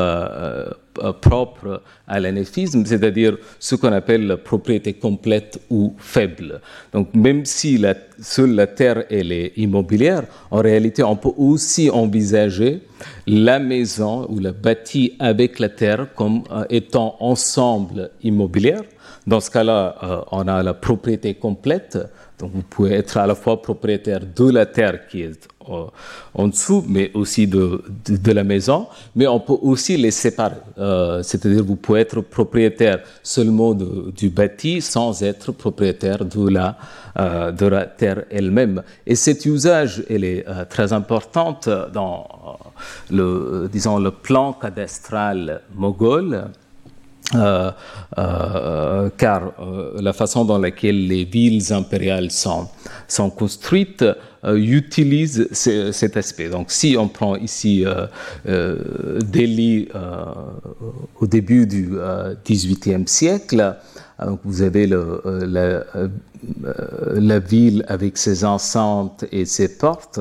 propre 1.11 1.83
à 2.07 2.21
l'anéphisme, 2.21 2.85
c'est-à-dire 2.85 3.37
ce 3.59 3.75
qu'on 3.75 3.93
appelle 3.93 4.27
la 4.27 4.37
propriété 4.37 4.93
complète 4.93 5.61
ou 5.71 5.95
faible. 5.99 6.61
Donc 6.93 7.13
même 7.15 7.45
si 7.45 7.79
la, 7.79 7.95
la 8.39 8.67
terre 8.67 9.05
elle 9.11 9.33
est 9.33 9.53
immobilière, 9.57 10.25
en 10.51 10.61
réalité 10.61 11.03
on 11.03 11.17
peut 11.17 11.33
aussi 11.37 11.91
envisager 11.91 12.83
la 13.27 13.59
maison 13.59 14.27
ou 14.29 14.39
le 14.39 14.53
bâti 14.53 15.15
avec 15.19 15.59
la 15.59 15.69
terre 15.69 16.07
comme 16.15 16.43
euh, 16.51 16.65
étant 16.71 17.17
ensemble 17.21 18.11
immobilière. 18.23 18.83
Dans 19.27 19.41
ce 19.41 19.51
cas-là, 19.51 19.97
euh, 20.03 20.21
on 20.33 20.49
a 20.49 20.63
la 20.63 20.75
propriété 20.75 21.35
complète. 21.35 21.99
Vous 22.43 22.63
pouvez 22.63 22.95
être 22.95 23.17
à 23.17 23.27
la 23.27 23.35
fois 23.35 23.61
propriétaire 23.61 24.21
de 24.21 24.51
la 24.51 24.67
terre 24.67 25.07
qui 25.07 25.23
est 25.23 25.49
euh, 25.69 25.85
en 26.35 26.49
dessous, 26.49 26.85
mais 26.89 27.11
aussi 27.15 27.47
de, 27.47 27.83
la 28.33 28.45
maison. 28.45 28.87
Mais 29.15 29.27
on 29.27 29.41
peut 29.41 29.57
aussi 29.63 29.97
les 29.97 30.11
séparer. 30.11 30.57
C'est-à-dire 31.23 31.65
vous 31.65 31.77
pouvez 31.77 32.01
être 32.01 32.21
propriétaire 32.21 33.01
seulement 33.23 33.75
du 33.75 34.29
bâti 34.31 34.81
sans 34.81 35.23
être 35.23 35.53
propriétaire 35.53 36.25
de 36.25 36.49
la, 36.49 36.77
de 37.53 37.67
la 37.67 37.87
terre 37.87 38.25
elle-même. 38.31 38.83
Et 39.07 39.15
cet 39.15 39.47
usage, 39.47 40.03
elle 40.11 40.25
est 40.25 40.45
très 40.69 40.93
importante 40.93 41.69
dans 41.93 42.27
le, 43.11 43.69
disons, 43.71 43.99
le 43.99 44.11
plan 44.11 44.53
cadastral 44.53 45.61
moghol, 45.75 46.51
euh, 47.35 47.71
euh, 48.19 49.09
car 49.17 49.53
euh, 49.59 49.93
la 50.01 50.13
façon 50.13 50.45
dans 50.45 50.59
laquelle 50.59 51.07
les 51.07 51.25
villes 51.25 51.73
impériales 51.73 52.31
sont, 52.31 52.69
sont 53.09 53.31
construites 53.31 54.05
utilise 54.45 55.49
cet 55.53 56.17
aspect. 56.17 56.49
Donc 56.49 56.73
si 56.73 56.97
on 56.99 57.07
prend 57.07 57.37
ici 57.37 57.85
Delhi 58.45 59.89
au 61.21 61.27
début 61.29 61.65
du 61.65 61.93
XVIIIe 62.45 63.07
siècle, 63.07 63.77
vous 64.43 64.63
avez 64.63 64.89
le, 64.89 65.23
la, 65.47 65.85
la, 67.15 67.39
ville 67.39 67.85
avec 67.87 68.19
ses 68.19 68.45
enceintes 68.45 69.25
et 69.31 69.45
ses 69.45 69.79
portes, 69.79 70.19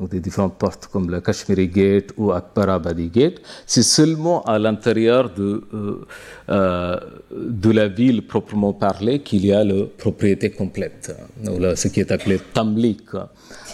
donc 0.00 0.08
des 0.10 0.20
différentes 0.20 0.54
portes 0.54 0.88
comme 0.90 1.10
le 1.10 1.20
Kashmiri 1.20 1.68
Gate 1.68 2.14
ou 2.16 2.32
Akbarabadi 2.32 3.08
Gate, 3.08 3.42
c'est 3.66 3.82
seulement 3.82 4.42
à 4.44 4.58
l'intérieur 4.58 5.30
de, 5.30 5.62
euh, 5.74 6.06
euh, 6.48 6.96
de 7.30 7.70
la 7.70 7.88
ville 7.88 8.26
proprement 8.26 8.72
parlée 8.72 9.18
qu'il 9.20 9.44
y 9.44 9.52
a 9.52 9.62
la 9.62 9.84
propriété 9.98 10.50
complète, 10.50 11.14
donc 11.44 11.60
ce 11.76 11.88
qui 11.88 12.00
est 12.00 12.10
appelé 12.10 12.40
Tamlik. 12.54 13.02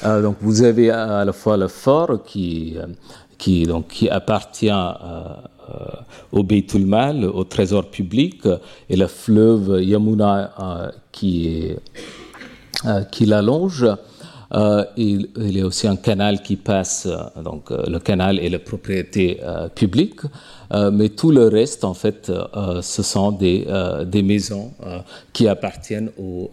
Euh, 0.05 0.21
donc 0.21 0.37
vous 0.41 0.63
avez 0.63 0.91
à 0.91 1.25
la 1.25 1.33
fois 1.33 1.57
le 1.57 1.69
fort 1.69 2.25
qui, 2.25 2.77
qui, 3.39 3.65
donc, 3.65 3.87
qui 3.89 4.09
appartient 4.09 4.81
au 6.33 6.43
Beitul 6.43 6.93
au 7.33 7.45
trésor 7.45 7.89
public, 7.89 8.43
et 8.91 8.97
le 8.97 9.07
fleuve 9.07 9.81
Yamuna 9.81 10.93
qui, 11.13 11.71
qui 13.13 13.27
l'allonge. 13.27 13.87
Euh, 14.55 14.85
il, 14.97 15.29
il, 15.37 15.59
y 15.59 15.61
a 15.61 15.67
aussi 15.67 15.89
un 15.89 15.97
canal 15.97 16.41
qui 16.41 16.57
passe, 16.57 17.07
euh, 17.07 17.43
donc 17.43 17.71
euh, 17.71 17.83
le 17.89 17.99
canal 17.99 18.39
est 18.39 18.49
la 18.49 18.59
propriété 18.59 19.41
publique, 19.75 20.21
mais 20.93 21.09
tout 21.11 21.31
le 21.31 21.49
reste, 21.49 21.85
en 21.85 21.95
fait, 21.95 22.33
ce 22.83 23.03
sont 23.03 23.33
des, 23.33 23.67
des 24.07 24.23
maisons 24.23 24.73
qui 25.33 25.47
appartiennent 25.47 26.11
au, 26.19 26.51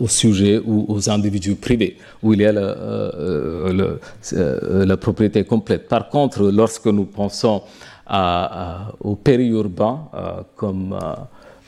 au 0.00 0.08
sujet 0.08 0.58
ou 0.64 0.86
aux 0.88 1.10
individus 1.10 1.56
privés, 1.56 1.98
où 2.22 2.32
il 2.32 2.40
y 2.40 2.46
a 2.46 2.52
le, 2.52 4.00
la 4.84 4.96
propriété 4.96 5.44
complète. 5.44 5.86
Par 5.88 6.08
contre, 6.08 6.50
lorsque 6.50 6.86
nous 6.86 7.04
pensons 7.04 7.62
au 9.00 9.16
périurbain 9.16 10.08
comme 10.56 10.98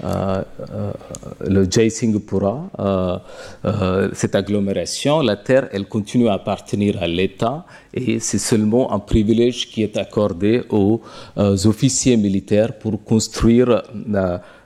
le 0.03 1.71
Jai 1.71 1.91
Singhpura, 1.91 2.71
euh, 3.65 4.09
cette 4.13 4.35
agglomération, 4.35 5.21
la 5.21 5.37
terre, 5.37 5.69
elle 5.73 5.87
continue 5.87 6.29
à 6.29 6.35
appartenir 6.35 7.01
à 7.03 7.07
l'État 7.07 7.65
et 7.95 8.19
c'est 8.19 8.39
seulement 8.39 8.93
un 8.93 8.99
privilège 8.99 9.69
qui 9.69 9.83
est 9.83 9.97
accordé 9.97 10.63
aux 10.71 11.01
officiers 11.37 12.17
militaires 12.17 12.79
pour 12.79 13.05
construire 13.05 13.83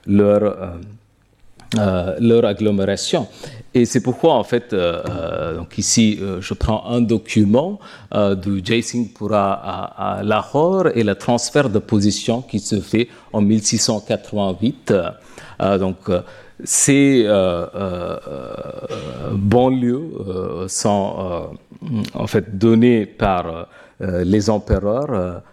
leur, 0.07 0.73
leur 2.19 2.45
agglomération. 2.45 3.27
Et 3.73 3.85
c'est 3.85 4.01
pourquoi, 4.01 4.33
en 4.35 4.43
fait, 4.43 4.73
donc 4.73 5.77
ici, 5.77 6.19
je 6.39 6.53
prends 6.53 6.85
un 6.89 7.01
document 7.01 7.79
du 8.41 8.61
Jai 8.63 8.81
Singhpura 8.81 9.53
à, 9.53 10.17
à, 10.17 10.23
Lahore 10.23 10.87
et 10.95 11.03
le 11.03 11.15
transfert 11.15 11.69
de 11.69 11.79
position 11.79 12.41
qui 12.41 12.59
se 12.59 12.79
fait 12.79 13.09
en 13.33 13.41
1688. 13.41 14.93
Euh, 15.61 15.77
donc, 15.77 15.97
euh, 16.09 16.21
ces 16.63 17.23
euh, 17.25 18.17
banlieues 19.33 20.09
sont 20.67 21.49
en 22.15 22.27
fait 22.27 22.57
données 22.57 23.05
par 23.05 23.67
les 23.99 24.49
empereurs. 24.49 25.43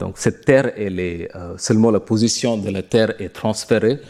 donc 0.00 0.14
cette 0.16 0.44
terre, 0.44 0.72
est 0.76 1.28
seulement 1.58 1.92
la 1.92 2.00
position 2.00 2.56
de 2.56 2.70
la 2.70 2.82
terre 2.82 3.14
est 3.20 3.28
transférée 3.28 4.00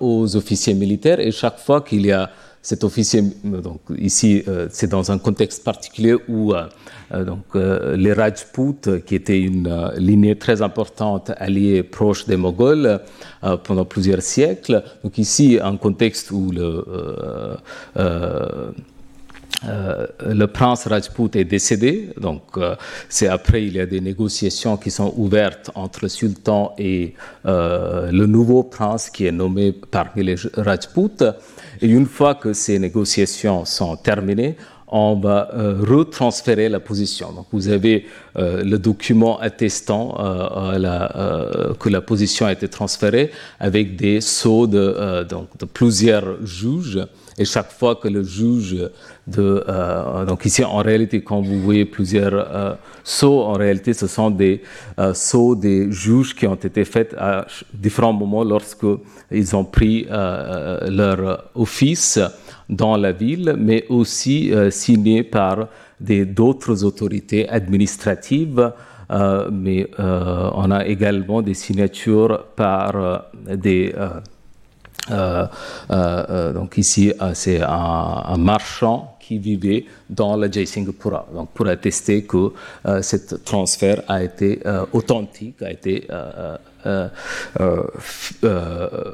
aux 0.00 0.34
officiers 0.34 0.72
militaires 0.72 1.20
et 1.20 1.30
chaque 1.30 1.58
fois 1.58 1.82
qu'il 1.82 2.06
y 2.06 2.12
a 2.12 2.30
cet 2.68 2.82
officier, 2.82 3.22
donc 3.44 3.80
ici 3.96 4.42
c'est 4.70 4.90
dans 4.90 5.12
un 5.12 5.18
contexte 5.18 5.62
particulier 5.62 6.16
où 6.28 6.52
euh, 7.12 7.24
donc, 7.24 7.44
euh, 7.54 7.96
les 7.96 8.12
Rajputs, 8.12 9.02
qui 9.04 9.14
étaient 9.14 9.40
une 9.40 9.68
euh, 9.68 9.90
lignée 9.96 10.36
très 10.36 10.62
importante 10.62 11.30
alliée 11.36 11.82
proche 11.82 12.26
des 12.26 12.36
Moghols 12.36 13.00
pendant 13.64 13.84
plusieurs 13.84 14.22
siècles. 14.22 14.82
Donc 15.04 15.18
ici, 15.18 15.58
un 15.62 15.76
contexte 15.76 16.32
où 16.32 16.50
le, 16.50 16.84
le 19.64 20.46
prince 20.46 20.86
Rajput 20.88 21.30
est 21.34 21.44
décédé, 21.44 22.10
donc 22.20 22.58
c'est 23.08 23.28
après 23.28 23.64
il 23.64 23.74
y 23.74 23.80
a 23.80 23.86
des 23.86 24.00
négociations 24.00 24.76
qui 24.76 24.90
sont 24.90 25.14
ouvertes 25.16 25.70
entre 25.76 26.00
le 26.02 26.08
sultan 26.08 26.74
et 26.76 27.14
le 27.44 28.26
nouveau 28.26 28.64
prince 28.64 29.10
qui 29.10 29.26
est 29.26 29.32
nommé 29.32 29.72
parmi 29.72 30.24
les 30.24 30.36
Rajputs. 30.56 31.24
Et 31.80 31.88
une 31.88 32.06
fois 32.06 32.34
que 32.34 32.52
ces 32.52 32.78
négociations 32.78 33.64
sont 33.64 33.96
terminées, 33.96 34.56
on 34.88 35.16
va 35.16 35.50
euh, 35.52 35.82
retransférer 35.86 36.68
la 36.68 36.80
position. 36.80 37.32
Donc 37.32 37.46
vous 37.52 37.68
avez 37.68 38.06
euh, 38.36 38.62
le 38.62 38.78
document 38.78 39.38
attestant 39.40 40.16
euh, 40.18 40.78
la, 40.78 41.74
que 41.78 41.88
la 41.88 42.00
position 42.00 42.46
a 42.46 42.52
été 42.52 42.68
transférée 42.68 43.30
avec 43.58 43.96
des 43.96 44.20
sceaux 44.20 44.66
de, 44.66 45.24
donc, 45.28 45.48
de 45.58 45.64
plusieurs 45.64 46.44
juges. 46.44 47.00
Et 47.38 47.44
chaque 47.44 47.70
fois 47.70 47.96
que 47.96 48.08
le 48.08 48.22
juge 48.22 48.76
de... 49.26 49.62
donc 50.26 50.46
ici, 50.46 50.64
en 50.64 50.78
réalité, 50.78 51.22
quand 51.22 51.42
vous 51.42 51.60
voyez 51.60 51.84
plusieurs 51.84 52.78
sceaux, 53.04 53.42
en 53.42 53.52
réalité, 53.52 53.92
ce 53.92 54.06
sont 54.06 54.30
des 54.30 54.62
sceaux 55.12 55.54
des 55.54 55.92
juges 55.92 56.34
qui 56.34 56.46
ont 56.46 56.54
été 56.54 56.86
faits 56.86 57.14
à 57.18 57.46
différents 57.74 58.14
moments 58.14 58.42
lorsque 58.42 58.86
ils 59.30 59.54
ont 59.54 59.64
pris 59.64 60.06
leur 60.08 61.50
office 61.54 62.18
dans 62.68 62.96
la 62.96 63.12
ville, 63.12 63.54
mais 63.58 63.84
aussi 63.88 64.52
euh, 64.52 64.70
signé 64.70 65.22
par 65.22 65.68
d'autres 66.00 66.84
autorités 66.84 67.48
administratives. 67.48 68.72
Euh, 69.08 69.48
mais 69.52 69.88
euh, 70.00 70.50
on 70.54 70.70
a 70.72 70.84
également 70.84 71.40
des 71.40 71.54
signatures 71.54 72.44
par 72.56 73.28
des 73.46 73.94
donc 75.08 76.78
ici 76.78 77.12
c'est 77.34 77.62
un, 77.62 78.36
marchand 78.36 79.16
qui 79.20 79.38
vivait 79.38 79.84
dans 80.10 80.36
le 80.36 80.50
Jaisingapura, 80.50 81.28
donc 81.32 81.50
pour 81.50 81.68
attester 81.68 82.24
que 82.24 82.50
ce 82.84 83.36
transfert 83.36 84.02
a 84.08 84.24
été 84.24 84.58
authentique, 84.92 85.62
a 85.62 85.70
été 85.70 86.08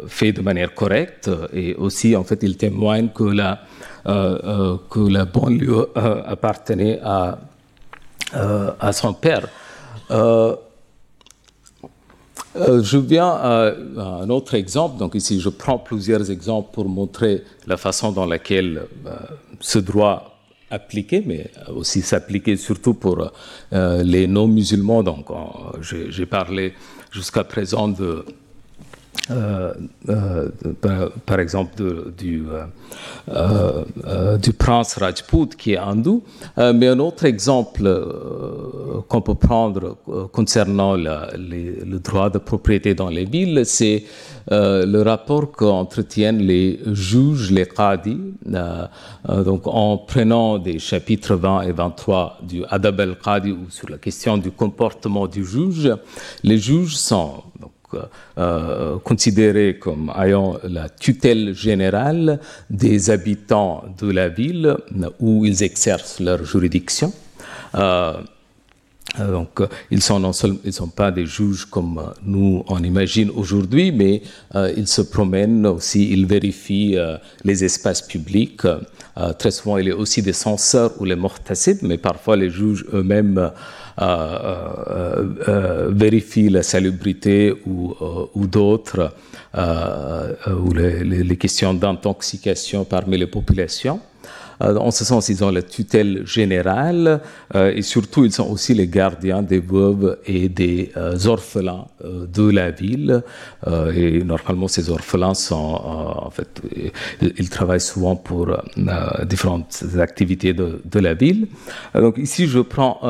fait 0.06 0.32
de 0.32 0.40
manière 0.40 0.74
correcte 0.74 1.30
et 1.52 1.74
aussi 1.74 2.16
en 2.16 2.24
fait 2.24 2.42
il 2.42 2.56
témoigne 2.56 3.08
que 3.08 3.24
la, 3.24 3.60
que 4.04 5.08
la 5.08 5.24
banlieue 5.24 5.88
appartenait 5.94 7.00
à 7.02 7.38
à 8.34 8.92
son 8.92 9.12
père. 9.12 9.48
je 12.54 12.98
viens 12.98 13.28
à, 13.28 13.72
un 13.98 14.28
autre 14.30 14.54
exemple. 14.54 14.98
Donc 14.98 15.14
ici, 15.14 15.40
je 15.40 15.48
prends 15.48 15.78
plusieurs 15.78 16.30
exemples 16.30 16.70
pour 16.72 16.88
montrer 16.88 17.42
la 17.66 17.76
façon 17.76 18.12
dans 18.12 18.26
laquelle 18.26 18.86
ce 19.60 19.78
droit 19.78 20.28
appliqué, 20.70 21.22
mais 21.26 21.50
aussi 21.74 22.00
s'appliquer 22.00 22.56
surtout 22.56 22.94
pour 22.94 23.30
les 23.72 24.26
non-musulmans. 24.26 25.02
Donc, 25.02 25.26
j'ai 25.80 26.26
parlé 26.26 26.74
jusqu'à 27.12 27.44
présent 27.44 27.88
de 27.88 28.24
euh, 29.30 29.72
euh, 30.08 30.48
par, 31.26 31.38
exemple 31.38 32.12
du, 32.18 32.44
euh, 33.28 34.36
du 34.38 34.52
prince 34.52 34.94
Rajput 34.94 35.48
qui 35.56 35.74
est 35.74 35.78
hindou. 35.78 36.22
mais 36.56 36.88
un 36.88 36.98
autre 36.98 37.24
exemple 37.24 37.84
qu'on 39.08 39.20
peut 39.20 39.36
prendre 39.36 39.96
concernant 40.32 40.96
le 40.96 41.98
droit 41.98 42.30
de 42.30 42.38
propriété 42.38 42.94
dans 42.94 43.10
les 43.10 43.24
villes, 43.24 43.62
c'est 43.64 44.04
le 44.50 45.02
rapport 45.02 45.52
qu'entretiennent 45.52 46.42
les 46.42 46.80
juges, 46.92 47.52
les 47.52 47.66
qadis. 47.66 48.18
donc 49.28 49.62
en 49.66 49.98
prenant 49.98 50.58
des 50.58 50.80
chapitres 50.80 51.36
20 51.36 51.62
et 51.62 51.72
23 51.72 52.38
du 52.42 52.64
Adab 52.68 53.00
al-Qadi 53.00 53.54
sur 53.70 53.88
la 53.88 53.98
question 53.98 54.36
du 54.36 54.50
comportement 54.50 55.28
du 55.28 55.44
juge, 55.44 55.94
les 56.42 56.58
juges 56.58 56.96
sont 56.96 57.44
euh, 58.38 58.98
considérés 58.98 59.78
comme 59.78 60.12
ayant 60.18 60.58
la 60.64 60.88
tutelle 60.88 61.54
générale 61.54 62.40
des 62.70 63.10
habitants 63.10 63.84
de 64.00 64.10
la 64.10 64.28
ville 64.28 64.76
où 65.20 65.44
ils 65.44 65.62
exercent 65.62 66.20
leur 66.20 66.44
juridiction. 66.44 67.12
Euh, 67.74 68.14
donc, 69.18 69.60
ils 69.90 70.00
sont 70.00 70.18
non 70.18 70.32
seulement, 70.32 70.58
ils 70.64 70.72
sont 70.72 70.88
pas 70.88 71.10
des 71.10 71.26
juges 71.26 71.66
comme 71.66 72.00
nous 72.22 72.64
on 72.68 72.82
imagine 72.82 73.30
aujourd'hui, 73.30 73.92
mais 73.92 74.22
euh, 74.54 74.72
ils 74.74 74.88
se 74.88 75.02
promènent 75.02 75.66
aussi, 75.66 76.10
ils 76.10 76.24
vérifient 76.24 76.96
les 77.44 77.64
espaces 77.64 78.00
publics. 78.00 78.62
très 79.38 79.50
souvent, 79.50 79.76
il 79.76 79.88
y 79.88 79.90
a 79.90 79.96
aussi 79.96 80.22
des 80.22 80.32
censeurs 80.32 80.92
ou 80.98 81.04
les 81.04 81.16
mortacides, 81.16 81.80
mais 81.82 81.98
parfois 81.98 82.36
les 82.36 82.48
juges 82.48 82.86
eux-mêmes 82.94 83.36
euh, 83.38 83.48
euh, 83.48 83.81
vérifie 85.90 86.48
la 86.48 86.62
salubrité 86.62 87.52
ou, 87.66 87.94
euh, 88.00 88.46
d'autres, 88.46 89.14
ou 89.54 90.72
les, 90.74 91.36
questions 91.36 91.74
d'intoxication 91.74 92.84
parmi 92.84 93.18
les 93.18 93.26
populations. 93.26 94.00
En 94.60 94.92
ce 94.92 95.04
sens, 95.04 95.28
ils 95.28 95.42
ont 95.42 95.50
la 95.50 95.62
tutelle 95.62 96.22
générale 96.24 97.20
et 97.54 97.82
surtout, 97.82 98.24
ils 98.24 98.32
sont 98.32 98.48
aussi 98.48 98.74
les 98.74 98.86
gardiens 98.86 99.42
des 99.42 99.58
veuves 99.58 100.18
et 100.24 100.48
des 100.48 100.92
orphelins 101.26 101.86
de 102.04 102.50
la 102.50 102.70
ville. 102.70 103.22
et 103.66 104.22
normalement, 104.22 104.68
ces 104.68 104.88
orphelins 104.88 105.32
ils 107.20 107.50
travaillent 107.50 107.80
souvent 107.80 108.14
pour 108.14 108.56
différentes 109.26 109.82
activités 109.98 110.52
de, 110.52 110.98
la 111.00 111.14
ville. 111.14 111.48
donc 111.94 112.18
ici, 112.18 112.46
je 112.46 112.60
prends 112.60 113.00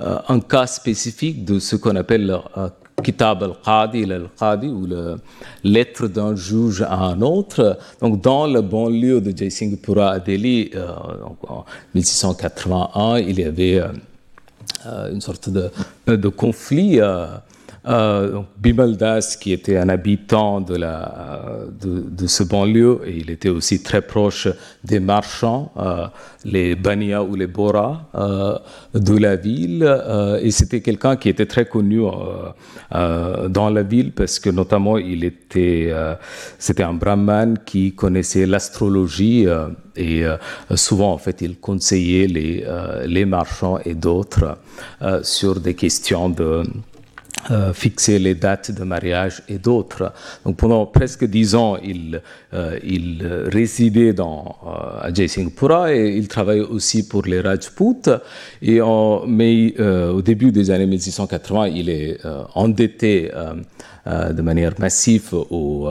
euh, 0.00 0.18
un 0.28 0.38
cas 0.38 0.66
spécifique 0.66 1.44
de 1.44 1.58
ce 1.58 1.74
qu'on 1.74 1.96
appelle 1.96 2.26
le 2.26 2.36
euh, 2.56 2.68
Kitab 3.02 3.42
al-Qadi, 3.42 4.04
al-Qadi, 4.12 4.68
ou 4.68 4.86
la 4.86 5.16
lettre 5.64 6.06
d'un 6.08 6.36
juge 6.36 6.82
à 6.82 6.96
un 6.96 7.20
autre. 7.22 7.78
Donc, 8.00 8.20
dans 8.20 8.46
le 8.46 8.60
banlieue 8.60 9.20
de 9.20 9.36
Jaisinghpura 9.36 10.10
à 10.10 10.18
Delhi, 10.18 10.70
euh, 10.74 10.88
en 11.48 11.64
1681, 11.94 13.18
il 13.18 13.40
y 13.40 13.44
avait 13.44 13.82
une 14.86 15.20
sorte 15.20 15.48
de, 15.50 16.28
conflit. 16.28 17.00
Euh, 17.00 17.26
Das, 17.84 19.36
qui 19.40 19.52
était 19.52 19.76
un 19.76 19.88
habitant 19.88 20.60
de, 20.60 20.76
la, 20.76 21.64
de, 21.80 22.26
ce 22.26 22.42
banlieue, 22.42 23.00
et 23.06 23.16
il 23.16 23.30
était 23.30 23.48
aussi 23.48 23.82
très 23.82 24.02
proche 24.02 24.48
des 24.84 25.00
marchands, 25.00 25.72
euh, 25.76 26.06
les 26.44 26.74
Bania 26.74 27.22
ou 27.22 27.34
les 27.34 27.46
Bora 27.46 28.08
euh, 28.14 28.58
de 28.94 29.16
la 29.16 29.36
ville. 29.36 29.84
Euh, 29.84 30.40
et 30.42 30.50
c'était 30.50 30.80
quelqu'un 30.80 31.16
qui 31.16 31.28
était 31.28 31.46
très 31.46 31.66
connu 31.66 32.02
euh, 32.94 33.48
dans 33.48 33.70
la 33.70 33.82
ville 33.82 34.12
parce 34.12 34.38
que 34.38 34.50
notamment 34.50 34.98
il 34.98 35.24
était, 35.24 35.92
c'était 36.58 36.82
un 36.82 36.94
brahman 36.94 37.58
qui 37.64 37.94
connaissait 37.94 38.46
l'astrologie 38.46 39.46
et 39.96 40.24
souvent 40.74 41.12
en 41.12 41.18
fait 41.18 41.42
il 41.42 41.58
conseillait 41.58 42.26
les, 42.26 42.64
les 43.06 43.24
marchands 43.24 43.78
et 43.84 43.94
d'autres 43.94 44.58
sur 45.22 45.60
des 45.60 45.74
questions 45.74 46.30
de 46.30 46.62
euh, 47.50 47.72
fixer 47.72 48.18
les 48.18 48.34
dates 48.34 48.70
de 48.70 48.84
mariage 48.84 49.42
et 49.48 49.58
d'autres. 49.58 50.12
Donc 50.44 50.56
pendant 50.56 50.84
presque 50.84 51.24
dix 51.24 51.54
ans, 51.54 51.78
il, 51.82 52.20
euh, 52.52 52.78
il 52.84 53.26
résidait 53.50 54.12
dans, 54.12 54.56
euh, 54.66 55.06
à 55.06 55.14
Jaisinghpura 55.14 55.94
et 55.94 56.16
il 56.16 56.28
travaillait 56.28 56.60
aussi 56.60 57.08
pour 57.08 57.22
les 57.22 57.40
Rajputs. 57.40 58.10
Et 58.60 58.82
en, 58.82 59.24
mais 59.26 59.74
au 59.80 60.20
début 60.20 60.52
des 60.52 60.70
années 60.70 60.86
1680, 60.86 61.68
il 61.68 61.88
est 61.88 62.18
endetté 62.54 63.30
de 64.06 64.42
manière 64.42 64.74
massive 64.78 65.32
au 65.32 65.88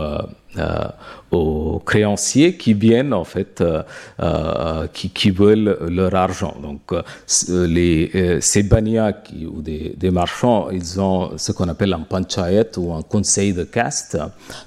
aux 1.32 1.82
créanciers 1.86 2.56
qui 2.58 2.74
viennent 2.74 3.14
en 3.14 3.24
fait, 3.24 3.62
euh, 3.62 3.84
euh, 4.20 4.88
qui, 4.94 5.10
qui, 5.10 5.32
veulent 5.32 5.78
leur 5.90 6.16
argent. 6.16 6.56
Donc 6.62 6.82
euh, 6.92 7.68
les, 7.68 8.40
ces 8.42 8.64
banias 8.64 9.14
ou 9.52 9.62
des, 9.62 9.94
des, 9.96 10.12
marchands, 10.12 10.70
ils 10.72 11.00
ont 11.00 11.38
ce 11.38 11.52
qu'on 11.52 11.68
appelle 11.68 11.94
un 11.94 12.00
panchayat 12.00 12.78
ou 12.78 12.94
un 12.94 13.02
conseil 13.02 13.54
de 13.54 13.64
caste. 13.64 14.18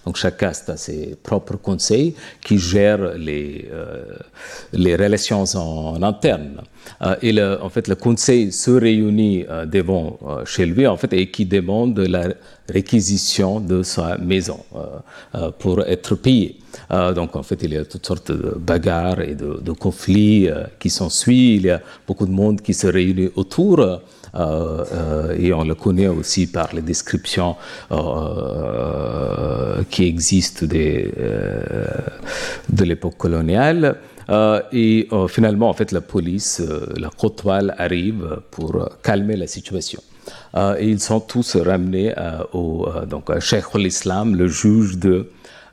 Donc 0.05 0.17
chaque 0.17 0.39
caste 0.39 0.71
a 0.71 0.77
ses 0.77 1.17
propres 1.23 1.57
conseils 1.57 2.15
qui 2.41 2.59
gèrent 2.59 3.15
les, 3.17 3.69
les 4.73 4.97
relations 4.97 5.45
en 5.55 6.03
interne. 6.03 6.63
Et 7.21 7.33
le, 7.33 7.61
en 7.63 7.69
fait, 7.69 7.89
le 7.89 7.95
conseil 7.95 8.53
se 8.53 8.71
réunit 8.71 9.45
devant 9.67 10.19
chez 10.45 10.67
lui 10.67 10.87
en 10.87 10.97
fait 10.97 11.13
et 11.13 11.31
qui 11.31 11.47
demande 11.47 11.99
la 11.99 12.29
réquisition 12.69 13.61
de 13.61 13.83
sa 13.83 14.19
maison 14.19 14.61
pour 15.59 15.83
être 15.83 16.15
payé. 16.15 16.59
Euh, 16.91 17.13
donc 17.13 17.37
en 17.37 17.43
fait, 17.43 17.63
il 17.63 17.73
y 17.73 17.77
a 17.77 17.85
toutes 17.85 18.07
sortes 18.07 18.33
de 18.33 18.57
bagarres 18.59 19.21
et 19.21 19.35
de, 19.35 19.73
conflits 19.73 20.49
euh, 20.49 20.65
qui 20.79 20.91
sont 20.91 21.09
suivis. 21.09 21.57
Il 21.57 21.63
y 21.63 21.71
a 21.71 21.81
beaucoup 22.07 22.27
de 22.27 22.33
monde 22.33 22.61
qui 22.61 22.75
se 22.75 22.87
réunit 22.87 23.31
autour. 23.37 23.81
Euh, 24.35 25.37
et 25.39 25.53
on 25.53 25.65
le 25.65 25.75
connaît 25.75 26.09
aussi 26.09 26.47
par 26.47 26.75
les 26.75 26.81
descriptions 26.81 27.57
qui 29.91 30.05
existent 30.07 30.65
de 30.67 31.11
l'époque 32.85 33.19
coloniale. 33.19 33.97
Et 34.73 35.09
finalement, 35.29 35.69
en 35.69 35.73
fait, 35.73 35.93
la 35.93 36.01
police, 36.01 36.63
la 36.97 37.11
Kotwal 37.11 37.75
arrive 37.79 38.41
pour 38.51 38.89
calmer 39.03 39.37
la 39.37 39.47
situation. 39.47 40.01
et 40.57 40.89
ils 40.89 41.01
sont 41.01 41.21
tous 41.21 41.57
ramenés 41.57 42.15
au 42.53 42.87
donc, 43.09 43.37
Cheikh 43.41 43.65
al-Islam, 43.75 44.37
le 44.37 44.49
juge 44.49 44.99
de 44.99 45.11
euh, 45.13 45.25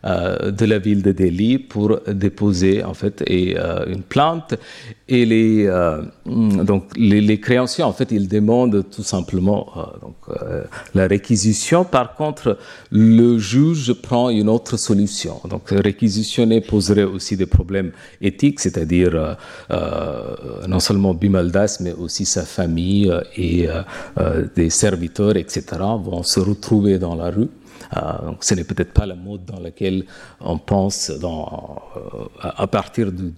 de 0.03 0.65
la 0.65 0.79
ville 0.79 1.01
de 1.01 1.11
Delhi 1.11 1.57
pour 1.57 1.99
déposer 2.07 2.83
en 2.83 2.93
fait 2.93 3.23
euh, 3.29 3.85
une 3.87 4.01
plainte 4.01 4.55
et 5.07 5.25
les 5.25 5.65
euh, 5.67 6.01
donc 6.25 6.85
les, 6.95 7.39
créanciers 7.39 7.83
en 7.83 7.91
fait 7.91 8.11
ils 8.11 8.27
demandent 8.27 8.85
tout 8.89 9.03
simplement 9.03 9.67
donc, 10.01 10.15
la 10.95 11.07
réquisition. 11.07 11.83
Par 11.83 12.15
contre 12.15 12.57
le 12.91 13.37
juge 13.39 13.93
prend 13.93 14.29
une 14.29 14.49
autre 14.49 14.77
solution. 14.77 15.41
Donc 15.49 15.69
réquisitionner 15.71 16.61
poserait 16.61 17.03
aussi 17.03 17.35
des 17.35 17.45
problèmes 17.45 17.91
éthiques 18.21 18.59
c'est-à-dire 18.59 19.37
non 20.67 20.79
seulement 20.79 21.13
Bimaldas 21.13 21.79
mais 21.81 21.93
aussi 21.93 22.25
sa 22.25 22.43
famille 22.43 23.11
et 23.35 23.67
des 24.55 24.69
serviteurs 24.69 25.35
etc 25.35 25.61
vont 25.79 26.23
se 26.23 26.39
retrouver 26.39 26.99
dans 26.99 27.15
la 27.15 27.29
rue. 27.29 27.49
euh, 27.49 27.58
donc 28.25 28.43
ce 28.43 28.53
n'est 28.53 28.63
peut-être 28.63 28.93
pas 28.93 29.05
la 29.05 29.15
mode 29.15 29.45
dans 29.45 29.59
laquelle 29.59 30.05
on 30.39 30.57
pense 30.57 31.09
euh, 31.09 31.17
à 32.41 32.67
partir 32.67 33.11
du, 33.11 33.31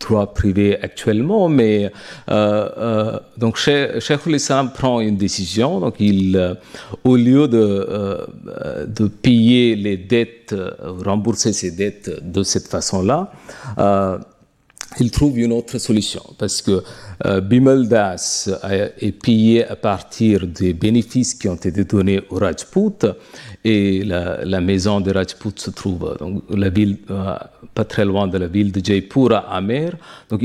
droit 0.00 0.32
privé 0.34 0.78
actuellement, 0.80 1.48
mais 1.48 1.90
euh, 2.30 3.18
donc 3.36 3.56
Cheikh 3.56 4.26
Islam 4.26 4.72
prend 4.72 5.00
une 5.00 5.16
décision. 5.16 5.80
Donc 5.80 5.96
il, 5.98 6.56
au 7.04 7.16
lieu 7.16 7.48
de, 7.48 9.08
payer 9.22 9.76
les 9.76 9.96
dettes, 9.96 10.54
rembourser 11.04 11.52
ses 11.52 11.72
dettes 11.72 12.10
de 12.22 12.42
cette 12.42 12.68
façon-là, 12.68 13.30
il 14.98 15.10
trouve 15.10 15.38
une 15.38 15.52
autre 15.52 15.78
solution 15.78 16.22
parce 16.38 16.62
que 16.62 16.82
euh, 17.24 17.40
Bimaldas 17.40 18.48
est 18.98 19.12
payé 19.12 19.66
à 19.66 19.76
partir 19.76 20.46
des 20.46 20.72
bénéfices 20.72 21.34
qui 21.34 21.48
ont 21.48 21.54
été 21.54 21.84
donnés 21.84 22.20
au 22.30 22.36
Rajput 22.36 23.06
et 23.68 24.04
la, 24.04 24.60
maison 24.60 25.00
de 25.00 25.10
Rajput 25.12 25.56
se 25.56 25.70
trouve 25.70 26.16
dans 26.20 26.40
la 26.56 26.68
ville, 26.68 26.98
euh, 27.10 27.34
pas 27.74 27.84
très 27.84 28.04
loin 28.04 28.28
de 28.28 28.38
la 28.38 28.46
ville 28.46 28.70
de 28.70 28.80
Jaipur 28.84 29.32
à 29.32 29.56
Amer. 29.56 29.90
Donc 30.30 30.40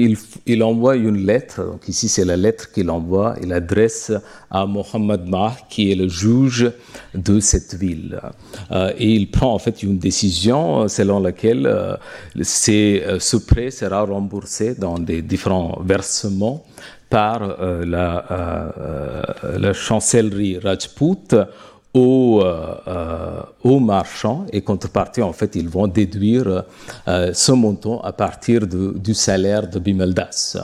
il, 0.47 0.63
envoie 0.63 0.95
une 0.95 1.23
lettre, 1.23 1.63
donc 1.63 1.87
ici 1.87 2.09
c'est 2.09 2.25
la 2.25 2.35
lettre 2.35 2.71
qu'il 2.71 2.89
envoie, 2.89 3.35
il 3.43 3.53
adresse 3.53 4.11
à 4.49 4.65
Mohammad 4.65 5.27
Mah 5.27 5.55
qui 5.69 5.91
est 5.91 5.95
le 5.95 6.07
juge 6.07 6.71
de 7.13 7.39
cette 7.39 7.75
ville. 7.75 8.19
Euh, 8.71 8.91
et 8.97 9.13
il 9.13 9.29
prend 9.29 9.53
en 9.53 9.59
fait 9.59 9.83
une 9.83 9.99
décision 9.99 10.87
selon 10.87 11.19
laquelle 11.19 11.71
ce 12.41 13.37
prêt 13.37 13.69
sera 13.69 14.01
remboursé 14.01 14.73
dans 14.73 14.97
des 14.97 15.21
différents 15.21 15.79
versements 15.85 16.65
par 17.11 17.43
euh, 17.43 17.83
euh, 17.85 19.57
la, 19.59 19.73
chancellerie 19.73 20.57
Rajput 20.57 21.35
aux, 21.93 22.41
euh, 22.41 23.41
aux, 23.63 23.79
marchands 23.79 24.45
et 24.51 24.61
contrepartie, 24.61 25.21
en 25.21 25.33
fait, 25.33 25.55
ils 25.55 25.67
vont 25.67 25.87
déduire 25.87 26.63
ce 27.05 27.51
montant 27.51 27.99
à 28.01 28.13
partir 28.13 28.65
du 28.65 29.13
salaire 29.13 29.67
de 29.67 29.79
Bimeldas. 29.79 30.57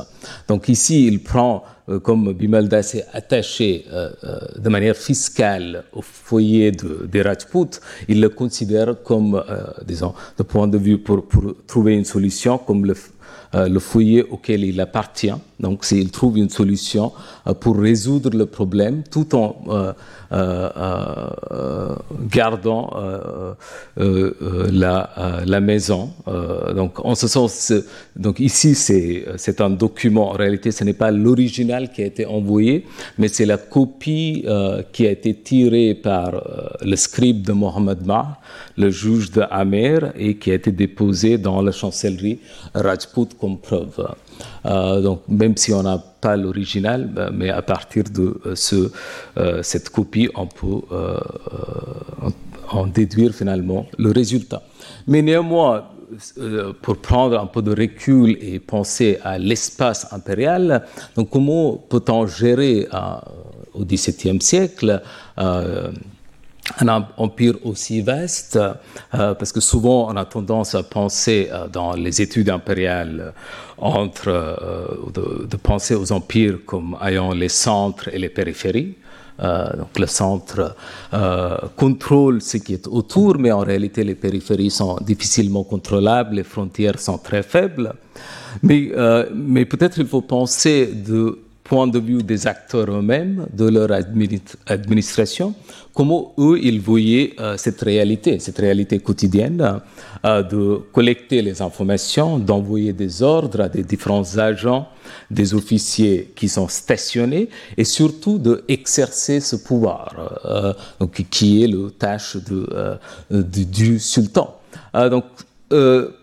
Donc 0.48 0.70
ici, 0.70 1.06
il 1.08 1.22
prend, 1.22 1.64
comme 2.04 2.32
Bimeldas 2.34 2.94
est 2.96 3.06
attaché 3.14 3.86
de 4.58 4.70
manière 4.70 4.96
fiscale 4.96 5.84
au 5.92 6.02
foyer 6.02 6.72
de, 6.72 7.08
des 7.12 7.22
Rajput, 7.22 7.80
il 8.08 8.22
le 8.22 8.30
considère 8.30 8.96
comme, 9.04 9.44
disons, 9.86 10.14
de 10.38 10.44
point 10.44 10.68
de 10.68 10.78
vue 10.78 10.98
pour, 10.98 11.28
pour 11.28 11.56
trouver 11.66 11.96
une 11.96 12.06
solution, 12.06 12.58
comme 12.58 12.86
le, 12.86 12.96
euh, 13.56 13.70
le 13.70 13.80
foyer 13.80 14.24
auquel 14.24 14.66
il 14.66 14.80
appartient. 14.82 15.34
Donc, 15.60 15.86
s'il 15.86 16.12
trouve 16.12 16.38
une 16.38 16.50
solution 16.50 17.12
euh, 17.48 17.54
pour 17.54 17.78
résoudre 17.78 18.30
le 18.38 18.46
problème 18.46 19.04
tout 19.10 19.36
en 19.36 19.64
euh, 20.32 21.96
gardant 22.30 22.92
la, 23.96 25.44
la, 25.46 25.60
maison. 25.62 26.10
donc, 26.76 27.04
en 27.06 27.16
ce 27.16 27.28
sens, 27.28 27.72
donc 28.16 28.40
ici, 28.40 28.76
c'est 28.76 29.62
un 29.62 29.70
document. 29.70 30.32
En 30.32 30.34
réalité, 30.34 30.72
ce 30.72 30.84
n'est 30.84 30.94
pas 30.94 31.12
l'original 31.12 31.92
qui 31.92 32.02
a 32.04 32.06
été 32.06 32.26
envoyé, 32.26 32.86
mais 33.18 33.30
c'est 33.30 33.46
la 33.46 33.58
copie 33.58 34.46
qui 34.92 35.08
a 35.08 35.12
été 35.12 35.34
tirée 35.34 35.96
par 35.96 36.32
le 36.82 36.96
scribe 36.96 37.44
de 37.44 37.54
Mohamed 37.54 38.06
Ma, 38.06 38.40
le 38.78 38.90
juge 38.90 39.32
de 39.32 39.44
Amer, 39.50 40.12
et 40.18 40.36
qui 40.36 40.52
a 40.52 40.56
été 40.56 40.72
déposée 40.72 41.38
dans 41.38 41.62
la 41.62 41.72
chancellerie 41.72 42.40
Rajput 42.74 43.30
comme 43.40 43.58
preuve. 43.58 44.08
Euh, 44.66 45.02
donc, 45.02 45.22
même 45.28 45.56
si 45.56 45.74
on 45.74 45.84
n'a 45.84 45.98
pas 45.98 46.36
l'original, 46.36 47.08
ben, 47.08 47.32
mais 47.34 47.50
à 47.50 47.62
partir 47.62 48.04
de 48.06 48.40
euh, 48.46 48.90
euh, 49.38 49.64
cette 49.64 49.90
copie, 49.90 50.30
on 50.36 50.48
peut 50.48 50.82
en 52.70 52.88
déduire 52.88 53.34
finalement 53.34 53.86
le 53.98 54.12
résultat. 54.12 54.62
Mais 55.08 55.22
néanmoins, 55.22 55.86
pour 56.82 56.98
prendre 56.98 57.40
un 57.40 57.48
peu 57.48 57.62
de 57.62 57.72
recul 57.72 58.38
et 58.42 58.60
penser 58.60 59.20
à 59.24 59.38
l'espace 59.38 60.12
impérial, 60.12 60.86
comment 61.32 61.74
peut-on 61.90 62.28
gérer 62.28 62.88
au 63.74 63.86
XVIIe 63.86 64.42
siècle 64.42 65.02
un 66.80 67.06
empire 67.18 67.56
aussi 67.64 68.02
vaste, 68.02 68.58
euh, 68.58 69.34
parce 69.34 69.52
que 69.52 69.60
souvent 69.60 70.12
on 70.12 70.16
a 70.18 70.26
tendance 70.26 70.76
à 70.76 70.84
penser 70.84 71.50
euh, 71.52 71.68
dans 71.68 71.94
les 71.94 72.22
études 72.22 72.50
impériales 72.50 73.34
entre 73.78 74.28
euh, 74.28 75.46
de, 75.50 75.58
penser 75.58 75.96
aux 75.96 76.12
empires 76.12 76.60
comme 76.66 76.98
ayant 77.02 77.32
les 77.32 77.50
centres 77.50 78.10
et 78.14 78.18
les 78.18 78.30
périphéries. 78.30 78.96
donc 79.40 80.00
le 80.00 80.08
centre 80.08 80.76
contrôle 81.76 82.42
ce 82.42 82.58
qui 82.58 82.74
est 82.74 82.88
autour, 82.88 83.38
mais 83.38 83.52
en 83.52 83.60
réalité 83.60 84.04
les 84.04 84.16
périphéries 84.16 84.72
sont 84.72 84.98
difficilement 85.02 85.64
contrôlables, 85.64 86.36
les 86.36 86.44
frontières 86.44 87.00
sont 87.00 87.20
très 87.20 87.44
faibles. 87.44 87.94
Mais, 88.64 88.92
mais 89.34 89.66
peut-être 89.66 90.00
il 90.00 90.08
faut 90.08 90.22
penser 90.22 90.88
de 90.88 91.38
point 91.68 91.88
de 91.88 92.00
vue 92.00 92.24
des 92.24 92.48
acteurs 92.48 92.90
eux-mêmes, 92.90 93.48
de 93.54 93.68
leur 93.68 93.90
administration, 94.68 95.54
comment 95.94 96.34
eux, 96.38 96.58
ils 96.62 96.80
voyaient 96.80 97.34
euh, 97.40 97.58
cette 97.58 97.82
réalité, 97.82 98.40
cette 98.40 98.58
réalité 98.58 99.00
quotidienne, 99.00 99.82
euh, 100.26 100.44
de 100.44 100.80
collecter 100.94 101.42
les 101.42 101.62
informations, 101.62 102.40
d'envoyer 102.40 102.94
des 102.94 103.22
ordres 103.22 103.62
à 103.62 103.70
des 103.70 103.84
différents 103.84 104.38
agents, 104.38 104.88
des 105.30 105.54
officiers 105.54 106.32
qui 106.36 106.48
sont 106.48 106.68
stationnés, 106.70 107.50
et 107.76 107.84
surtout 107.84 108.38
d'exercer 108.38 109.40
ce 109.42 109.58
pouvoir, 109.58 110.16
euh, 110.46 110.74
donc, 111.00 111.26
qui 111.30 111.64
est 111.64 111.68
le 111.68 111.92
tâche 111.92 112.38
du 113.30 114.00
sultan. 114.00 114.56
donc, 114.94 115.26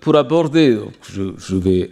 pour 0.01 0.17
aborder, 0.17 0.79
je 1.13 1.57
vais 1.57 1.91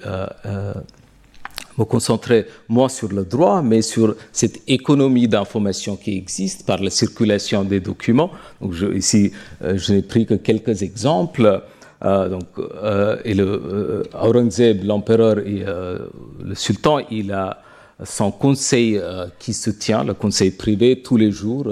me 1.79 1.85
concentrer 1.85 2.47
moins 2.69 2.89
sur 2.89 3.09
le 3.09 3.25
droit, 3.25 3.63
mais 3.63 3.83
sur 3.83 4.15
cette 4.33 4.61
économie 4.69 5.29
d'information 5.29 5.97
qui 5.97 6.17
existe 6.17 6.67
par 6.67 6.79
la 6.83 6.91
circulation 6.91 7.65
des 7.65 7.81
documents. 7.81 8.31
Donc 8.61 8.75
ici, 8.95 9.33
euh, 9.63 9.77
je 9.77 9.95
n'ai 9.95 10.03
pris 10.03 10.27
que 10.27 10.35
quelques 10.35 10.83
exemples. 10.83 11.63
Euh, 12.05 12.29
donc, 12.29 12.49
euh, 12.59 14.03
Aurangzeb, 14.21 14.85
l'empereur 14.85 15.39
et 15.39 15.65
le 15.65 16.55
sultan, 16.55 16.99
il 17.11 17.33
a 17.33 17.63
son 18.05 18.31
conseil 18.31 19.01
qui 19.39 19.53
se 19.53 19.71
tient, 19.71 20.05
le 20.05 20.15
conseil 20.15 20.51
privé, 20.51 21.03
tous 21.03 21.17
les 21.17 21.31
jours, 21.31 21.67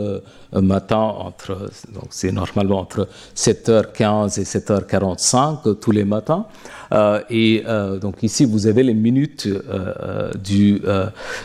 matin, 0.53 0.97
entre, 0.97 1.71
donc 1.93 2.07
c'est 2.11 2.33
normalement 2.33 2.81
entre 2.81 3.09
7h15 3.37 4.41
et 4.41 4.45
7h45 4.45 5.79
tous 5.79 5.91
les 5.91 6.05
matins. 6.05 6.47
Euh, 6.93 7.21
et 7.31 7.63
euh, 7.67 7.99
donc 7.99 8.23
ici, 8.23 8.45
vous 8.45 8.67
avez 8.67 8.83
les 8.83 8.95
minutes 8.95 9.47
euh, 9.47 10.33
du, 10.35 10.83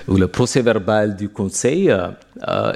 ou 0.07 0.15
le 0.15 0.27
procès 0.27 0.61
verbal 0.61 1.15
du 1.15 1.29
Conseil. 1.29 1.93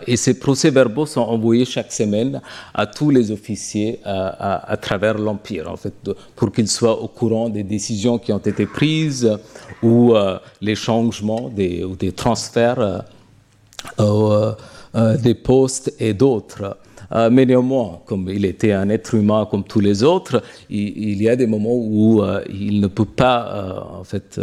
Et 0.08 0.16
ces 0.16 0.40
procès-verbaux 0.40 1.06
sont 1.06 1.22
envoyés 1.22 1.66
chaque 1.66 1.92
semaine 1.92 2.42
à 2.74 2.86
tous 2.86 3.10
les 3.10 3.32
officiers 3.32 4.00
à, 4.06 4.78
travers 4.82 5.18
l'Empire, 5.18 5.70
en 5.70 5.76
fait, 5.76 5.94
pour 6.36 6.52
qu'ils 6.52 6.70
soient 6.70 7.02
au 7.02 7.08
courant 7.08 7.50
des 7.50 7.64
décisions 7.64 8.18
qui 8.20 8.32
ont 8.32 8.40
été 8.40 8.66
prises 8.66 9.38
ou 9.84 10.14
les 10.62 10.76
changements 10.76 11.52
ou 11.52 11.96
des 11.96 12.12
transferts 12.14 13.04
des 13.98 15.34
postes 15.36 15.94
et 16.00 16.14
d'autres. 16.14 16.78
Euh, 17.12 17.30
mais 17.32 17.46
néanmoins, 17.46 18.00
comme 18.06 18.30
il 18.30 18.46
était 18.46 18.72
un 18.72 18.90
être 18.90 19.16
humain 19.16 19.48
comme 19.50 19.64
tous 19.64 19.80
les 19.80 20.04
autres, 20.04 20.44
il, 20.70 21.22
y 21.22 21.30
a 21.30 21.36
des 21.36 21.48
moments 21.48 21.76
où 21.76 22.22
euh, 22.22 22.44
il 22.50 22.80
ne 22.80 22.88
peut 22.88 23.06
pas 23.06 23.48
euh, 23.48 24.00
en 24.00 24.04
fait 24.04 24.40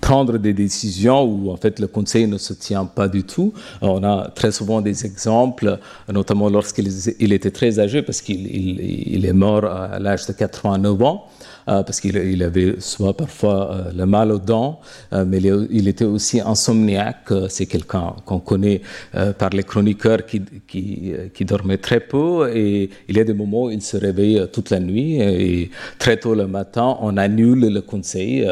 prendre 0.00 0.38
des 0.38 0.52
décisions 0.52 1.22
où 1.22 1.50
en 1.50 1.56
fait 1.56 1.78
le 1.78 1.86
conseil 1.86 2.26
ne 2.26 2.38
se 2.38 2.52
tient 2.52 2.84
pas 2.84 3.08
du 3.08 3.22
tout. 3.24 3.52
On 3.80 4.02
a 4.02 4.28
très 4.34 4.52
souvent 4.52 4.80
des 4.80 5.06
exemples, 5.06 5.78
notamment 6.12 6.48
lorsqu'il 6.48 7.32
était 7.32 7.50
très 7.50 7.78
âgé, 7.78 8.02
parce 8.02 8.20
qu'il 8.20 9.24
est 9.24 9.32
mort 9.32 9.64
à 9.64 9.98
l'âge 9.98 10.26
de 10.26 10.32
89 10.32 11.02
ans. 11.02 11.26
Euh, 11.70 11.84
parce 11.84 12.00
qu'il 12.00 12.42
avait 12.42 12.80
soit 12.80 13.16
parfois 13.16 13.72
euh, 13.72 13.92
le 13.94 14.04
mal 14.04 14.32
aux 14.32 14.38
dents, 14.38 14.80
euh, 15.12 15.24
mais 15.24 15.38
il, 15.38 15.86
était 15.86 16.04
aussi 16.04 16.40
insomniaque. 16.40 17.32
C'est 17.48 17.66
quelqu'un 17.66 18.14
qu'on 18.24 18.40
connaît 18.40 18.80
par 19.38 19.50
les 19.50 19.62
chroniqueurs 19.62 20.24
qui, 20.26 20.42
qui, 20.66 21.12
qui, 21.32 21.44
dormait 21.44 21.78
très 21.78 22.00
peu 22.00 22.50
et 22.54 22.90
il 23.08 23.16
y 23.16 23.20
a 23.20 23.24
des 23.24 23.34
moments 23.34 23.64
où 23.64 23.70
il 23.70 23.82
se 23.82 23.96
réveille 23.96 24.42
toute 24.52 24.70
la 24.70 24.80
nuit 24.80 25.20
et 25.20 25.70
très 25.98 26.16
tôt 26.16 26.34
le 26.34 26.46
matin, 26.46 26.96
on 27.00 27.16
annule 27.16 27.72
le 27.72 27.80
conseil. 27.82 28.46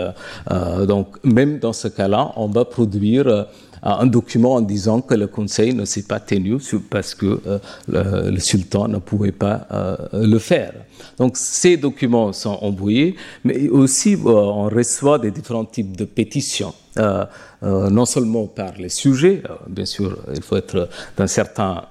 donc 0.87 1.07
même 1.25 1.59
dans 1.59 1.73
ce 1.73 1.89
cas-là, 1.89 2.33
on 2.37 2.49
va 2.49 2.65
produire 2.65 3.47
un 3.83 4.07
document 4.07 4.55
en 4.55 4.61
disant 4.61 5.01
que 5.01 5.15
le 5.15 5.27
conseil 5.27 5.75
ne 5.75 5.85
s'est 5.85 6.03
pas 6.03 6.21
tenu 6.21 6.59
parce 6.91 7.15
que 7.15 7.41
le, 7.89 8.39
sultan 8.39 8.89
ne 8.89 8.99
pouvait 8.99 9.33
pas 9.33 9.67
le 10.13 10.39
faire. 10.39 10.73
Donc 11.19 11.37
ces 11.37 11.77
documents 11.77 12.33
sont 12.33 12.59
envoyés, 12.63 13.17
mais 13.45 13.69
aussi 13.69 14.15
euh, 14.15 14.19
on 14.27 14.69
reçoit 14.69 15.19
des 15.19 15.31
différents 15.31 15.65
types 15.65 15.97
de 15.97 16.05
pétitions. 16.05 16.75
Euh, 16.99 17.25
euh, 17.63 17.91
non 17.91 18.07
seulement 18.07 18.47
par 18.47 18.73
les 18.79 18.89
sujets, 18.89 19.43
bien 19.69 19.85
sûr, 19.85 20.17
il 20.35 20.43
faut 20.43 20.57
être 20.57 20.89
d'un 21.17 21.27
certain 21.27 21.85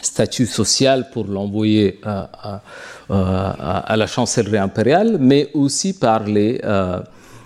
statut 0.00 0.46
social 0.46 1.10
pour 1.12 1.26
l'envoyer 1.26 2.00
à, 2.04 2.60
la 3.08 4.06
chancellerie 4.06 4.58
impériale, 4.58 5.18
mais 5.20 5.50
aussi 5.54 5.98
par 5.98 6.24
les, 6.24 6.60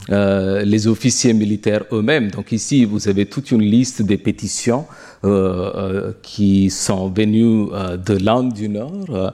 les 0.09 0.87
officiers 0.87 1.35
militaires 1.35 1.85
eux-mêmes. 1.93 2.31
Donc 2.31 2.53
ici, 2.53 2.85
vous 2.85 3.09
avez 3.09 3.27
toute 3.27 3.51
une 3.51 3.63
liste 3.63 4.03
des 4.03 4.17
pétitions 4.17 4.87
qui 6.23 6.71
sont 6.71 7.09
venues 7.11 7.69
de 8.07 8.15
l'Inde 8.25 8.53
du 8.53 8.69
Nord. 8.69 9.33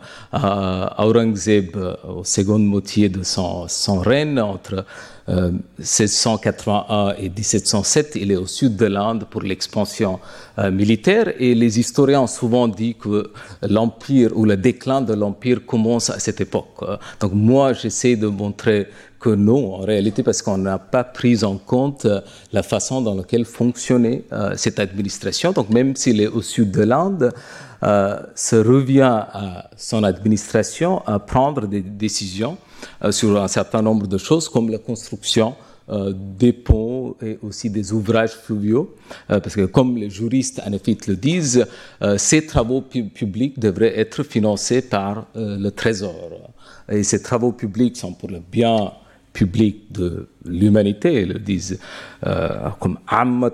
Aurangzeb, 0.99 1.77
au 2.09 2.25
second 2.25 2.59
moitié 2.59 3.09
de 3.09 3.23
son, 3.23 3.69
son 3.69 4.01
règne, 4.01 4.41
entre 4.41 4.85
1681 5.29 7.09
euh, 7.09 7.15
et 7.19 7.31
1707, 7.31 8.17
il 8.17 8.31
est 8.31 8.37
au 8.37 8.47
sud 8.47 8.77
de 8.77 8.87
l'Inde 8.87 9.25
pour 9.31 9.43
l'expansion 9.43 10.21
euh, 10.59 10.71
militaire 10.71 11.33
et 11.39 11.55
les 11.55 11.79
historiens 11.81 12.23
ont 12.23 12.27
souvent 12.27 12.69
dit 12.69 12.95
que 12.95 13.31
l'empire 13.63 14.37
ou 14.37 14.45
le 14.45 14.57
déclin 14.57 15.01
de 15.01 15.15
l'empire 15.15 15.65
commence 15.65 16.11
à 16.11 16.19
cette 16.19 16.41
époque. 16.41 16.85
Donc 17.21 17.33
moi, 17.33 17.73
j'essaie 17.73 18.17
de 18.17 18.27
montrer 18.27 18.89
que 19.19 19.31
non, 19.31 19.77
en 19.77 19.79
réalité, 19.79 20.23
parce 20.23 20.43
qu'on 20.43 20.59
n'a 20.59 20.79
pas 20.79 21.05
pris 21.05 21.43
en 21.45 21.57
compte 21.57 22.05
euh, 22.05 22.21
la 22.53 22.63
façon 22.63 23.01
dans 23.01 23.15
laquelle 23.15 23.47
fonctionnait 23.47 24.25
cette 24.57 24.79
administration. 24.79 25.53
Donc 25.53 25.71
même 25.71 25.97
s'il 25.97 26.21
est 26.21 26.27
au 26.27 26.43
sud 26.43 26.71
de 26.71 26.83
l'Inde, 26.83 27.33
euh, 27.74 27.74
se 28.35 28.57
revient 28.57 29.03
à 29.03 29.71
son 29.77 30.05
administration 30.05 31.03
à 31.07 31.19
prendre 31.19 31.67
des 31.67 31.83
décisions 31.83 32.57
euh, 33.03 33.13
sur 33.13 33.41
un 33.41 33.49
certain 33.49 33.83
nombre 33.83 34.07
de 34.07 34.19
choses 34.19 34.49
comme 34.49 34.71
la 34.71 34.79
construction 34.79 35.55
euh, 35.91 36.13
des 36.15 36.53
ponts 36.53 37.15
et 37.23 37.39
aussi 37.43 37.69
des 37.69 37.93
ouvrages 37.93 38.33
fluviaux, 38.33 38.95
parce 39.29 39.55
que 39.55 39.67
comme 39.67 39.97
les 39.97 40.09
juristes 40.09 40.63
en 40.67 40.73
effet 40.73 40.97
le 41.07 41.17
disent, 41.17 41.67
ces 42.17 42.47
travaux 42.47 42.81
publics 42.81 43.59
devraient 43.59 43.99
être 43.99 44.23
financés 44.23 44.81
par 44.81 45.27
le 45.35 45.69
Trésor. 45.71 46.53
Et 46.91 47.03
ces 47.03 47.23
travaux 47.23 47.53
publics 47.53 47.97
sont 47.97 48.15
pour 48.15 48.31
le 48.31 48.41
bien 48.41 48.93
public 49.35 49.93
de 49.93 50.29
l'humanité, 50.47 51.27
le 51.27 51.39
disent 51.39 51.79
euh, 52.27 52.71
comme 52.79 52.99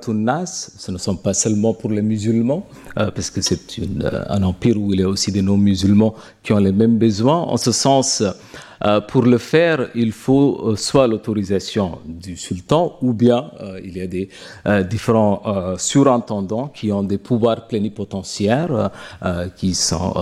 Nas, 0.09 0.71
ce 0.79 0.91
ne 0.93 0.99
sont 0.99 1.17
pas 1.17 1.35
seulement 1.35 1.73
pour 1.75 1.91
les 1.91 2.03
musulmans, 2.03 2.67
euh, 2.99 3.11
parce 3.11 3.31
que 3.31 3.41
c'est 3.41 3.79
euh, 3.79 4.25
un 4.29 4.43
empire 4.43 4.77
où 4.77 4.93
il 4.93 5.01
y 5.01 5.03
a 5.03 5.09
aussi 5.09 5.33
des 5.33 5.43
non-musulmans 5.43 6.15
qui 6.43 6.53
ont 6.53 6.59
les 6.59 6.73
mêmes 6.73 6.99
besoins. 6.99 7.39
En 7.39 7.57
ce 7.57 7.73
sens, 7.73 8.23
pour 9.09 9.25
le 9.25 9.37
faire, 9.37 9.91
il 9.95 10.11
faut 10.11 10.75
soit 10.75 11.07
l'autorisation 11.07 11.99
du 12.07 12.35
sultan, 12.35 12.97
ou 13.03 13.13
bien 13.13 13.51
il 13.85 13.95
y 13.99 14.01
a 14.01 14.07
des 14.07 14.31
différents 14.89 15.43
surintendants 15.77 16.69
qui 16.69 16.91
ont 16.91 17.03
des 17.03 17.19
pouvoirs 17.19 17.67
plénipotentiaires, 17.67 18.91
qui 19.59 19.75
sont 19.75 20.15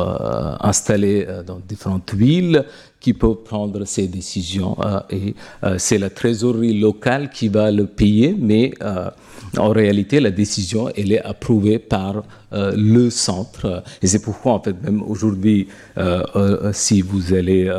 installés 0.59 1.25
dans 1.47 1.61
différentes 1.69 2.13
villes, 2.15 2.65
qui 3.01 3.12
peuvent 3.12 3.42
prendre 3.44 3.84
ces 3.84 4.09
décisions. 4.09 4.76
et 5.11 5.34
c'est 5.78 5.99
la 5.99 6.11
trésorerie 6.11 6.78
local 6.78 7.30
qui 7.30 7.49
va 7.49 7.70
le 7.70 7.86
payer, 7.86 8.34
mais 8.38 8.72
euh, 8.82 9.11
en 9.57 9.68
réalité, 9.70 10.20
la 10.20 10.30
décision, 10.30 10.88
elle 10.96 11.12
est 11.12 11.22
approuvée 11.22 11.78
par 11.78 12.22
euh, 12.53 12.72
le 12.76 13.11
centre. 13.11 13.82
Et 14.03 14.07
c'est 14.07 14.22
pourquoi, 14.22 14.53
en 14.53 14.61
fait, 14.61 14.76
même 14.82 15.03
aujourd'hui, 15.03 15.68
euh, 15.96 16.72
si 16.72 17.01
vous 17.01 17.32
allez 17.34 17.70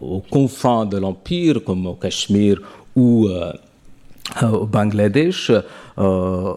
aux 0.00 0.22
confins 0.30 0.86
de 0.86 0.96
l'Empire, 0.96 1.62
comme 1.64 1.86
au 1.86 1.94
Cachemire 1.94 2.60
ou 2.96 3.28
au 4.42 4.66
Bangladesh, 4.66 5.50
euh, 5.50 6.54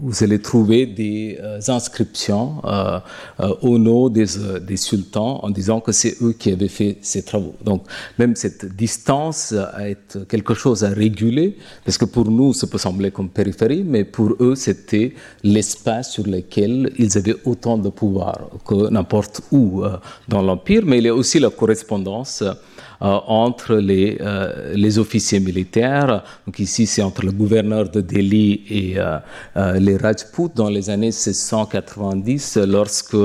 vous 0.00 0.22
allez 0.22 0.40
trouver 0.40 0.86
des 0.86 1.38
euh, 1.40 1.58
inscriptions 1.68 2.60
euh, 2.64 3.00
au 3.62 3.78
nom 3.78 4.08
des, 4.08 4.26
des, 4.60 4.76
sultans 4.76 5.40
en 5.42 5.50
disant 5.50 5.80
que 5.80 5.92
c'est 5.92 6.20
eux 6.22 6.32
qui 6.32 6.52
avaient 6.52 6.68
fait 6.68 6.98
ces 7.00 7.22
travaux. 7.22 7.54
Donc 7.64 7.84
même 8.18 8.36
cette 8.36 8.76
distance 8.76 9.54
est 9.80 10.18
quelque 10.28 10.54
chose 10.54 10.84
à 10.84 10.90
réguler, 10.90 11.56
parce 11.84 11.96
que 11.96 12.04
pour 12.04 12.30
nous, 12.30 12.52
ça 12.52 12.66
peut 12.66 12.78
sembler 12.78 13.10
comme 13.10 13.30
périphérie, 13.30 13.84
mais 13.86 14.04
pour 14.04 14.34
eux, 14.40 14.54
c'était 14.54 15.14
l'espace 15.42 16.12
sur 16.12 16.26
lequel 16.26 16.92
ils 16.98 17.16
avaient 17.16 17.36
autant 17.44 17.78
de 17.78 17.88
pouvoir 17.88 18.38
que 18.66 18.90
n'importe 18.90 19.40
où 19.50 19.82
dans 20.28 20.42
l'Empire, 20.42 20.82
mais 20.84 20.98
il 20.98 21.04
y 21.04 21.08
a 21.08 21.14
aussi 21.14 21.38
la 21.38 21.50
correspondance 21.50 22.42
euh, 22.42 22.52
entre 23.04 23.74
les, 23.76 24.16
euh, 24.20 24.72
les 24.74 24.98
officiers 24.98 25.40
militaires. 25.40 26.24
Donc 26.46 26.58
ici, 26.58 26.86
c'est 26.86 27.02
entre 27.02 27.24
le 27.24 27.32
gouverneur 27.32 27.88
de 27.90 28.00
Delhi 28.00 28.62
et 28.70 28.94
euh, 28.98 29.18
les 29.78 29.96
Rajputs 29.96 30.54
dans 30.54 30.70
les 30.70 30.90
années 30.90 31.12
1690, 31.12 32.58
lorsque 32.66 33.16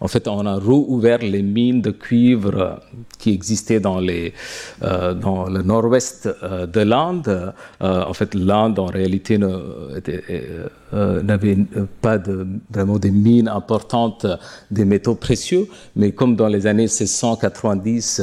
en 0.00 0.08
fait 0.08 0.26
on 0.28 0.46
a 0.46 0.58
rouvert 0.58 1.18
les 1.18 1.42
mines 1.42 1.82
de 1.82 1.90
cuivre 1.90 2.80
qui 3.18 3.30
existaient 3.30 3.80
dans, 3.80 4.00
le 4.00 4.32
nord-ouest 5.62 6.28
de 6.72 6.80
l'Inde. 6.80 7.52
en 7.80 8.14
fait, 8.14 8.34
l'Inde 8.34 8.78
en 8.78 8.86
réalité 8.86 9.38
n'avait 10.92 11.58
pas 12.00 12.18
vraiment 12.70 12.98
des 12.98 13.10
mines 13.10 13.48
importantes 13.48 14.26
des 14.70 14.84
métaux 14.84 15.14
précieux, 15.14 15.66
mais 15.96 16.12
comme 16.12 16.36
dans 16.36 16.48
les 16.48 16.66
années 16.66 16.82
1690, 16.88 18.22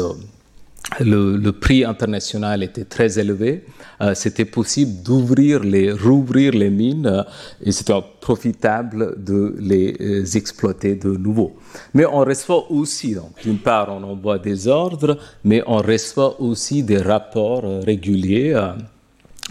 le, 1.00 1.52
prix 1.52 1.84
international 1.84 2.64
était 2.64 2.86
très 2.86 3.20
élevé, 3.20 3.64
euh, 4.02 4.14
c'était 4.14 4.46
possible 4.46 5.04
d'ouvrir 5.04 5.62
les, 5.62 5.92
rouvrir 5.92 6.54
les 6.54 6.70
mines 6.70 7.08
euh, 7.08 7.24
et 7.64 7.72
c'était 7.72 7.94
profitable 8.22 9.16
de 9.24 9.56
les 9.60 9.96
euh, 10.00 10.26
exploiter 10.36 10.96
de 10.96 11.10
nouveau. 11.10 11.56
Mais 11.94 12.06
on 12.06 12.20
reçoit 12.20 12.72
aussi, 12.72 13.16
d'une 13.44 13.60
part, 13.60 13.90
on 13.90 14.04
envoie 14.04 14.40
des 14.40 14.68
ordres, 14.68 15.18
mais 15.44 15.64
on 15.66 15.78
reçoit 15.78 16.40
aussi 16.42 16.84
des 16.84 17.00
rapports 17.00 17.64
réguliers. 17.84 18.60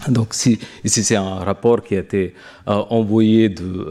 Donc 0.09 0.33
si, 0.33 0.59
ici 0.83 1.03
c'est 1.03 1.15
un 1.15 1.35
rapport 1.35 1.81
qui 1.81 1.95
a 1.95 1.99
été 1.99 2.33
envoyé 2.65 3.49
de, 3.49 3.87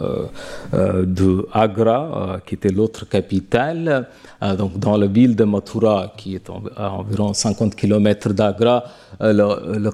de 0.00 1.46
Agra, 1.52 2.40
qui 2.46 2.54
était 2.54 2.70
l'autre 2.70 3.08
capitale, 3.08 4.08
euh, 4.44 4.56
donc 4.56 4.78
dans 4.78 4.96
la 4.96 5.06
ville 5.06 5.36
de 5.36 5.44
Mathura, 5.44 6.12
qui 6.16 6.34
est 6.34 6.50
à 6.76 6.92
environ 6.92 7.32
50 7.32 7.74
km 7.74 8.32
d'Agra, 8.32 8.84
euh, 9.20 9.32
le, 9.32 9.78
le, 9.78 9.90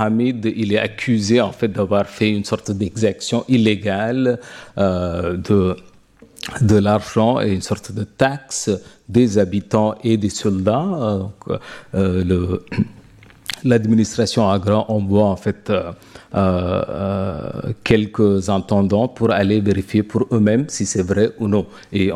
Hamid, 0.00 0.52
il 0.56 0.72
est 0.72 0.78
accusé 0.78 1.40
en 1.40 1.52
fait 1.52 1.68
d'avoir 1.68 2.06
fait 2.06 2.30
une 2.30 2.44
sorte 2.44 2.70
d'exaction 2.70 3.44
illégale 3.48 4.40
euh, 4.78 5.36
de 5.36 5.76
de 6.60 6.76
l'argent 6.76 7.40
et 7.40 7.54
une 7.54 7.62
sorte 7.62 7.90
de 7.92 8.04
taxe 8.04 8.68
des 9.08 9.38
habitants 9.38 9.94
et 10.04 10.18
des 10.18 10.28
soldats. 10.28 11.30
L'administration 13.64 14.50
Agra 14.50 14.90
envoie 14.90 15.24
en 15.24 15.36
fait 15.36 15.70
euh, 15.70 15.80
euh, 15.80 15.92
quelques 17.84 18.48
intendants 18.48 19.08
pour 19.08 19.30
aller 19.30 19.60
vérifier 19.60 20.02
pour 20.02 20.26
eux-mêmes 20.32 20.64
si 20.68 20.84
c'est 20.84 21.02
vrai 21.02 21.30
ou 21.38 21.46
non. 21.48 21.66
Et 21.92 22.10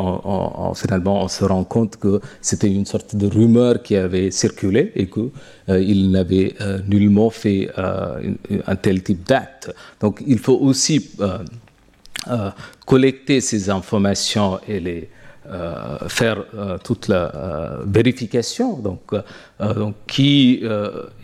finalement, 0.75 1.25
on 1.25 1.29
se 1.29 1.45
rend 1.45 1.65
compte 1.65 1.97
que 1.97 2.21
c'était 2.41 2.73
une 2.73 2.87
sorte 2.87 3.15
de 3.15 3.27
rumeur 3.27 3.83
qui 3.83 3.97
avait 3.97 4.31
circulé 4.31 4.93
et 4.97 5.07
qu'ils 5.07 5.31
euh, 5.69 6.11
n'avaient 6.11 6.55
nullement 6.89 7.31
fait 7.31 7.71
un 7.77 8.77
tel 8.77 9.03
type 9.03 9.27
d'acte. 9.27 9.73
Donc 10.01 10.23
il 10.27 10.39
faut 10.39 10.59
aussi 10.59 11.11
collecter 12.87 13.41
ces 13.41 13.71
informations 13.71 14.59
et 14.67 14.81
les 14.81 15.03
euh, 15.03 15.18
faire 16.09 16.45
euh, 16.55 16.77
toute 16.79 17.09
la 17.09 17.35
euh, 17.35 17.77
vérification, 17.87 18.79
donc, 18.79 19.01
qui 20.07 20.63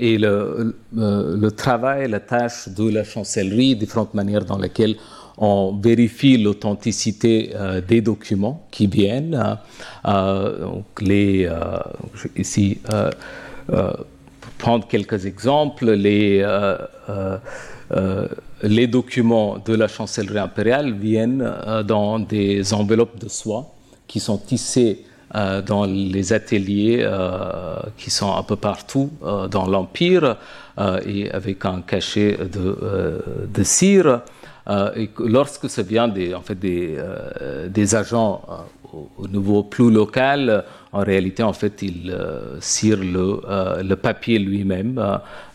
est 0.01 0.19
le, 0.19 1.51
travail, 1.51 2.09
la 2.09 2.21
tâche 2.21 2.69
de 2.69 2.89
la 2.91 3.05
chancellerie, 3.05 3.77
différentes 3.77 4.15
manières 4.15 4.45
dans 4.45 4.59
lesquelles 4.59 4.97
on 5.37 5.77
vérifie 5.83 6.39
l'authenticité 6.39 7.53
des 7.89 8.01
documents 8.01 8.67
qui 8.71 8.87
viennent. 8.87 9.59
donc 10.05 10.85
les, 11.01 11.49
ici, 12.37 12.79
prendre 14.59 14.87
quelques 14.87 15.27
exemples, 15.27 15.91
les, 15.91 16.47
les 18.63 18.87
documents 18.87 19.59
de 19.59 19.75
la 19.75 19.89
chancellerie 19.89 20.39
impériale 20.39 20.93
viennent 20.93 21.53
dans 21.85 22.21
des 22.21 22.73
enveloppes 22.73 23.19
de 23.19 23.29
soie 23.29 23.75
qui 24.07 24.21
sont 24.21 24.39
tissés 24.39 25.05
euh, 25.35 25.63
dans 25.63 25.85
les 25.85 26.33
ateliers 26.33 26.99
euh, 27.01 27.75
qui 27.97 28.11
sont 28.11 28.33
un 28.37 28.45
peu 28.45 28.55
partout 28.55 29.11
euh, 29.25 29.49
dans 29.49 29.67
l'Empire 29.67 30.37
et 31.07 31.31
avec 31.31 31.65
un 31.65 31.83
cachet 31.83 32.37
de, 32.53 33.63
cire. 33.63 34.23
et 34.97 35.09
lorsque 35.19 35.71
ça 35.71 35.83
vient 35.83 36.09
des, 36.09 36.35
en 36.35 36.41
fait 36.41 36.59
des 36.59 37.95
agents 37.95 38.43
au 38.93 39.29
niveau 39.29 39.63
plus 39.63 39.91
local, 39.91 40.65
en 40.95 41.03
réalité, 41.03 41.43
en 41.43 41.53
fait, 41.53 41.83
ils 41.83 42.17
cirent 42.61 43.01
le, 43.03 43.41
le 43.83 43.97
papier 43.97 44.39
lui-même. 44.39 44.95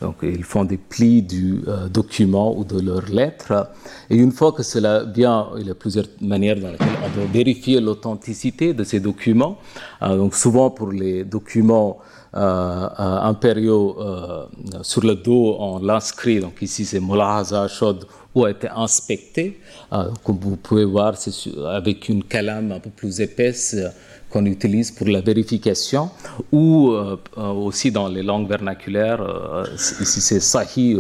donc, 0.02 0.18
ils 0.22 0.44
font 0.44 0.66
des 0.66 0.78
plis 0.78 1.22
du 1.22 1.62
document 1.90 2.58
ou 2.58 2.66
de 2.66 2.80
leur 2.82 3.06
lettre. 3.10 3.70
Et 4.10 4.18
une 4.18 4.34
fois 4.34 4.52
que 4.52 4.64
cela 4.64 5.06
vient, 5.06 5.48
il 5.58 5.68
y 5.68 5.72
a 5.72 5.76
plusieurs 5.76 6.08
manières 6.20 6.60
dans 6.60 6.72
lesquelles 6.72 7.00
on 7.06 7.10
peut 7.10 7.28
vérifier 7.32 7.80
l'authenticité 7.80 8.74
de 8.74 8.84
ces 8.84 9.00
documents. 9.00 9.58
donc, 10.02 10.36
souvent 10.36 10.70
pour 10.72 10.92
les 10.92 11.24
documents 11.24 12.00
impériaux 12.34 13.98
sur 14.82 15.06
le 15.06 15.16
dos, 15.16 15.56
on 15.58 15.80
l'inscrit. 15.80 16.42
Donc, 16.42 16.62
ici, 16.62 16.84
c'est 16.84 17.00
Molahaza 17.00 17.68
Shod 17.70 18.06
ou 18.36 18.46
a 18.46 18.52
été 18.52 18.68
inspecté. 18.70 19.60
comme 20.24 20.38
vous 20.40 20.58
pouvez 20.58 20.86
voir, 20.86 21.18
c'est 21.18 21.34
avec 21.68 22.10
une 22.10 22.24
calame 22.24 22.72
un 22.72 22.80
peu 22.80 22.90
plus 22.90 23.22
épaisse 23.22 23.76
euh, 23.78 23.90
qu'on 24.30 24.46
utilise 24.46 24.92
pour 24.92 25.08
la 25.08 25.22
vérification, 25.22 26.10
ou 26.52 26.92
euh, 26.92 27.18
euh, 27.38 27.48
aussi 27.52 27.92
dans 27.92 28.08
les 28.08 28.24
langues 28.24 28.48
vernaculaires, 28.48 29.22
ici 29.76 30.22
c'est 30.22 30.40
sahih, 30.40 30.98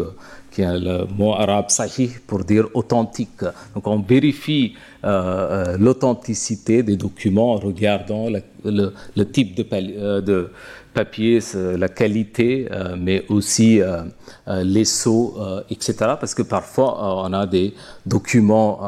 le 0.62 1.06
mot 1.18 1.34
arabe 1.34 1.70
sahih 1.70 2.12
pour 2.28 2.44
dire 2.44 2.68
authentique. 2.74 3.44
Donc 3.74 3.88
on 3.88 4.00
vérifie 4.00 4.74
l'authenticité 5.04 6.84
des 6.84 6.98
documents 6.98 7.54
en 7.54 7.58
regardant 7.58 8.28
le, 8.30 9.24
type 9.32 9.56
de, 9.56 10.20
de 10.20 10.50
papier, 10.94 11.40
la 11.78 11.88
qualité, 11.88 12.68
euh, 12.72 12.96
mais 12.98 13.24
aussi 13.30 13.82
euh, 13.82 14.04
euh, 14.48 14.64
les 14.64 14.86
sceaux, 14.86 15.38
etc. 15.70 15.94
Parce 16.20 16.34
que 16.34 16.42
parfois, 16.42 17.24
on 17.26 17.34
a 17.34 17.46
des 17.46 17.74
documents 18.06 18.80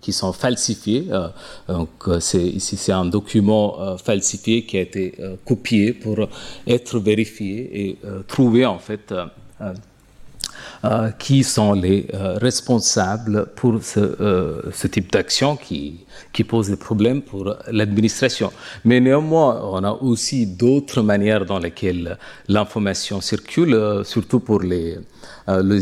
qui 0.00 0.12
sont 0.12 0.32
falsifiés. 0.32 1.08
donc, 1.68 1.90
ici, 2.08 2.76
c'est 2.76 2.92
un 2.92 3.04
document 3.04 3.96
falsifié 3.98 4.64
qui 4.64 4.78
a 4.78 4.80
été 4.80 5.14
copié 5.44 5.92
pour 5.92 6.16
être 6.66 6.98
vérifié 6.98 7.54
et 7.80 7.98
trouver, 8.26 8.64
en 8.66 8.78
fait, 8.78 9.12
euh, 10.84 11.10
qui 11.18 11.44
sont 11.44 11.72
les 11.72 12.08
euh, 12.12 12.36
responsables 12.36 13.46
pour 13.56 13.82
ce, 13.82 14.00
euh, 14.00 14.60
type 14.90 15.10
d'action 15.10 15.56
qui, 15.56 16.04
pose 16.46 16.68
des 16.68 16.76
problèmes 16.76 17.22
pour 17.22 17.54
l'administration. 17.70 18.52
Mais 18.84 19.00
néanmoins, 19.00 19.62
on 19.64 19.82
a 19.82 19.92
aussi 19.92 20.46
d'autres 20.46 21.00
manières 21.00 21.46
dans 21.46 21.58
lesquelles 21.58 22.18
l'information 22.48 23.22
circule, 23.22 24.02
surtout 24.04 24.40
pour 24.40 24.60
les, 24.60 24.98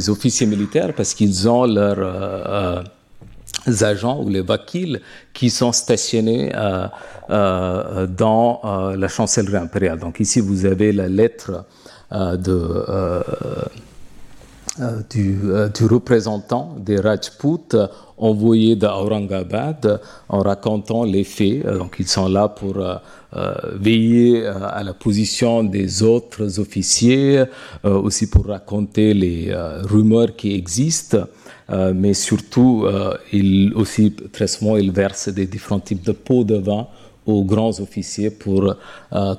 officiers 0.08 0.46
militaires, 0.46 0.92
parce 0.94 1.14
qu'ils 1.14 1.48
ont 1.48 1.64
leurs 1.64 2.84
agents 3.80 4.22
ou 4.22 4.28
les 4.28 4.42
vakils 4.42 5.00
qui 5.32 5.50
sont 5.50 5.72
stationnés 5.72 6.52
dans 7.28 8.60
la 8.96 9.08
chancellerie 9.08 9.56
impériale. 9.56 9.98
Donc 9.98 10.20
ici, 10.20 10.40
vous 10.40 10.64
avez 10.64 10.92
la 10.92 11.08
lettre 11.08 11.64
de 12.12 12.84
du, 15.10 15.38
euh, 15.44 15.68
du, 15.68 15.84
représentant 15.84 16.74
des 16.78 16.98
Rajputs 16.98 17.76
envoyés 18.16 18.74
d'Aurangabad 18.74 20.00
en 20.28 20.40
racontant 20.40 21.04
les 21.04 21.24
faits. 21.24 21.64
Euh, 21.66 21.78
donc 21.78 21.96
ils 21.98 22.08
sont 22.08 22.28
là 22.28 22.48
pour 22.48 22.82
veiller 23.80 24.46
à 24.46 24.82
la 24.82 24.92
position 24.92 25.64
des 25.64 26.02
autres 26.02 26.60
officiers, 26.60 27.44
aussi 27.82 28.28
pour 28.28 28.44
raconter 28.44 29.14
les 29.14 29.50
rumeurs 29.84 30.36
qui 30.36 30.54
existent. 30.54 31.26
mais 31.94 32.12
surtout, 32.12 32.86
ils 33.32 33.72
aussi 33.74 34.14
très 34.30 34.46
souvent 34.46 34.76
ils 34.76 34.92
versent 34.92 35.30
des 35.30 35.46
différents 35.46 35.80
types 35.80 36.04
de 36.04 36.12
pots 36.12 36.44
de 36.44 36.56
vin 36.56 36.86
aux 37.24 37.42
grands 37.42 37.80
officiers 37.80 38.28
pour, 38.30 38.74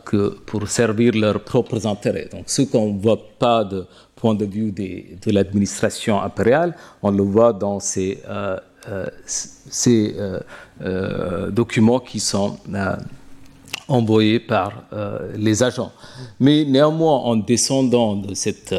que, 0.05 0.39
pour 0.47 0.67
servir 0.67 1.13
leurs 1.13 1.41
propres 1.41 1.86
intérêts. 1.86 2.29
Donc, 2.31 2.45
ce 2.47 2.63
qu'on 2.63 2.93
ne 2.93 2.99
voit 2.99 3.21
pas 3.38 3.63
de 3.63 3.86
point 4.24 4.36
de 4.36 4.45
vue 4.45 4.71
de 4.71 5.32
l'administration 5.32 6.21
impériale, 6.21 6.71
on 7.01 7.11
le 7.11 7.24
voit 7.24 7.51
dans 7.51 7.82
ces, 7.82 8.11
euh, 8.30 8.57
euh, 8.88 9.05
ces 9.26 10.15
euh, 10.17 11.51
documents 11.51 11.99
qui 11.99 12.21
sont 12.21 12.55
envoyés 13.89 14.39
par 14.39 14.69
les 15.47 15.61
agents. 15.61 15.91
Mais 16.39 16.63
néanmoins, 16.63 17.17
en 17.32 17.36
descendant 17.36 18.15
de 18.15 18.34
cette 18.34 18.74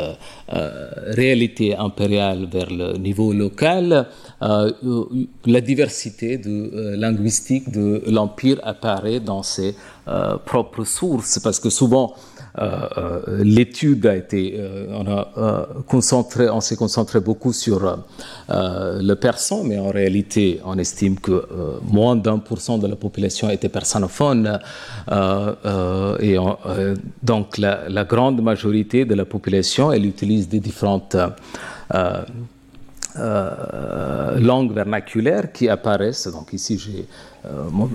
réalité 1.22 1.76
impériale 1.76 2.40
vers 2.50 2.70
le 2.70 2.96
niveau 2.96 3.34
local, 3.34 4.06
la 4.40 5.60
diversité 5.60 6.38
de, 6.38 6.94
linguistique 7.04 7.70
de 7.70 8.02
l'Empire 8.16 8.60
apparaît 8.62 9.20
dans 9.20 9.42
ses 9.42 9.76
propres 10.46 10.84
sources, 10.84 11.38
parce 11.38 11.60
que 11.60 11.68
souvent, 11.68 12.14
l'étude 13.38 14.06
a 14.06 14.16
été, 14.16 14.54
euh, 14.56 14.86
on 14.90 15.10
a 15.10 15.68
concentré, 15.88 16.48
on 16.48 16.60
s'est 16.60 16.76
concentré 16.76 17.20
beaucoup 17.20 17.52
sur 17.52 17.98
le 18.48 19.14
persan, 19.14 19.64
mais 19.64 19.78
en 19.78 19.90
réalité, 19.90 20.60
on 20.64 20.78
estime 20.78 21.18
que 21.18 21.46
moins 21.90 22.16
d'un 22.16 22.38
pour 22.38 22.60
cent 22.60 22.78
de 22.78 22.86
la 22.86 22.96
population 22.96 23.50
était 23.50 23.68
persanophone, 23.68 24.58
et 25.10 26.36
donc 27.22 27.58
la, 27.58 28.04
grande 28.04 28.42
majorité 28.42 29.04
de 29.04 29.14
la 29.14 29.24
population, 29.24 29.90
elle 29.92 30.06
utilise 30.06 30.48
des 30.48 30.60
différentes 30.60 31.16
euh, 33.16 34.40
langues 34.40 34.72
vernaculaires 34.72 35.52
qui 35.52 35.68
apparaissent. 35.68 36.26
Donc 36.26 36.52
ici, 36.52 36.80
euh, 36.88 37.02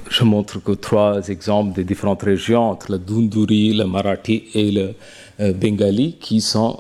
je 0.10 0.24
montre 0.24 0.62
que 0.64 0.72
trois 0.74 1.28
exemples 1.30 1.74
des 1.74 1.84
différentes 1.84 2.24
régions 2.24 2.70
entre 2.70 2.91
le 2.91 3.00
Dunduri, 3.00 3.74
le 3.74 3.86
Marathi 3.86 4.43
et 4.54 4.72
le 4.72 4.93
euh, 5.39 5.54
Bengali, 5.54 6.18
qui 6.20 6.41
sont 6.41 6.78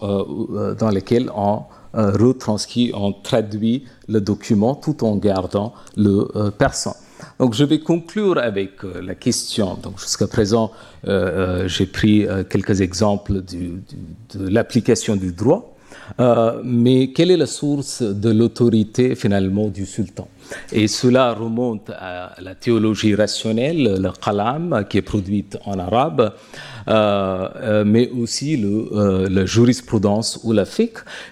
dans 0.79 0.89
lesquels 0.89 1.29
on 1.35 1.63
retranscrit, 1.93 2.91
on 2.93 3.11
traduit 3.13 3.85
le 4.07 4.21
document 4.21 4.75
tout 4.75 5.03
en 5.03 5.15
gardant 5.15 5.73
le 5.97 6.51
persan. 6.51 6.95
Donc 7.39 7.55
je 7.55 7.63
vais 7.63 7.79
conclure 7.79 8.37
avec 8.37 8.83
la 8.83 9.15
question. 9.15 9.75
Donc 9.81 9.99
jusqu'à 9.99 10.27
présent, 10.27 10.71
j'ai 11.03 11.85
pris 11.87 12.27
quelques 12.49 12.81
exemples 12.81 13.41
de 13.41 14.47
l'application 14.47 15.15
du 15.15 15.31
droit. 15.31 15.75
Euh, 16.19 16.61
mais 16.63 17.11
quelle 17.11 17.31
est 17.31 17.37
la 17.37 17.45
source 17.45 18.01
de 18.01 18.29
l'autorité 18.29 19.15
finalement 19.15 19.67
du 19.67 19.85
sultan? 19.85 20.27
Et 20.71 20.87
cela 20.87 21.33
remonte 21.33 21.89
à 21.89 22.33
la 22.39 22.55
théologie 22.55 23.15
rationnelle, 23.15 24.01
le 24.01 24.11
qalam, 24.11 24.85
qui 24.89 24.97
est 24.97 25.01
produite 25.03 25.57
en 25.65 25.79
arabe, 25.79 26.33
mais 26.89 28.09
aussi 28.09 28.57
le, 28.57 29.27
la 29.29 29.45
jurisprudence 29.45 30.39
ou 30.43 30.51
la. 30.53 30.65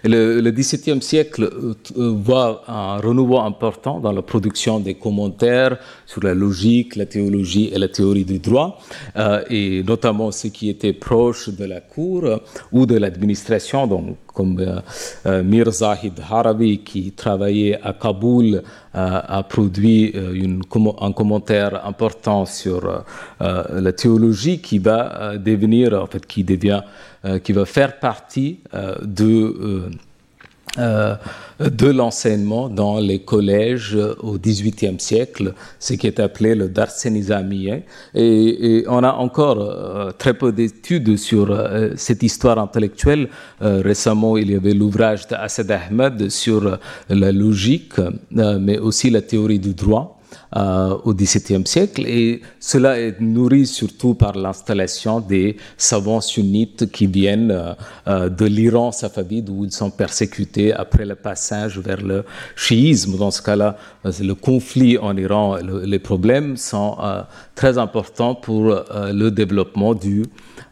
Le, 0.03 0.41
le 0.41 0.51
XVIIe 0.51 1.01
siècle 1.01 1.49
voit 1.95 2.63
un 2.67 2.97
renouveau 2.97 3.39
important 3.39 3.99
dans 3.99 4.11
la 4.11 4.21
production 4.21 4.79
des 4.79 4.95
commentaires 4.95 5.77
sur 6.05 6.23
la 6.23 6.33
logique, 6.33 6.95
la 6.95 7.05
théologie 7.05 7.69
et 7.73 7.77
la 7.77 7.87
théorie 7.87 8.25
du 8.25 8.39
droit, 8.39 8.79
et 9.49 9.83
notamment 9.83 10.31
ce 10.31 10.47
qui 10.47 10.69
était 10.69 10.93
proche 10.93 11.49
de 11.49 11.65
la 11.65 11.81
cour 11.81 12.23
ou 12.71 12.85
de 12.85 12.97
l'administration, 12.97 13.87
donc 13.87 14.17
comme 14.37 14.59
euh, 14.59 14.79
euh, 15.25 15.43
Mir 15.43 15.71
Zahid 15.71 16.13
Harabi 16.29 16.83
qui 16.83 17.11
travaillait 17.11 17.79
à 17.81 17.93
Kaboul 17.93 18.45
euh, 18.55 18.61
a 18.93 19.43
produit 19.43 20.13
un 21.01 21.11
commentaire 21.11 21.85
important 21.85 22.45
sur 22.45 23.03
la 23.39 23.93
théologie 23.93 24.59
qui 24.59 24.79
va 24.79 25.37
devenir, 25.55 25.93
en 25.93 26.07
fait, 26.07 26.25
qui 26.25 26.43
devient, 26.43 26.81
qui 27.43 27.51
va 27.53 27.65
faire 27.65 27.99
partie 27.99 28.59
de 29.01 29.89
euh, 30.79 31.15
de 31.59 31.87
l'enseignement 31.87 32.69
dans 32.69 32.99
les 32.99 33.17
collèges 33.17 33.97
au 34.19 34.37
XVIIIe 34.37 34.99
siècle, 34.99 35.55
ce 35.79 35.95
qui 35.95 36.05
est 36.05 36.19
appelé 36.19 36.53
le 36.53 36.69
darsenizamiye. 36.69 37.81
Et, 38.13 38.83
on 38.87 39.03
a 39.03 39.13
encore 39.13 39.59
euh, 39.59 40.11
très 40.11 40.35
peu 40.35 40.51
d'études 40.51 41.17
sur 41.17 41.49
euh, 41.49 41.93
cette 41.95 42.21
histoire 42.21 42.59
intellectuelle. 42.59 43.29
récemment, 43.59 44.37
il 44.37 44.51
y 44.51 44.55
avait 44.55 44.75
l'ouvrage 44.75 45.25
d'Assad 45.27 45.71
Ahmed 45.71 46.29
sur 46.29 46.77
la 47.09 47.31
logique, 47.31 47.93
mais 48.29 48.77
aussi 48.77 49.09
la 49.09 49.23
théorie 49.23 49.59
du 49.59 49.73
droit. 49.73 50.16
Euh, 50.55 50.95
au 51.03 51.13
XVIIe 51.13 51.67
siècle 51.67 52.05
et 52.07 52.41
cela 52.61 52.97
est 52.97 53.19
nourri 53.19 53.65
surtout 53.65 54.13
par 54.13 54.31
l'installation 54.37 55.19
des 55.19 55.57
savants 55.75 56.21
sunnites 56.21 56.89
qui 56.89 57.05
viennent 57.05 57.51
euh, 57.51 57.73
euh, 58.07 58.29
de 58.29 58.45
l'Iran 58.45 58.93
safavide 58.93 59.49
où 59.49 59.65
ils 59.65 59.73
sont 59.73 59.89
persécutés 59.89 60.71
après 60.71 61.03
le 61.03 61.15
passage 61.15 61.77
vers 61.79 62.01
le 62.01 62.23
chiisme. 62.55 63.17
Dans 63.17 63.29
ce 63.29 63.41
cas-là, 63.41 63.75
le 64.05 64.33
conflit 64.35 64.97
en 64.97 65.17
Iran, 65.17 65.57
les 65.83 65.99
problèmes 65.99 66.55
sont 66.55 66.95
très 67.55 67.77
importants 67.77 68.33
pour 68.33 68.73
le 68.93 69.29
développement 69.29 69.93
du, 69.93 70.23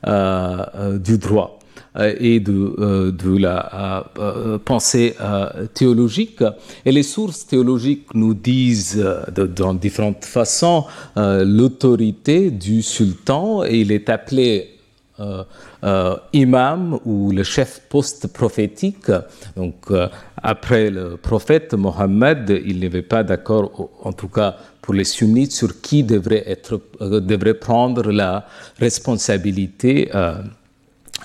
du 0.06 1.18
droit. 1.18 1.60
Et 1.98 2.40
de, 2.40 3.12
de 3.12 3.38
la 3.38 4.06
pensée 4.66 5.16
théologique. 5.74 6.44
Et 6.86 6.92
les 6.92 7.04
sources 7.04 7.48
théologiques 7.48 8.14
nous 8.14 8.34
disent 8.34 9.04
dans 9.56 9.74
différentes 9.74 10.26
façons 10.26 10.86
l'autorité 11.16 12.52
du 12.52 12.82
sultan 12.82 13.64
et 13.64 13.80
il 13.80 13.92
est 13.92 14.10
appelé 14.10 14.76
euh, 15.18 15.46
euh, 15.86 16.18
imam 16.34 17.00
ou 17.06 17.32
le 17.32 17.44
chef 17.44 17.84
post-prophétique. 17.88 19.10
Donc, 19.56 19.76
euh, 19.90 20.10
après 20.44 20.90
le 20.90 21.16
prophète 21.16 21.74
Mohammed, 21.74 22.62
il 22.66 22.80
n'y 22.80 22.86
avait 22.88 23.02
pas 23.02 23.24
d'accord, 23.24 23.92
en 24.04 24.12
tout 24.12 24.28
cas 24.28 24.58
pour 24.82 24.94
les 24.94 25.06
sunnites, 25.06 25.54
sur 25.54 25.80
qui 25.80 26.04
devrait, 26.04 26.44
être, 26.46 26.82
devrait 27.00 27.54
prendre 27.54 28.12
la 28.12 28.46
responsabilité 28.78 30.12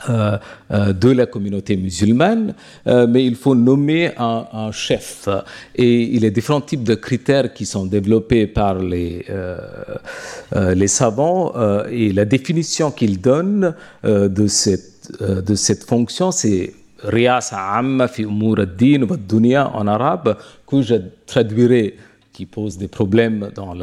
euh, 0.08 0.38
euh, 0.70 0.92
de 0.92 1.10
la 1.10 1.26
communauté 1.26 1.76
musulmane, 1.76 2.54
euh, 2.86 3.06
mais 3.06 3.24
il 3.26 3.34
faut 3.34 3.54
nommer 3.54 4.12
un, 4.16 4.70
chef. 4.72 5.28
Et 5.74 6.02
il 6.02 6.22
y 6.22 6.26
a 6.26 6.30
différents 6.30 6.60
types 6.60 6.84
de 6.84 6.94
critères 6.94 7.52
qui 7.52 7.66
sont 7.66 7.86
développés 7.86 8.46
par 8.46 8.76
les, 8.78 9.26
les 10.54 10.88
savants, 10.88 11.52
et 11.90 12.12
la 12.12 12.24
définition 12.24 12.90
qu'ils 12.90 13.20
donnent 13.20 13.74
de, 14.04 14.46
cette, 14.46 15.12
de 15.20 15.54
cette 15.54 15.84
fonction, 15.84 16.30
c'est 16.30 16.72
Riyas 17.04 17.50
Amma 17.52 18.08
fi 18.08 18.22
umur 18.22 18.60
ad-din 18.60 19.04
wa 19.08 19.16
dunya 19.16 19.70
en 19.74 19.86
arabe, 19.86 20.36
que 20.66 20.82
je 20.82 20.94
traduirai 21.26 21.96
qui 22.40 22.46
pose 22.46 22.78
des 22.78 22.88
problèmes 22.88 23.50
dans 23.54 23.74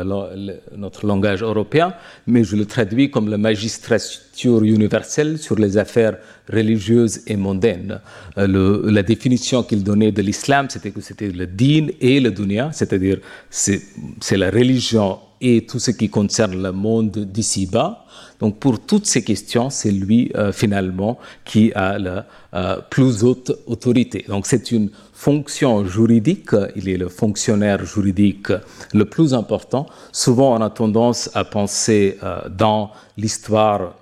notre 0.76 1.05
langage 1.05 1.43
européen, 1.43 1.93
mais 2.26 2.43
je 2.43 2.55
le 2.55 2.66
traduis 2.66 3.12
comme 3.12 3.30
la 3.30 3.38
magistrature 3.38 4.64
universelle 4.64 5.38
sur 5.38 5.58
les 5.64 5.78
affaires 5.78 6.18
religieuses 6.51 7.22
et 7.28 7.36
mondaines. 7.36 7.99
Euh, 8.39 8.91
la 8.91 9.03
définition 9.03 9.62
qu'il 9.62 9.84
donnait 9.84 10.12
de 10.12 10.24
l'islam, 10.24 10.66
c'était 10.72 10.89
que 10.89 11.01
c'était 11.01 11.30
le 11.30 11.45
din 11.45 11.86
et 12.01 12.20
le 12.20 12.32
dunya, 12.32 12.72
c'est-à-dire 12.72 13.20
c'est 13.51 14.38
la 14.45 14.49
religion 14.49 15.20
et 15.39 15.68
tout 15.68 15.78
ce 15.78 15.91
qui 15.91 16.10
concerne 16.10 16.60
le 16.60 16.72
monde 16.72 17.12
d'ici-bas. 17.12 18.05
Donc 18.39 18.60
pour 18.60 18.80
toutes 18.80 19.05
ces 19.05 19.24
questions, 19.24 19.70
c'est 19.70 19.91
lui 19.91 20.32
euh, 20.36 20.51
finalement 20.51 21.19
qui 21.45 21.72
a 21.73 21.99
la 21.99 22.26
euh, 22.53 22.77
plus 22.90 23.23
haute 23.23 23.52
autorité. 23.68 24.26
Donc 24.27 24.48
c'est 24.48 24.72
une 24.72 24.90
fonction 25.18 25.84
juridique, 25.85 26.52
il 26.76 26.88
est 26.89 26.98
le 26.98 27.10
fonctionnaire 27.10 27.84
juridique 27.84 28.52
le 28.94 29.06
plus 29.06 29.34
important. 29.34 29.88
Souvent 30.11 30.56
on 30.56 30.61
a 30.61 30.69
tendance 30.69 31.30
à 31.34 31.44
penser 31.44 32.18
euh, 32.22 32.48
dans 32.49 32.91
l'histoire 33.18 33.95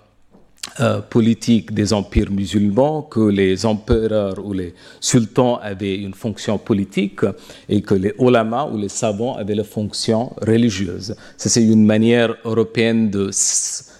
politique 1.09 1.73
des 1.73 1.93
empires 1.93 2.31
musulmans 2.31 3.03
que 3.03 3.19
les 3.19 3.65
empereurs 3.65 4.43
ou 4.43 4.51
les 4.51 4.73
sultans 4.99 5.57
avaient 5.57 5.95
une 5.95 6.13
fonction 6.13 6.57
politique 6.57 7.21
et 7.69 7.81
que 7.81 7.93
les 7.93 8.13
ulama 8.19 8.65
ou 8.65 8.77
les 8.77 8.89
savants 8.89 9.35
avaient 9.35 9.55
la 9.55 9.63
fonction 9.63 10.33
religieuse. 10.41 11.15
C'est 11.37 11.63
une 11.63 11.85
manière 11.85 12.35
européenne 12.43 13.09
de 13.09 13.29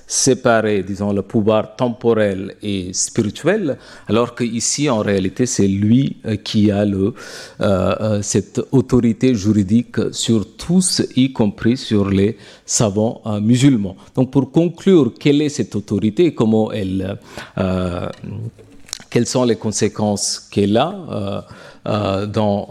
séparer, 0.07 0.83
disons, 0.83 1.13
le 1.13 1.21
pouvoir 1.21 1.75
temporel 1.75 2.55
et 2.61 2.93
spirituel, 2.93 3.77
alors 4.07 4.35
qu'ici, 4.35 4.89
en 4.89 4.99
réalité, 4.99 5.45
c'est 5.45 5.67
lui 5.67 6.17
euh, 6.25 6.35
qui 6.35 6.71
a 6.71 6.85
le, 6.85 7.13
euh, 7.61 7.95
euh, 8.01 8.21
cette 8.21 8.61
autorité 8.71 9.33
juridique 9.35 10.13
sur 10.13 10.55
tous, 10.57 11.01
y 11.15 11.33
compris 11.33 11.77
sur 11.77 12.09
les 12.09 12.37
savants 12.65 13.21
musulmans. 13.41 13.95
Donc, 14.15 14.31
pour 14.31 14.51
conclure, 14.51 15.13
quelle 15.19 15.41
est 15.41 15.49
cette 15.49 15.75
autorité 15.75 16.25
et 16.25 16.33
comment 16.33 16.71
elle, 16.71 17.17
quelles 19.09 19.27
sont 19.27 19.43
les 19.43 19.55
conséquences 19.55 20.47
qu'elle 20.51 20.77
a 20.77 21.45
dans 21.85 22.69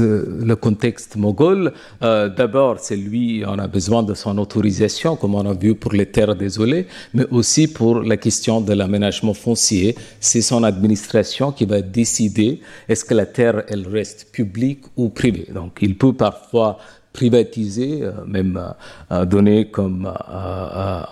euh, 0.00 0.24
le 0.42 0.54
contexte 0.56 1.16
moghol. 1.16 1.72
Euh, 2.02 2.28
d'abord, 2.28 2.76
c'est 2.80 2.96
lui, 2.96 3.44
on 3.46 3.58
a 3.58 3.66
besoin 3.66 4.02
de 4.02 4.14
son 4.14 4.38
autorisation, 4.38 5.16
comme 5.16 5.34
on 5.34 5.48
a 5.48 5.54
vu 5.54 5.74
pour 5.74 5.92
les 5.92 6.06
terres 6.06 6.34
désolées, 6.34 6.86
mais 7.12 7.26
aussi 7.30 7.68
pour 7.68 8.00
la 8.00 8.16
question 8.16 8.60
de 8.60 8.72
l'aménagement 8.72 9.34
foncier. 9.34 9.96
C'est 10.20 10.42
son 10.42 10.64
administration 10.64 11.52
qui 11.52 11.64
va 11.64 11.82
décider 11.82 12.60
est-ce 12.88 13.04
que 13.04 13.14
la 13.14 13.26
terre, 13.26 13.64
elle 13.68 13.86
reste 13.86 14.28
publique 14.32 14.84
ou 14.96 15.08
privée. 15.08 15.48
Donc, 15.52 15.78
il 15.82 15.96
peut 15.96 16.12
parfois 16.12 16.78
privatiser, 17.14 18.02
euh, 18.02 18.10
même 18.26 18.56
euh, 18.56 19.14
euh, 19.14 19.24
donner 19.24 19.70
comme 19.70 20.12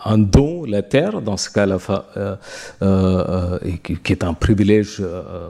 un 0.04 0.18
don 0.18 0.64
la 0.64 0.82
terre, 0.82 1.22
dans 1.22 1.36
ce 1.38 1.48
cas-là, 1.48 1.78
qui 3.82 4.12
est 4.12 4.24
un 4.24 4.34
privilège 4.34 5.02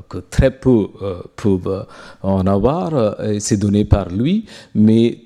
que 0.08 0.18
très 0.18 0.50
peu 0.50 0.88
peuvent 1.36 1.86
en 2.22 2.46
avoir, 2.46 3.16
c'est 3.38 3.56
donné 3.56 3.84
par 3.84 4.10
lui, 4.10 4.44
mais 4.74 5.18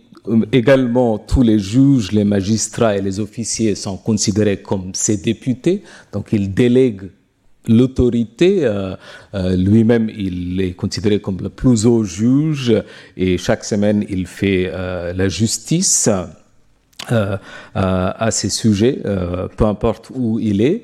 également 0.52 1.18
tous 1.18 1.42
les 1.42 1.58
juges, 1.58 2.12
les 2.12 2.24
magistrats 2.24 2.96
et 2.96 3.02
les 3.02 3.18
officiers 3.18 3.74
sont 3.74 3.96
considérés 3.96 4.62
comme 4.62 4.94
ses 4.94 5.16
députés, 5.16 5.82
donc 6.12 6.28
il 6.32 6.54
délègue 6.54 7.10
l'autorité, 7.68 8.64
euh, 8.64 8.96
euh, 9.34 9.56
lui-même, 9.56 10.10
il 10.16 10.60
est 10.60 10.72
considéré 10.72 11.20
comme 11.20 11.38
le 11.42 11.48
plus 11.48 11.86
haut 11.86 12.04
juge 12.04 12.74
et 13.16 13.38
chaque 13.38 13.64
semaine, 13.64 14.04
il 14.08 14.26
fait 14.26 14.70
euh, 14.72 15.12
la 15.12 15.28
justice. 15.28 16.08
à 17.74 18.30
ces 18.32 18.48
sujets, 18.48 18.98
peu 19.56 19.64
importe 19.64 20.10
où 20.12 20.40
il 20.40 20.60
est. 20.60 20.82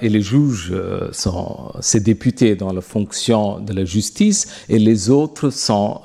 et 0.00 0.08
les 0.08 0.22
juges 0.22 0.72
sont 1.12 1.72
ses 1.80 2.00
députés 2.00 2.54
dans 2.56 2.72
la 2.72 2.80
fonction 2.80 3.60
de 3.60 3.74
la 3.74 3.84
justice 3.84 4.64
et 4.70 4.78
les 4.78 5.10
autres 5.10 5.50
sont 5.50 6.00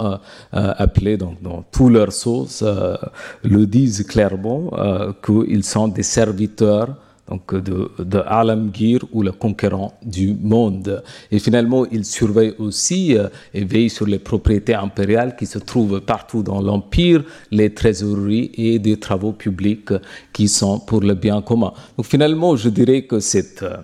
appelés, 0.52 1.16
donc 1.16 1.42
dans 1.42 1.64
tous 1.72 1.88
leurs 1.88 2.12
sources, 2.12 2.62
le 3.44 3.66
disent 3.66 4.06
clairement 4.06 4.70
qu'ils 5.24 5.64
sont 5.64 5.88
des 5.88 6.04
serviteurs 6.04 6.90
donc 7.30 7.54
de, 7.56 7.92
de 8.00 8.20
Alamgir 8.26 9.00
ou 9.12 9.22
le 9.22 9.32
conquérant 9.32 9.94
du 10.04 10.34
monde. 10.34 11.04
Et 11.32 11.40
finalement, 11.40 11.86
il 11.92 12.06
surveille 12.06 12.54
aussi 12.58 13.18
euh, 13.18 13.28
et 13.54 13.66
veille 13.66 13.90
sur 13.90 14.06
les 14.06 14.20
propriétés 14.20 14.76
impériales 14.76 15.36
qui 15.36 15.46
se 15.46 15.60
trouvent 15.60 16.02
partout 16.02 16.44
dans 16.44 16.62
l'Empire, 16.62 17.24
les 17.52 17.74
trésoreries 17.74 18.52
et 18.56 18.80
des 18.80 18.98
travaux 18.98 19.34
publics 19.34 19.92
qui 20.32 20.48
sont 20.48 20.80
pour 20.80 21.02
le 21.02 21.16
bien 21.16 21.42
commun. 21.42 21.74
Donc 21.98 22.06
finalement, 22.06 22.56
je 22.56 22.70
dirais 22.70 23.04
que 23.04 23.20
cette 23.20 23.64
euh, 23.64 23.78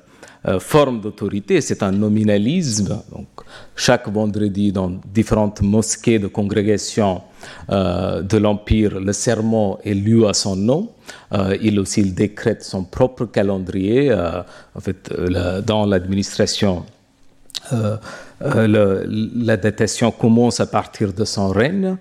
euh, 0.48 0.60
forme 0.60 1.02
d'autorité, 1.02 1.62
c'est 1.62 1.84
un 1.84 1.92
nominalisme. 1.92 3.02
Donc, 3.12 3.28
chaque 3.76 4.08
vendredi, 4.10 4.72
dans 4.72 4.92
différentes 5.14 5.62
mosquées 5.62 6.20
de 6.20 6.28
congrégation 6.28 7.22
de 7.70 8.38
l'Empire, 8.38 9.00
le 9.02 9.12
serment 9.12 9.78
est 9.84 9.94
lu 9.94 10.26
à 10.26 10.34
son 10.34 10.56
nom. 10.56 10.90
Euh, 11.34 11.58
il 11.62 11.80
aussi 11.80 12.02
il 12.02 12.14
décrète 12.14 12.64
son 12.64 12.84
propre 12.84 13.26
calendrier. 13.26 14.12
Euh, 14.12 14.42
en 14.76 14.80
fait, 14.80 15.12
euh, 15.12 15.62
dans 15.62 15.86
l'administration, 15.86 16.86
la 18.44 19.58
datation 19.58 20.12
commence 20.12 20.60
à 20.60 20.66
partir 20.66 21.14
de 21.14 21.26
son 21.26 21.50
règne. 21.50 21.98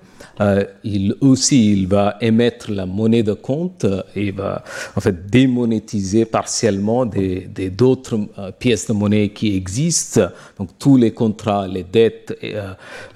il 0.83 1.15
aussi, 1.21 1.73
il 1.73 1.87
va 1.87 2.17
émettre 2.21 2.71
la 2.71 2.87
monnaie 2.87 3.23
de 3.23 3.33
compte 3.33 3.87
et 4.17 4.33
va 4.33 4.65
en 4.97 5.01
fait 5.01 5.31
démonétiser 5.31 6.25
partiellement 6.25 7.07
des 7.07 7.47
d'autres 7.71 8.19
pièces 8.59 8.89
de 8.89 8.93
monnaie 8.93 9.29
qui 9.29 9.57
existent. 9.57 10.29
Donc 10.59 10.71
tous 10.79 10.97
les 10.97 11.13
contrats, 11.13 11.69
les 11.69 11.85
dettes, 11.85 12.37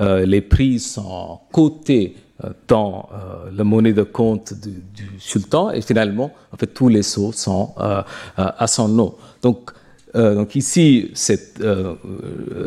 les 0.00 0.40
prix 0.40 0.78
sont 0.78 1.40
cotés 1.52 2.14
euh, 2.44 2.50
dans 2.68 3.08
euh, 3.14 3.50
la 3.56 3.64
monnaie 3.64 3.94
de 3.94 4.02
compte 4.02 4.52
du, 4.52 5.08
sultan 5.18 5.70
et 5.70 5.80
finalement 5.80 6.30
en 6.52 6.58
fait 6.58 6.66
tous 6.66 6.90
les 6.90 7.02
sceaux 7.02 7.32
sont 7.32 7.72
euh, 7.78 8.02
à 8.36 8.66
son 8.66 8.88
nom 8.88 9.14
donc 9.40 9.70
donc 10.16 10.56
ici 10.56 11.10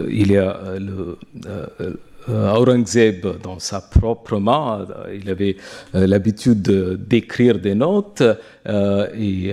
il 0.09 0.31
y 0.31 0.37
a 0.37 0.57
Aurangzeb 2.27 3.25
dans 3.41 3.57
sa 3.57 3.81
propre 3.81 4.37
main, 4.37 4.85
il 5.13 5.29
avait 5.29 5.57
l'habitude 5.93 6.61
d'écrire 7.07 7.57
des 7.59 7.73
notes 7.73 8.21
et 8.67 9.51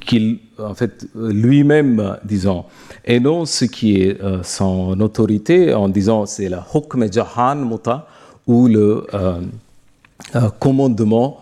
qu'il, 0.00 0.38
en 0.58 0.74
fait, 0.74 1.06
lui-même, 1.14 2.16
disons, 2.24 2.64
énonce 3.04 3.50
ce 3.50 3.64
qui 3.66 4.00
est 4.00 4.18
son 4.42 4.98
autorité 5.00 5.74
en 5.74 5.88
disant 5.88 6.24
c'est 6.24 6.48
la 6.48 6.64
hukm 6.74 7.12
jahan 7.12 7.56
muta, 7.56 8.06
ou 8.46 8.68
le 8.68 9.06
euh, 9.14 9.40
euh, 10.36 10.48
commandement 10.58 11.41